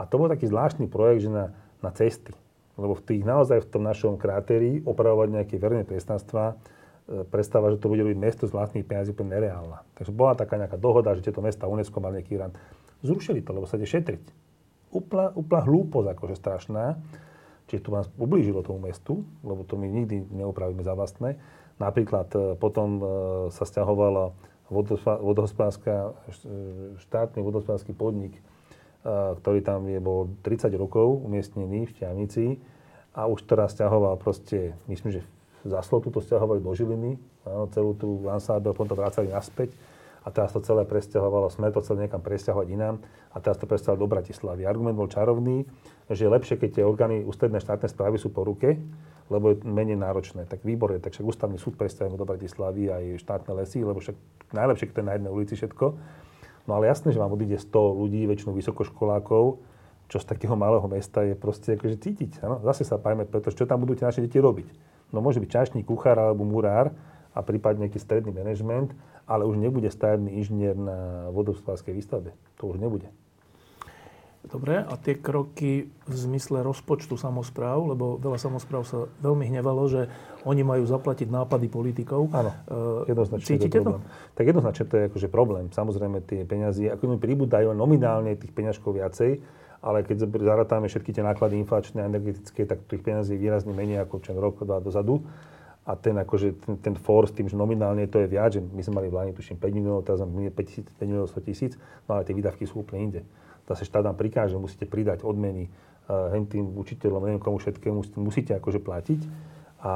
[0.00, 1.52] A to bol taký zvláštny projekt, že na,
[1.84, 2.32] na cesty.
[2.80, 7.76] Lebo v tých naozaj v tom našom kráterí opravovať nejaké verejné priestranstva, e, prestáva, že
[7.76, 9.84] to bude robiť mesto z vlastných peniazí úplne nereálna.
[10.00, 12.56] Takže bola taká nejaká dohoda, že tieto mesta UNESCO mali nejaký rant.
[13.04, 14.50] Zrušili to, lebo sa ide šetriť
[14.90, 16.98] úplná, úplná hlúposť, akože strašná.
[17.70, 21.38] Čiže to vás ublížilo tomu mestu, lebo to my nikdy neupravíme za vlastné.
[21.78, 23.02] Napríklad e, potom e,
[23.54, 24.34] sa stiahovala
[24.70, 26.14] vodohospodárska,
[26.98, 28.42] štátny vodohospodársky podnik, e,
[29.04, 32.44] ktorý tam je, bol 30 rokov umiestnený v Šťavnici
[33.16, 35.22] a už teraz stiahoval proste, myslím, že
[35.64, 39.72] za Slotu to stiahovali do Žiliny, áno, celú tú Lansábe, potom to vracali naspäť
[40.20, 43.00] a teraz to celé presťahovalo, sme to chceli niekam presťahovať inám
[43.32, 44.62] a teraz to presťahovali do Bratislavy.
[44.68, 45.64] Argument bol čarovný,
[46.12, 48.76] že je lepšie, keď tie orgány ústredné štátne správy sú po ruke,
[49.32, 50.44] lebo je menej náročné.
[50.44, 54.16] Tak výborne, tak však ústavný súd presťahujeme do Bratislavy aj štátne lesy, lebo však
[54.52, 55.86] najlepšie, keď to je na jednej ulici všetko.
[56.68, 59.62] No ale jasné, že vám odíde 100 ľudí, väčšinou vysokoškolákov,
[60.10, 62.42] čo z takého malého mesta je proste akože cítiť.
[62.42, 62.58] Ano?
[62.66, 64.66] Zase sa pajme, pretože čo tam budú tie naše deti robiť?
[65.14, 66.90] No môže byť čašník, kuchár alebo murár
[67.30, 68.90] a prípadne nejaký stredný manažment
[69.30, 72.34] ale už nebude stavebný inžinier na vodohospodárskej výstavbe.
[72.58, 73.06] To už nebude.
[74.40, 80.08] Dobre, a tie kroky v zmysle rozpočtu samozpráv, lebo veľa samozpráv sa veľmi hnevalo, že
[80.48, 82.32] oni majú zaplatiť nápady politikov.
[82.32, 84.00] Áno, eh, jednoznačne Cítite to, to?
[84.40, 85.68] Tak jednoznačne to je akože problém.
[85.68, 89.44] Samozrejme tie peniazy, ako mi pribúdajú nominálne tých peňažkov viacej,
[89.84, 94.08] ale keď zaratáme všetky tie náklady inflačné a energetické, tak tých peniazí je výrazne menej
[94.08, 95.20] ako čo rok, dva dozadu
[95.84, 98.82] a ten, akože, ten, ten for s tým, že nominálne to je viac, že my
[98.84, 101.72] sme mali v Lani tuším 5 miliónov, teraz 5, 5 miliónov 100 tisíc,
[102.04, 103.20] no ale tie výdavky sú úplne inde.
[103.70, 105.70] Zase štát nám prikáže, musíte pridať odmeny
[106.10, 109.20] uh, tým učiteľom, neviem komu všetkému, musíte akože platiť
[109.80, 109.92] a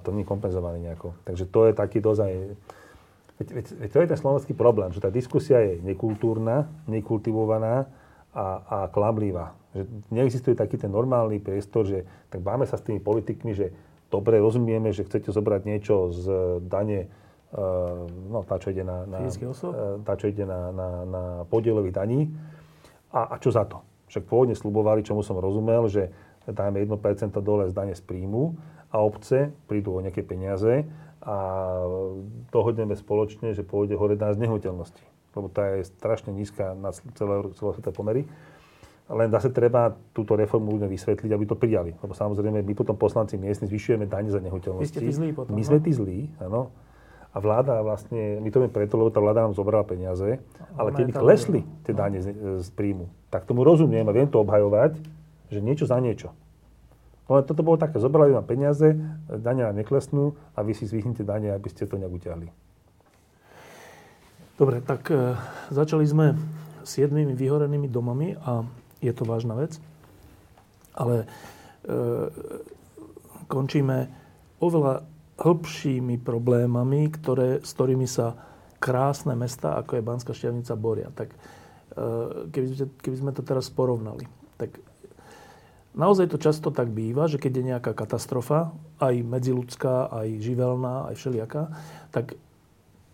[0.00, 1.12] to nie je kompenzované nejako.
[1.26, 2.30] Takže to je taký dozaj...
[3.38, 7.86] Veď, veď, veď to je ten slovenský problém, že tá diskusia je nekultúrna, nekultivovaná
[8.34, 9.54] a, a klamlivá.
[9.76, 13.70] Že neexistuje taký ten normálny priestor, že tak máme sa s tými politikmi, že
[14.08, 16.24] dobre rozumieme, že chcete zobrať niečo z
[16.66, 17.08] dane, e,
[18.32, 22.20] no tá, čo ide na, na, e, tá, čo ide na, na, na podielových daní.
[23.12, 23.80] A, a čo za to?
[24.08, 26.08] Však pôvodne slubovali, čomu som rozumel, že
[26.48, 28.56] dajme 1% dole z dane z príjmu
[28.88, 30.88] a obce prídu o nejaké peniaze
[31.20, 31.36] a
[32.48, 35.04] dohodneme spoločne, že pôjde hore z nehnuteľnosti.
[35.36, 38.22] Lebo tá je strašne nízka na celé, celé pomery.
[39.08, 41.96] Len zase treba túto reformu ľuďom vysvetliť, aby to prijali.
[41.96, 44.84] Lebo samozrejme, my potom poslanci miestni zvyšujeme dane za nehnuteľnosti.
[44.84, 45.84] Vy ste tí zlí potom, My sme no?
[45.84, 46.72] tí zlí, áno.
[47.32, 50.40] A vláda vlastne, my to vieme preto, lebo tá vláda nám zobrala peniaze,
[50.74, 52.32] ale keby klesli tie dane z,
[52.64, 54.96] z príjmu, tak tomu rozumiem a viem to obhajovať,
[55.52, 56.32] že niečo za niečo.
[57.28, 58.96] Ale toto bolo také, zobrali vám peniaze,
[59.28, 62.48] dania neklesnú a vy si zvyhnite dania, aby ste to nejak utiahli.
[64.56, 65.36] Dobre, tak e,
[65.68, 66.34] začali sme
[66.82, 68.64] s jednými vyhorenými domami a
[69.04, 69.76] je to vážna vec.
[70.96, 71.26] Ale e,
[73.46, 74.08] končíme
[74.58, 75.04] oveľa
[75.38, 78.34] hĺbšími problémami, ktoré, s ktorými sa
[78.82, 81.08] krásne mesta, ako je Banská Štiavnica, boria.
[81.14, 81.38] Tak e,
[82.50, 82.66] keby,
[82.98, 84.26] keby sme to teraz porovnali,
[84.58, 84.78] tak
[85.98, 88.70] Naozaj to často tak býva, že keď je nejaká katastrofa,
[89.02, 91.74] aj medziludská, aj živelná, aj všelijaká,
[92.14, 92.38] tak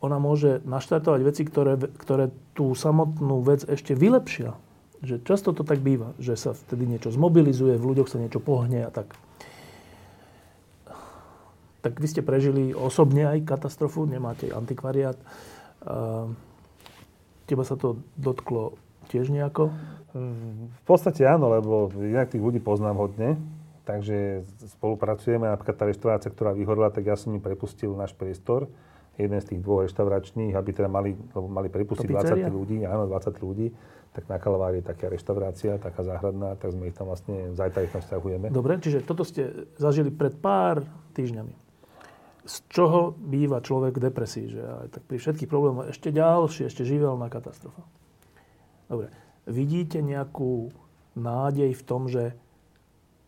[0.05, 4.53] ona môže naštartovať veci, ktoré, ktoré tú samotnú vec ešte vylepšia.
[5.01, 8.85] Že často to tak býva, že sa vtedy niečo zmobilizuje, v ľuďoch sa niečo pohne
[8.85, 9.16] a tak.
[11.85, 15.20] Tak vy ste prežili osobne aj katastrofu, nemáte antikvariát.
[17.45, 18.80] Teba sa to dotklo
[19.12, 19.68] tiež nejako?
[20.16, 23.37] V podstate áno, lebo inak tých ľudí poznám hodne,
[23.85, 24.49] takže
[24.80, 25.45] spolupracujeme.
[25.45, 28.72] Napríklad tá reštaurácia, ktorá vyhorila, tak ja som im prepustil náš priestor,
[29.20, 33.76] jeden z tých dvoch reštauračných, aby teda mali, mali prepustiť 20 ľudí, áno, 20 ľudí,
[34.16, 37.93] tak na Kalvári je taká reštaurácia, taká záhradná, tak sme ich tam vlastne, zajtra ich
[37.93, 38.49] tam vzťahujeme.
[38.49, 41.64] Dobre, čiže toto ste zažili pred pár týždňami.
[42.45, 44.47] Z čoho býva človek v depresii?
[44.53, 47.81] Že aj tak pri všetkých problémoch ešte ďalšie, ešte živelná katastrofa.
[48.89, 49.09] Dobre
[49.45, 50.73] vidíte nejakú
[51.17, 52.33] nádej v tom, že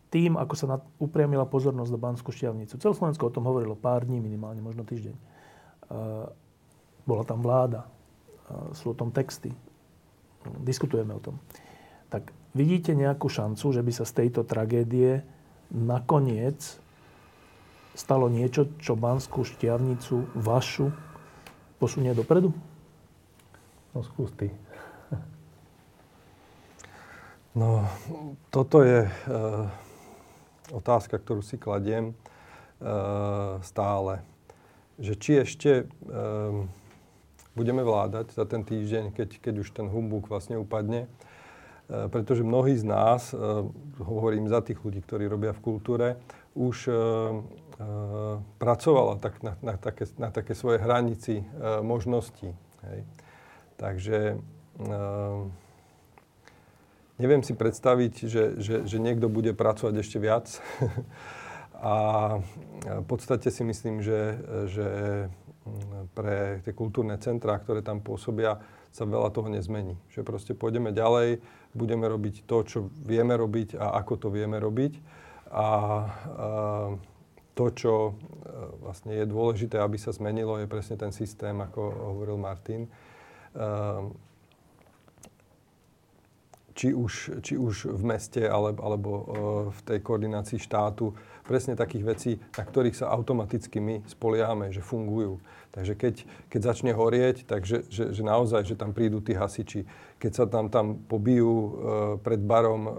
[0.09, 4.23] tým, ako sa upriamila pozornosť do Banskú šťavnicu, celé Slovensko o tom hovorilo pár dní
[4.23, 5.15] minimálne, možno týždeň.
[7.05, 7.85] Bola tam vláda,
[8.73, 9.51] sú o tom texty,
[10.63, 11.37] diskutujeme o tom.
[12.07, 15.27] Tak vidíte nejakú šancu, že by sa z tejto tragédie
[15.69, 16.79] nakoniec
[17.97, 20.93] stalo niečo, čo Banskú šťavnicu vašu
[21.81, 22.53] posunie dopredu?
[23.97, 24.53] No skús ty.
[27.57, 27.89] No,
[28.53, 29.11] toto je e,
[30.69, 32.15] otázka, ktorú si kladiem e,
[33.65, 34.21] stále.
[35.01, 35.85] Že či ešte e,
[37.57, 41.09] budeme vládať za ten týždeň, keď, keď už ten humbuk vlastne upadne.
[41.89, 43.41] E, pretože mnohí z nás, e,
[44.05, 46.21] hovorím za tých ľudí, ktorí robia v kultúre,
[46.53, 46.93] už e,
[48.57, 51.45] pracovala tak na, na, také, na také svoje hranici e,
[51.85, 52.57] možností.
[52.81, 52.99] Hej.
[53.77, 54.37] Takže e,
[57.17, 60.61] Neviem si predstaviť, že, že, že niekto bude pracovať ešte viac.
[61.81, 61.95] a
[62.85, 64.37] v podstate si myslím, že,
[64.69, 64.87] že
[66.13, 68.61] pre tie kultúrne centrá, ktoré tam pôsobia,
[68.93, 69.97] sa veľa toho nezmení.
[70.13, 71.41] Že proste pôjdeme ďalej,
[71.73, 74.93] budeme robiť to, čo vieme robiť a ako to vieme robiť.
[75.49, 75.67] A, a
[77.57, 77.93] to, čo
[78.85, 81.81] vlastne je dôležité, aby sa zmenilo, je presne ten systém, ako
[82.13, 82.85] hovoril Martin.
[86.77, 89.23] Či už, či už v meste alebo, alebo e,
[89.73, 91.09] v tej koordinácii štátu,
[91.47, 95.39] presne takých vecí, na ktorých sa automaticky my spoliame, že fungujú.
[95.71, 96.15] Takže keď,
[96.49, 99.85] keď začne horieť, takže že, že naozaj, že tam prídu tí hasiči.
[100.17, 101.69] Keď sa tam, tam pobijú e,
[102.17, 102.91] pred barom e,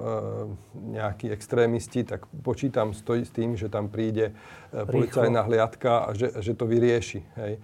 [0.94, 4.30] nejakí extrémisti, tak počítam stojí s tým, že tam príde
[4.70, 7.26] e, policajná hliadka a že, že to vyrieši.
[7.34, 7.59] Hej.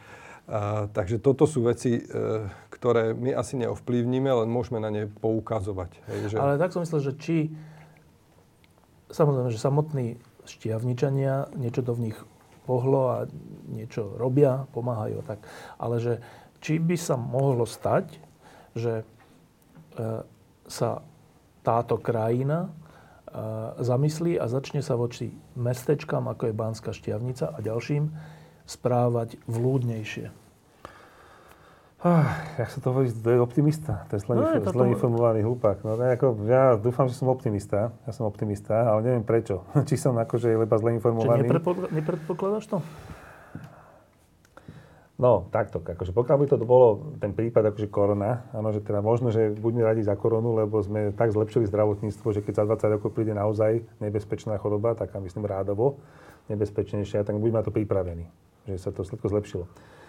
[0.51, 2.03] A, takže toto sú veci, e,
[2.75, 5.95] ktoré my asi neovplyvníme, len môžeme na ne poukazovať.
[6.11, 6.37] Hej, že...
[6.43, 7.37] Ale tak som myslel, že či...
[9.15, 12.19] Samozrejme, že samotní šťavničania, niečo to v nich
[12.65, 13.19] pohlo a
[13.69, 15.45] niečo robia, pomáhajú tak.
[15.77, 16.15] Ale že
[16.65, 18.17] či by sa mohlo stať,
[18.73, 19.05] že e,
[20.65, 20.91] sa
[21.61, 22.71] táto krajina e,
[23.85, 28.09] zamyslí a začne sa voči mestečkám, ako je Banská šťavnica a ďalším,
[28.65, 30.44] správať vlúdnejšie?
[32.05, 34.05] Ah, jak sa to hovorí, to je optimista.
[34.13, 35.81] To je zle, no, je zle informovaný hlupák.
[35.89, 37.97] No, ako, ja dúfam, že som optimista.
[38.05, 39.65] Ja som optimista, ale neviem prečo.
[39.89, 41.49] Či som akože leba zle informovaný.
[41.49, 41.65] Čiže
[41.97, 42.85] nepredpokladáš to?
[45.17, 45.81] No, takto.
[45.81, 49.89] Akože pokiaľ by to bolo ten prípad akože korona, áno, že teda možno, že budeme
[49.89, 53.81] radi za koronu, lebo sme tak zlepšili zdravotníctvo, že keď za 20 rokov príde naozaj
[54.05, 55.97] nebezpečná choroba, taká myslím rádovo
[56.53, 58.29] nebezpečnejšia, tak budeme na to pripravení
[58.65, 59.65] že sa to všetko zlepšilo.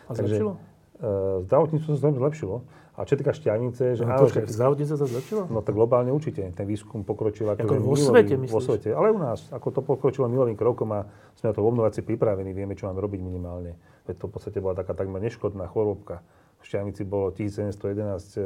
[0.07, 0.55] A zlepšilo?
[0.99, 2.63] Uh, zdravotníctvo sa zlepšilo.
[2.95, 5.41] A čo týka šťavnice, že no, áno, počkaj, zdravotníctvo sa zlepšilo?
[5.51, 6.47] No tak globálne určite.
[6.55, 8.55] Ten výskum pokročil ako, ako vo svete, myslíš?
[8.55, 8.89] Vo svete.
[8.95, 11.03] Ale u nás, ako to pokročilo milovým krokom a
[11.35, 13.75] sme na to obnováci pripravení, vieme, čo máme robiť minimálne.
[14.07, 16.23] Veď to v podstate bola taká takmer neškodná chorobka.
[16.63, 18.43] V šťavnici bolo 1711 e,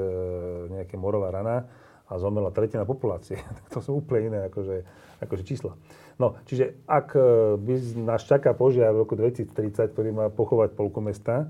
[0.82, 1.70] nejaké morová rana
[2.10, 3.38] a zomrela tretina populácie.
[3.74, 4.82] to sú úplne iné akože,
[5.22, 5.78] akože čísla.
[6.18, 7.22] No, čiže ak e,
[7.62, 11.46] by nás čaká požiar v roku 2030, ktorý má pochovať polku mesta,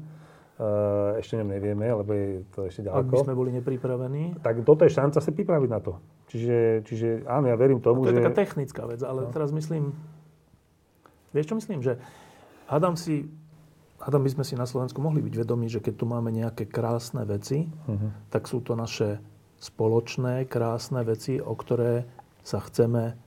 [0.59, 2.99] uh, ešte nevieme, lebo je to ešte ďaleko.
[2.99, 4.37] Ak by sme boli nepripravení.
[4.43, 5.97] Tak toto je šanca sa pripraviť na to.
[6.29, 8.21] Čiže, čiže áno, ja verím tomu, to je že...
[8.21, 9.33] taká technická vec, ale no.
[9.33, 9.95] teraz myslím...
[11.33, 11.79] Vieš, čo myslím?
[11.81, 11.97] Že
[12.69, 13.25] hádam si,
[13.97, 17.25] hádam by sme si na Slovensku mohli byť vedomí, že keď tu máme nejaké krásne
[17.25, 18.29] veci, uh-huh.
[18.29, 19.21] tak sú to naše
[19.57, 22.05] spoločné, krásne veci, o ktoré
[22.41, 23.17] sa chceme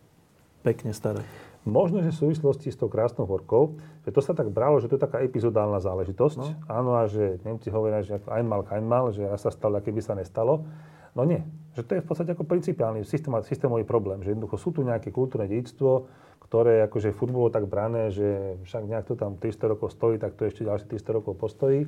[0.62, 1.51] pekne starať.
[1.62, 4.98] Možno, že v súvislosti s tou krásnou horkou, že to sa tak bralo, že to
[4.98, 6.36] je taká epizodálna záležitosť.
[6.42, 6.46] No.
[6.66, 10.18] Áno, a že Nemci hovoria, že ako einmal, keinmal, že raz sa stalo, keby sa
[10.18, 10.66] nestalo.
[11.14, 11.44] No nie.
[11.78, 14.26] Že to je v podstate ako principiálny systém, systémový problém.
[14.26, 16.10] Že jednoducho sú tu nejaké kultúrne dedictvo,
[16.50, 20.34] ktoré akože furt bolo tak brané, že však nejak to tam 300 rokov stojí, tak
[20.34, 21.86] to ešte ďalšie 300 rokov postojí.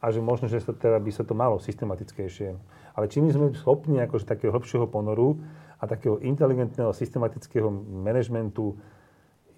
[0.00, 2.56] A že možno, že sa teda by sa to malo systematickejšie.
[2.96, 5.36] Ale čím sme schopní akože takého hĺbšieho ponoru
[5.76, 7.68] a takého inteligentného, systematického
[8.00, 8.80] manažmentu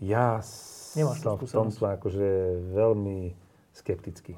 [0.03, 0.43] ja
[0.99, 2.29] Nemáš som v tomto akože
[2.75, 3.33] veľmi
[3.73, 4.37] skeptický.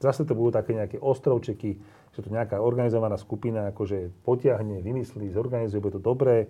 [0.00, 1.76] Zase to budú také nejaké ostrovčeky,
[2.10, 6.48] že to nejaká organizovaná skupina akože potiahne, vymyslí, zorganizuje, bude to dobré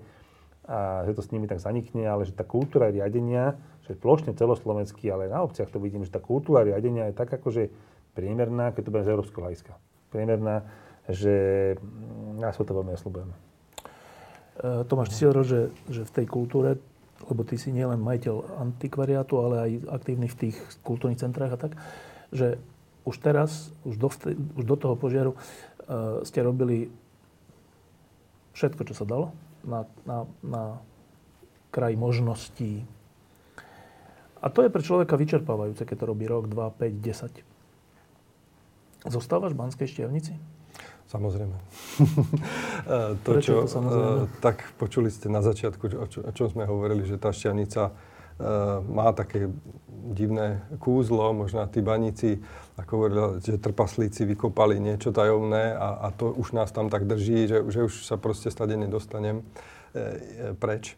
[0.70, 5.10] a že to s nimi tak zanikne, ale že tá kultúra riadenia, že plošne celoslovenský,
[5.10, 7.74] ale na obciach to vidím, že tá kultúra riadenia je tak akože
[8.14, 9.72] priemerná, keď to bude z európskeho hľadiska.
[10.14, 10.62] Priemerná,
[11.10, 11.34] že
[11.74, 13.30] mm, ja sa to veľmi nesľubujem.
[13.30, 13.36] E,
[14.86, 16.78] Tomáš, ty si hovoril, že, že v tej kultúre
[17.28, 19.70] lebo ty si nielen majiteľ antikvariátu, ale aj
[20.00, 21.72] aktívny v tých kultúrnych centrách a tak,
[22.32, 22.56] že
[23.04, 24.08] už teraz, už do,
[24.56, 26.90] už do toho požiaru uh, ste robili
[28.56, 29.32] všetko, čo sa dalo
[29.64, 30.78] na, na, na
[31.70, 32.84] kraj možností.
[34.40, 37.04] A to je pre človeka vyčerpávajúce, keď to robí rok, 2, 5,
[39.04, 39.12] 10.
[39.12, 40.32] Zostávaš v Banskej štiavnici?
[41.10, 41.56] Samozrejme.
[42.80, 44.24] E, to, Prečo čo, to samozrejme?
[44.24, 47.82] Uh, tak počuli ste na začiatku, o, čo, o čom sme hovorili, že tá šťavnica
[47.86, 47.92] uh,
[48.88, 49.52] má také
[50.16, 52.40] divné kúzlo, možno tí baníci,
[52.80, 57.46] ako hovorili, že trpaslíci vykopali niečo tajomné a, a to už nás tam tak drží,
[57.46, 60.96] že, že už sa proste stade nedostanem uh, preč.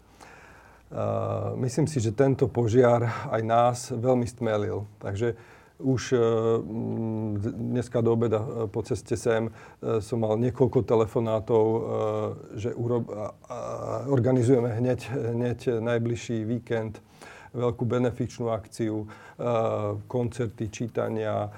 [0.92, 4.86] Uh, myslím si, že tento požiar aj nás veľmi stmelil.
[5.02, 5.34] Takže
[5.82, 6.18] už e,
[7.52, 11.64] dneska do obeda e, po ceste sem e, som mal niekoľko telefonátov,
[12.54, 12.70] že
[14.08, 17.02] organizujeme hneď, hneď najbližší víkend
[17.52, 19.04] veľkú benefičnú akciu,
[20.08, 21.52] koncerty, čítania,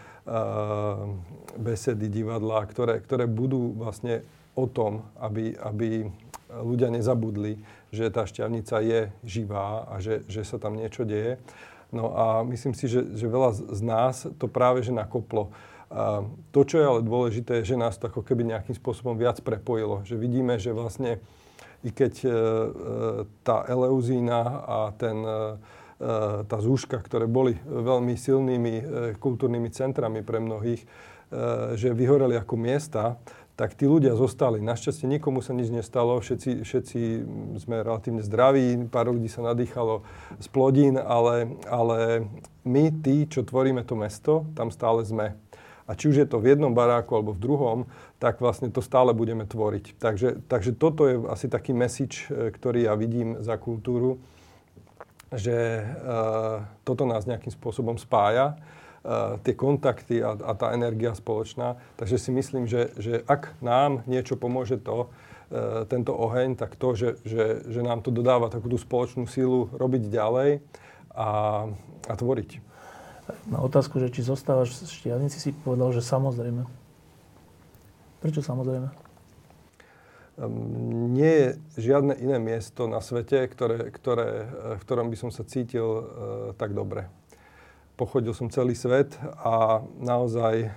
[1.55, 4.27] besedy, divadla, ktoré, ktoré budú vlastne
[4.59, 6.11] o tom, aby, aby
[6.51, 7.63] ľudia nezabudli,
[7.95, 11.39] že tá šťavnica je živá a že, že sa tam niečo deje.
[11.95, 15.55] No a myslím si, že, že veľa z nás to práve že nakoplo.
[15.95, 19.39] A to, čo je ale dôležité, je, že nás to ako keby nejakým spôsobom viac
[19.47, 20.03] prepojilo.
[20.03, 21.23] Že vidíme, že vlastne
[21.87, 22.33] i keď e, e
[23.47, 25.43] tá eleuzína a ten, e, e,
[26.51, 28.83] tá zúška, ktoré boli veľmi silnými e,
[29.23, 30.87] kultúrnymi centrami pre mnohých, e,
[31.79, 33.23] že vyhoreli ako miesta,
[33.55, 34.59] tak tí ľudia zostali.
[34.59, 37.01] Našťastie nikomu sa nič nestalo, všetci, všetci
[37.63, 40.03] sme relatívne zdraví, pár ľudí sa nadýchalo
[40.43, 42.27] z plodín, ale, ale
[42.67, 45.39] my, tí, čo tvoríme to mesto, tam stále sme.
[45.85, 47.79] A či už je to v jednom baráku alebo v druhom,
[48.17, 50.01] tak vlastne to stále budeme tvoriť.
[50.01, 54.19] Takže, takže toto je asi taký message, e, ktorý ja vidím za kultúru,
[55.35, 58.55] že uh, toto nás nejakým spôsobom spája
[59.45, 61.77] tie kontakty a, a tá energia spoločná.
[62.01, 66.97] Takže si myslím, že, že ak nám niečo pomôže to, uh, tento oheň, tak to,
[66.97, 70.65] že, že, že nám to dodáva takú tú spoločnú sílu robiť ďalej
[71.13, 71.29] a,
[72.09, 72.51] a tvoriť.
[73.49, 76.65] Na otázku, že či zostávaš v Štiavnici, si povedal, že samozrejme.
[78.21, 78.89] Prečo samozrejme?
[81.15, 81.49] Nie je
[81.79, 86.05] žiadne iné miesto na svete, ktoré, ktoré, v ktorom by som sa cítil uh,
[86.57, 87.07] tak dobre
[87.97, 90.69] pochodil som celý svet a naozaj e,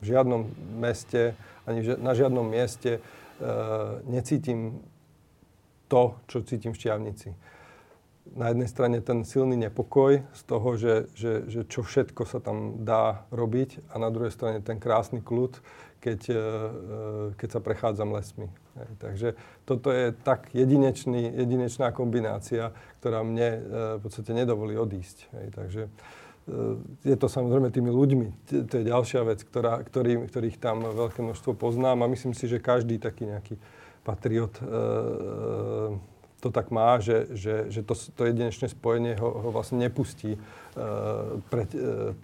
[0.00, 0.48] v žiadnom
[0.80, 1.32] meste,
[1.64, 3.00] ani na žiadnom mieste e,
[4.04, 4.84] necítim
[5.88, 7.30] to, čo cítim v Šťavnici.
[8.32, 12.86] Na jednej strane ten silný nepokoj z toho, že, že, že čo všetko sa tam
[12.86, 15.60] dá robiť a na druhej strane ten krásny kľud,
[16.00, 16.44] keď, e,
[17.36, 18.48] keď sa prechádzam lesmi.
[18.72, 19.36] Takže
[19.68, 23.60] toto je tak jedinečný, jedinečná kombinácia, ktorá mne e,
[23.98, 25.28] v podstate nedovolí odísť.
[25.52, 25.90] Takže e,
[27.04, 28.26] je to samozrejme tými ľuďmi.
[28.48, 32.64] To je ďalšia vec, ktorá, ktorý, ktorých tam veľké množstvo poznám a myslím si, že
[32.64, 33.60] každý taký nejaký
[34.08, 34.64] patriot e,
[36.42, 40.34] to tak má, že, že, že to, to jedinečné spojenie ho, ho vlastne nepustí
[41.54, 41.70] pret,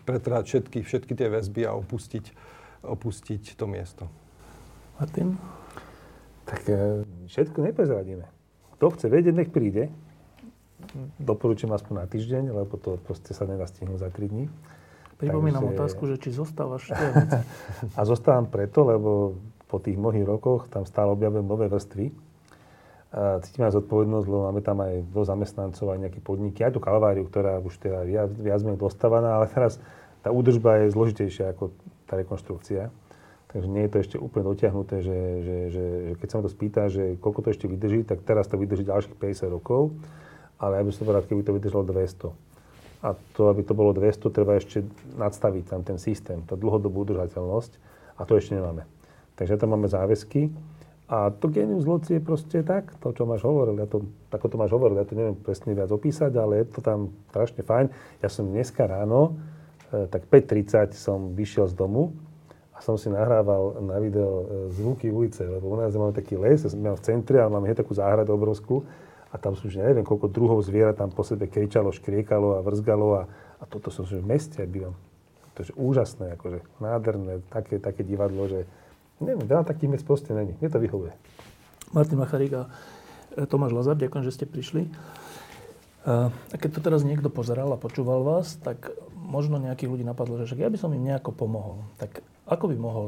[0.02, 2.34] pretrať všetky, všetky tie väzby a opustiť,
[2.82, 4.10] opustiť to miesto.
[4.98, 5.38] Martin?
[6.48, 8.24] Tak e, všetko neprezradíme.
[8.80, 9.92] Kto chce vedieť, nech príde.
[11.20, 14.46] Doporučím aspoň na týždeň, lebo to proste sa nedá stihnúť za 3 dní.
[15.18, 15.74] Pripomínam Takže...
[15.74, 16.94] otázku, že či zostávaš
[17.98, 22.14] A zostávam preto, lebo po tých mnohých rokoch tam stále objavujem nové vrstvy.
[23.42, 27.26] cítime aj zodpovednosť, lebo máme tam aj do zamestnancov, aj nejaké podniky, aj tú kalváriu,
[27.26, 29.82] ktorá už teda viac, viac menej dostávaná, ale teraz
[30.22, 31.74] tá údržba je zložitejšia ako
[32.06, 32.88] tá rekonštrukcia.
[33.48, 36.52] Takže nie je to ešte úplne dotiahnuté, že, že, že, že keď sa ma to
[36.52, 39.96] spýta, že koľko to ešte vydrží, tak teraz to vydrží ďalších 50 rokov,
[40.60, 42.28] ale ja by som rád, keby to vydržalo 200.
[42.98, 44.84] A to, aby to bolo 200, treba ešte
[45.16, 47.72] nadstaviť tam ten systém, tá dlhodobú udržateľnosť
[48.20, 48.84] a to ešte nemáme.
[49.40, 50.52] Takže tam máme záväzky
[51.08, 54.56] a to genius loci je proste tak, to, čo máš hovoril, ja to, ako to
[54.60, 57.86] máš hovoril, ja to neviem presne viac opísať, ale je to tam strašne fajn.
[58.20, 59.40] Ja som dneska ráno,
[59.88, 62.12] e, tak 5.30 som vyšiel z domu
[62.78, 64.44] a som si nahrával na video e,
[64.78, 68.30] zvuky ulice, lebo u nás máme taký les, som v centre a máme takú záhradu
[68.38, 68.86] obrovskú
[69.28, 73.06] a tam sú už neviem, koľko druhov zviera tam po sebe kričalo, škriekalo a vrzgalo
[73.18, 73.22] a,
[73.59, 74.94] a toto som v meste bývam.
[75.59, 78.62] To je úžasné, akože nádherné, také, také divadlo, že
[79.18, 80.55] Neviem, veľa takých miest proste není.
[80.62, 81.12] Mne to vyhovuje.
[81.90, 82.62] Martin Macharík a
[83.34, 84.86] e, Tomáš Lazar, ďakujem, že ste prišli.
[86.06, 90.56] A keď to teraz niekto pozeral a počúval vás, tak možno nejakých ľudí napadlo, že
[90.56, 91.84] ja by som im nejako pomohol.
[92.00, 93.06] Tak ako by mohol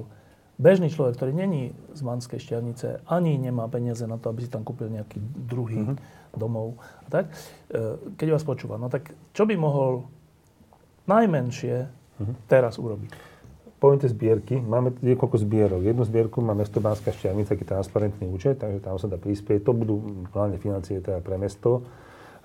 [0.61, 4.61] bežný človek, ktorý není z Manskej šťavnice, ani nemá peniaze na to, aby si tam
[4.61, 6.37] kúpil nejaký druhý mm-hmm.
[6.37, 6.77] domov,
[7.09, 7.33] tak,
[7.73, 10.05] e, keď vás počúva, no tak čo by mohol
[11.09, 12.37] najmenšie mm-hmm.
[12.53, 13.33] teraz urobiť?
[13.81, 14.61] poviem tie zbierky.
[14.61, 15.81] Máme niekoľko zbierok.
[15.81, 19.65] Jednu zbierku má mesto Banská Šťavnica, taký transparentný účet, takže tam sa dá prispieť.
[19.65, 21.89] To budú hlavne financie teda pre mesto.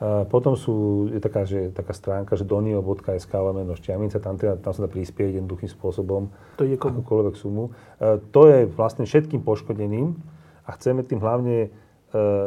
[0.03, 4.83] Potom sú, je taká, že, taká stránka, že donio.sk lomeno Šťavnica, tam, teda, tam sa
[4.83, 6.27] dá prispieť jednoduchým spôsobom.
[6.59, 6.99] To je komu?
[6.99, 7.71] Akúkoľvek sumu.
[8.03, 10.19] A to je vlastne všetkým poškodeným
[10.67, 11.69] a chceme tým hlavne e,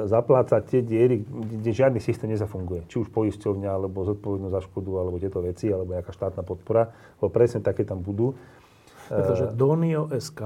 [0.05, 2.85] zaplácať tie diery, kde žiadny systém nezafunguje.
[2.85, 6.93] Či už poisťovňa, alebo zodpovednosť za škodu, alebo tieto veci, alebo nejaká štátna podpora.
[7.17, 8.37] Lebo presne také tam budú.
[9.09, 10.41] Pretože Donio.sk,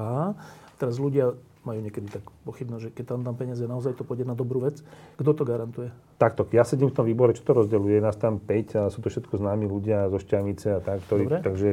[0.78, 4.34] teraz ľudia majú niekedy tak pochybno, že keď tam dám peniaze, naozaj to pôjde na
[4.34, 4.82] dobrú vec.
[5.14, 5.94] Kto to garantuje?
[6.18, 9.10] Takto, ja sedím v tom výbore, čo to rozdeľuje, nás tam 5 a sú to
[9.10, 11.38] všetko známi ľudia zo Šťavnice a tak, ktorí, Dobre.
[11.42, 11.68] takže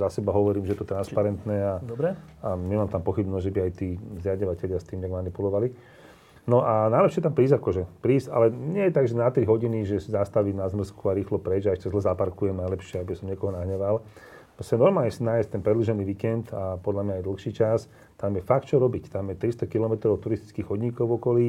[0.00, 2.16] za seba hovorím, že je to transparentné a, Dobre.
[2.40, 3.88] a nemám tam pochybnosť, že by aj tí
[4.24, 5.68] zriadovateľia s tým nejak manipulovali.
[6.48, 9.84] No a najlepšie tam prísť akože, prísť, ale nie je tak, že na 3 hodiny,
[9.84, 13.52] že zastaviť na zmrzku a rýchlo preč a ešte zle zaparkujem najlepšie, aby som niekoho
[13.52, 14.00] nahneval.
[14.58, 17.86] Proste normálne si nájsť ten predlžený víkend a podľa mňa aj dlhší čas.
[18.18, 19.06] Tam je fakt čo robiť.
[19.06, 21.48] Tam je 300 km turistických chodníkov v okolí.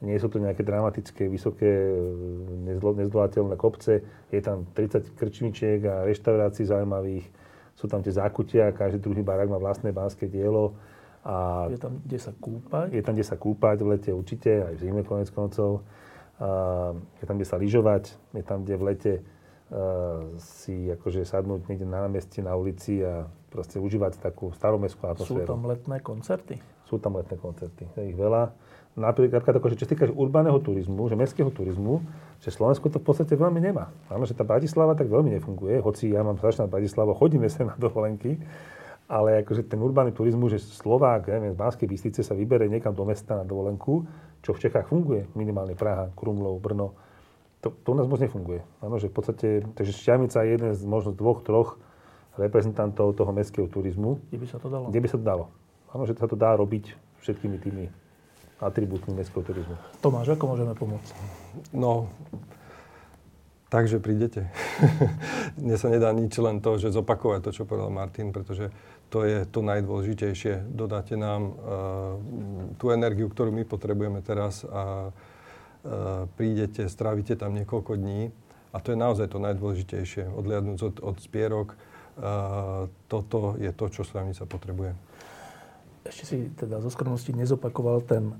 [0.00, 1.68] Nie sú to nejaké dramatické, vysoké,
[2.72, 4.00] nezdolateľné kopce.
[4.32, 7.28] Je tam 30 krčmičiek a reštaurácií zaujímavých.
[7.76, 10.72] Sú tam tie zákutia, každý druhý barák má vlastné banské dielo.
[11.28, 12.96] A je tam, kde sa kúpať?
[12.96, 15.84] Je tam, kde sa kúpať v lete určite, aj v zime konec koncov.
[16.40, 16.48] A
[17.20, 19.12] je tam, kde sa lyžovať, je tam, kde v lete
[20.40, 25.44] si akože sadnúť niekde na námestí, na ulici a proste užívať takú staromestskú atmosféru.
[25.44, 26.54] Sú tam letné koncerty?
[26.88, 28.48] Sú tam letné koncerty, je ich veľa.
[28.98, 32.02] Napríklad, akože, čo sa týka urbaného turizmu, že mestského turizmu,
[32.42, 33.94] že Slovensko to v podstate veľmi nemá.
[34.10, 37.76] Áno, že tá Bratislava tak veľmi nefunguje, hoci ja mám strašná Bratislava, chodíme sa na
[37.78, 38.40] dovolenky,
[39.06, 43.06] ale akože ten urbaný turizmus, že Slovák, neviem, z Banskej Bystrice sa vybere niekam do
[43.06, 44.02] mesta na dovolenku,
[44.42, 46.92] čo v Čechách funguje, minimálne Praha, Krumlov, Brno,
[47.60, 48.62] to, to u nás moc nefunguje.
[48.78, 51.74] Áno, že v podstate, takže Šťavnica je jeden z možno dvoch, troch
[52.38, 54.22] reprezentantov toho mestského turizmu.
[54.30, 54.86] Kde by sa to dalo?
[54.94, 55.44] Kde by sa to dalo.
[55.90, 57.84] Áno, že sa to dá robiť všetkými tými
[58.62, 59.74] atribútmi mestského turizmu.
[59.98, 61.10] Tomáš, ako môžeme pomôcť?
[61.74, 62.06] No,
[63.74, 64.46] takže prídete.
[65.62, 68.70] Mne sa nedá nič len to, že zopakovať to, čo povedal Martin, pretože
[69.10, 70.70] to je to najdôležitejšie.
[70.70, 71.54] Dodáte nám uh,
[72.78, 75.27] tú energiu, ktorú my potrebujeme teraz a Eh,
[76.36, 78.28] prídete, strávite tam niekoľko dní
[78.72, 81.76] a to je naozaj to najdôležitejšie, odliadnúť od, od spierok.
[82.18, 84.90] Uh, toto je to, čo Slavnica potrebuje.
[86.02, 88.34] Ešte si teda zo skromnosti nezopakoval ten,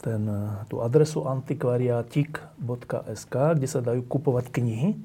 [0.00, 4.96] ten, eh, tú adresu antikvariatik.sk, kde sa dajú kupovať knihy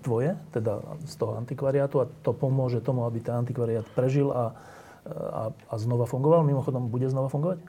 [0.00, 4.56] tvoje, teda z toho antikvariátu a to pomôže tomu, aby ten antikvariát prežil a,
[5.04, 6.48] a, a znova fungoval.
[6.48, 7.60] Mimochodom, bude znova fungovať?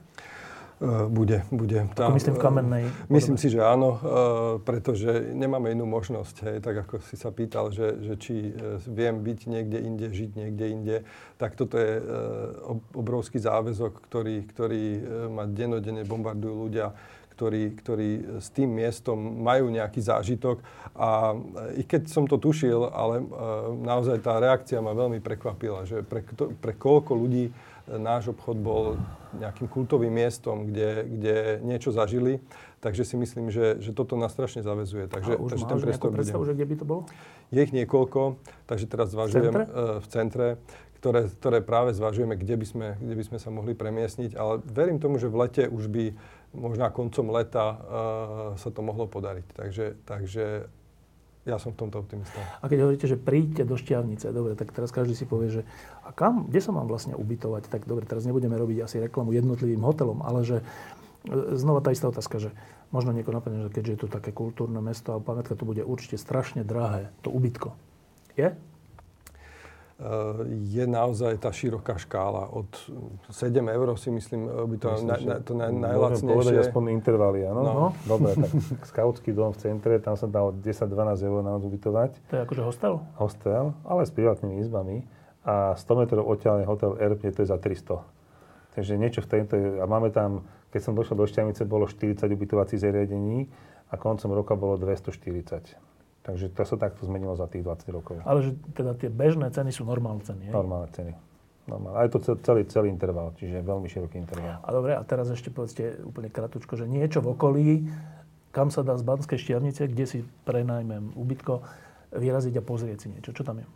[0.76, 1.88] Eh, bude, bude.
[1.96, 3.08] Tam, ako myslím v kamennej podobe.
[3.16, 4.00] Myslím si, že áno, eh,
[4.60, 6.36] pretože nemáme inú možnosť.
[6.44, 10.30] Hej, tak ako si sa pýtal, že, že či eh, viem byť niekde inde, žiť
[10.36, 10.96] niekde inde,
[11.40, 12.00] tak toto je
[12.92, 14.84] obrovský záväzok, ktorý, ktorý
[15.28, 16.96] ma denodene bombardujú ľudia,
[17.36, 20.64] ktorí, ktorí s tým miestom majú nejaký zážitok.
[20.96, 21.36] A
[21.76, 23.20] i keď som to tušil, ale
[23.84, 26.24] naozaj tá reakcia ma veľmi prekvapila, že pre,
[26.56, 27.52] pre koľko ľudí
[28.00, 28.96] náš obchod bol
[29.38, 32.40] nejakým kultovým miestom, kde, kde niečo zažili,
[32.80, 35.06] takže si myslím, že, že toto nás strašne zavezuje.
[35.06, 37.02] Takže, a už takže máš nejakú predstavu, že kde by to bolo?
[37.54, 40.48] Je ich niekoľko, takže teraz zvažujem v centre, v centre
[41.06, 44.34] ktoré, ktoré práve zvažujeme, kde by, sme, kde by sme sa mohli premiesniť.
[44.34, 46.16] Ale verím tomu, že v lete už by
[46.56, 47.78] možná koncom leta uh,
[48.58, 49.46] sa to mohlo podariť.
[49.54, 50.66] Takže, takže
[51.46, 52.42] ja som v tomto optimista.
[52.58, 55.62] A keď hovoríte, že príďte do Šťavnice, dobre, tak teraz každý si povie, že
[56.02, 57.70] a kam, kde sa mám vlastne ubytovať?
[57.70, 60.64] Tak dobre, teraz nebudeme robiť asi reklamu jednotlivým hotelom, ale že e,
[61.54, 62.50] znova tá istá otázka, že
[62.90, 66.18] možno niekoho napadne, že keďže je to také kultúrne mesto a pamätka, to bude určite
[66.18, 67.78] strašne drahé, to ubytko.
[68.34, 68.58] Je?
[70.68, 72.52] Je naozaj tá široká škála.
[72.52, 72.68] Od
[73.32, 76.20] 7 eur si myslím, by to, myslím, na, na, to naj, najlacnejšie.
[76.20, 77.60] Môžem povedať aspoň intervaly, áno?
[77.64, 77.86] No.
[78.04, 78.52] Dobre, tak
[78.92, 80.92] skautský dom v centre, tam sa dá 10-12
[81.24, 82.12] eur na ubytovať.
[82.28, 82.94] To je akože hostel?
[83.16, 85.08] Hostel, ale s privátnymi izbami.
[85.48, 88.04] A 100 metrov odtiaľ je hotel Erp, to je za 300.
[88.76, 89.54] Takže niečo v tejto...
[89.80, 93.48] A máme tam, keď som došiel do Šťavnice, bolo 40 ubytovacích zariadení
[93.88, 95.95] a koncom roka bolo 240.
[96.26, 98.18] Takže to sa takto zmenilo za tých 20 rokov.
[98.26, 100.52] Ale že teda tie bežné ceny sú normálne ceny, je?
[100.52, 101.12] Normálne ceny.
[101.70, 101.96] Normálne.
[101.98, 104.58] A je to celý, celý interval, čiže veľmi široký interval.
[104.58, 107.66] A dobre, a teraz ešte povedzte úplne kratučko, že niečo v okolí,
[108.50, 111.62] kam sa dá z Banskej štiavnice, kde si prenajmem ubytko,
[112.10, 113.30] vyraziť a pozrieť si niečo.
[113.30, 113.66] Čo tam je?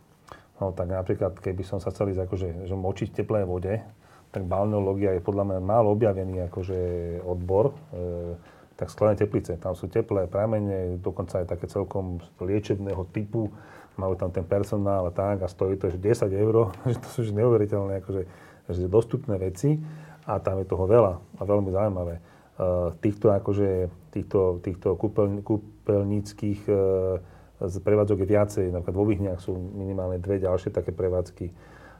[0.59, 3.79] No tak napríklad, keby som sa chcel ísť akože, že močiť v teplej vode,
[4.31, 6.79] tak balneológia je podľa mňa málo objavený akože
[7.27, 7.75] odbor.
[7.91, 8.39] E,
[8.75, 9.57] tak sklené teplice.
[9.59, 13.51] Tam sú teplé pramene, dokonca aj také celkom liečebného typu.
[13.99, 17.21] Majú tam ten personál a tak a stojí to že 10 eur, že to sú
[17.31, 18.23] neuveriteľné akože,
[18.71, 19.77] že dostupné veci
[20.25, 22.15] a tam je toho veľa a veľmi zaujímavé.
[22.61, 27.17] Uh, týchto, akože, týchto, týchto kúpeľ, kúpeľníckých uh,
[27.81, 28.65] prevádzok je viacej.
[28.69, 31.49] Napríklad vo Vyhniach sú minimálne dve ďalšie také prevádzky.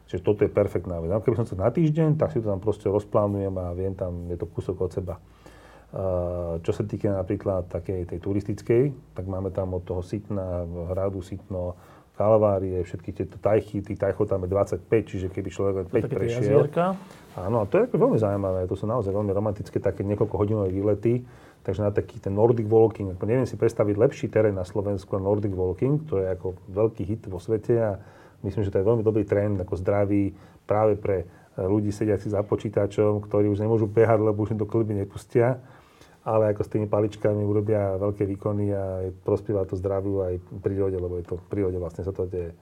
[0.10, 1.14] Čiže toto je perfektná vec.
[1.14, 4.38] Keby som chcel na týždeň, tak si to tam proste rozplánujem a viem tam, je
[4.38, 5.16] to kúsok od seba.
[6.62, 11.76] Čo sa týka napríklad takej tej turistickej, tak máme tam od toho Sitna, Hradu, Sitno,
[12.16, 16.70] Kalvárie, všetky tieto tajchy, tých tajchov tam je 25, čiže keby človek len 5 prešiel.
[17.36, 21.28] Áno, a to je veľmi zaujímavé, to sú naozaj veľmi romantické také niekoľko hodinové výlety,
[21.66, 25.24] takže na taký ten Nordic Walking, ako neviem si predstaviť lepší terén na Slovensku ako
[25.24, 28.00] Nordic Walking, to je ako veľký hit vo svete a
[28.48, 30.32] myslím, že to je veľmi dobrý trend, ako zdravý
[30.64, 31.28] práve pre
[31.60, 35.60] ľudí sediacich za počítačom, ktorí už nemôžu behať, lebo už im to kliby nepustia
[36.22, 41.18] ale ako s tými paličkami urobia veľké výkony a prospieva to zdraviu aj prírode, lebo
[41.18, 42.54] je to v prírode vlastne sa to deje.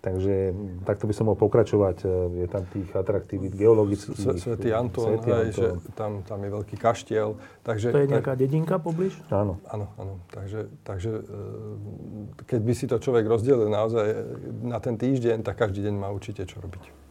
[0.00, 0.56] Takže
[0.88, 2.08] takto by som mohol pokračovať.
[2.32, 4.40] Je tam tých atraktivít geologických.
[4.40, 5.52] Svetý Anton, Svetý Anton.
[5.52, 7.36] že tam, tam je veľký kaštiel.
[7.60, 9.12] Takže, to je nejaká tak, dedinka pobliž?
[9.28, 9.60] Áno.
[9.68, 10.24] Áno, áno.
[10.32, 14.24] Takže, takže e, keď by si to človek rozdelil naozaj
[14.64, 17.09] na ten týždeň, tak každý deň má určite čo robiť.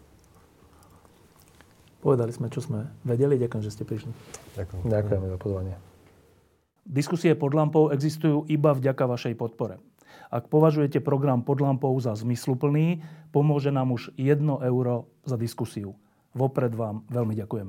[2.00, 3.36] Povedali sme, čo sme vedeli.
[3.36, 4.12] Ďakujem, že ste prišli.
[4.56, 4.88] Ďakujem.
[4.88, 5.76] Ďakujem za pozvanie.
[6.90, 9.78] Diskusie pod lampou existujú iba vďaka vašej podpore.
[10.30, 13.02] Ak považujete program pod lampou za zmysluplný,
[13.34, 15.94] pomôže nám už 1 euro za diskusiu.
[16.34, 17.58] Vopred vám veľmi ďakujeme.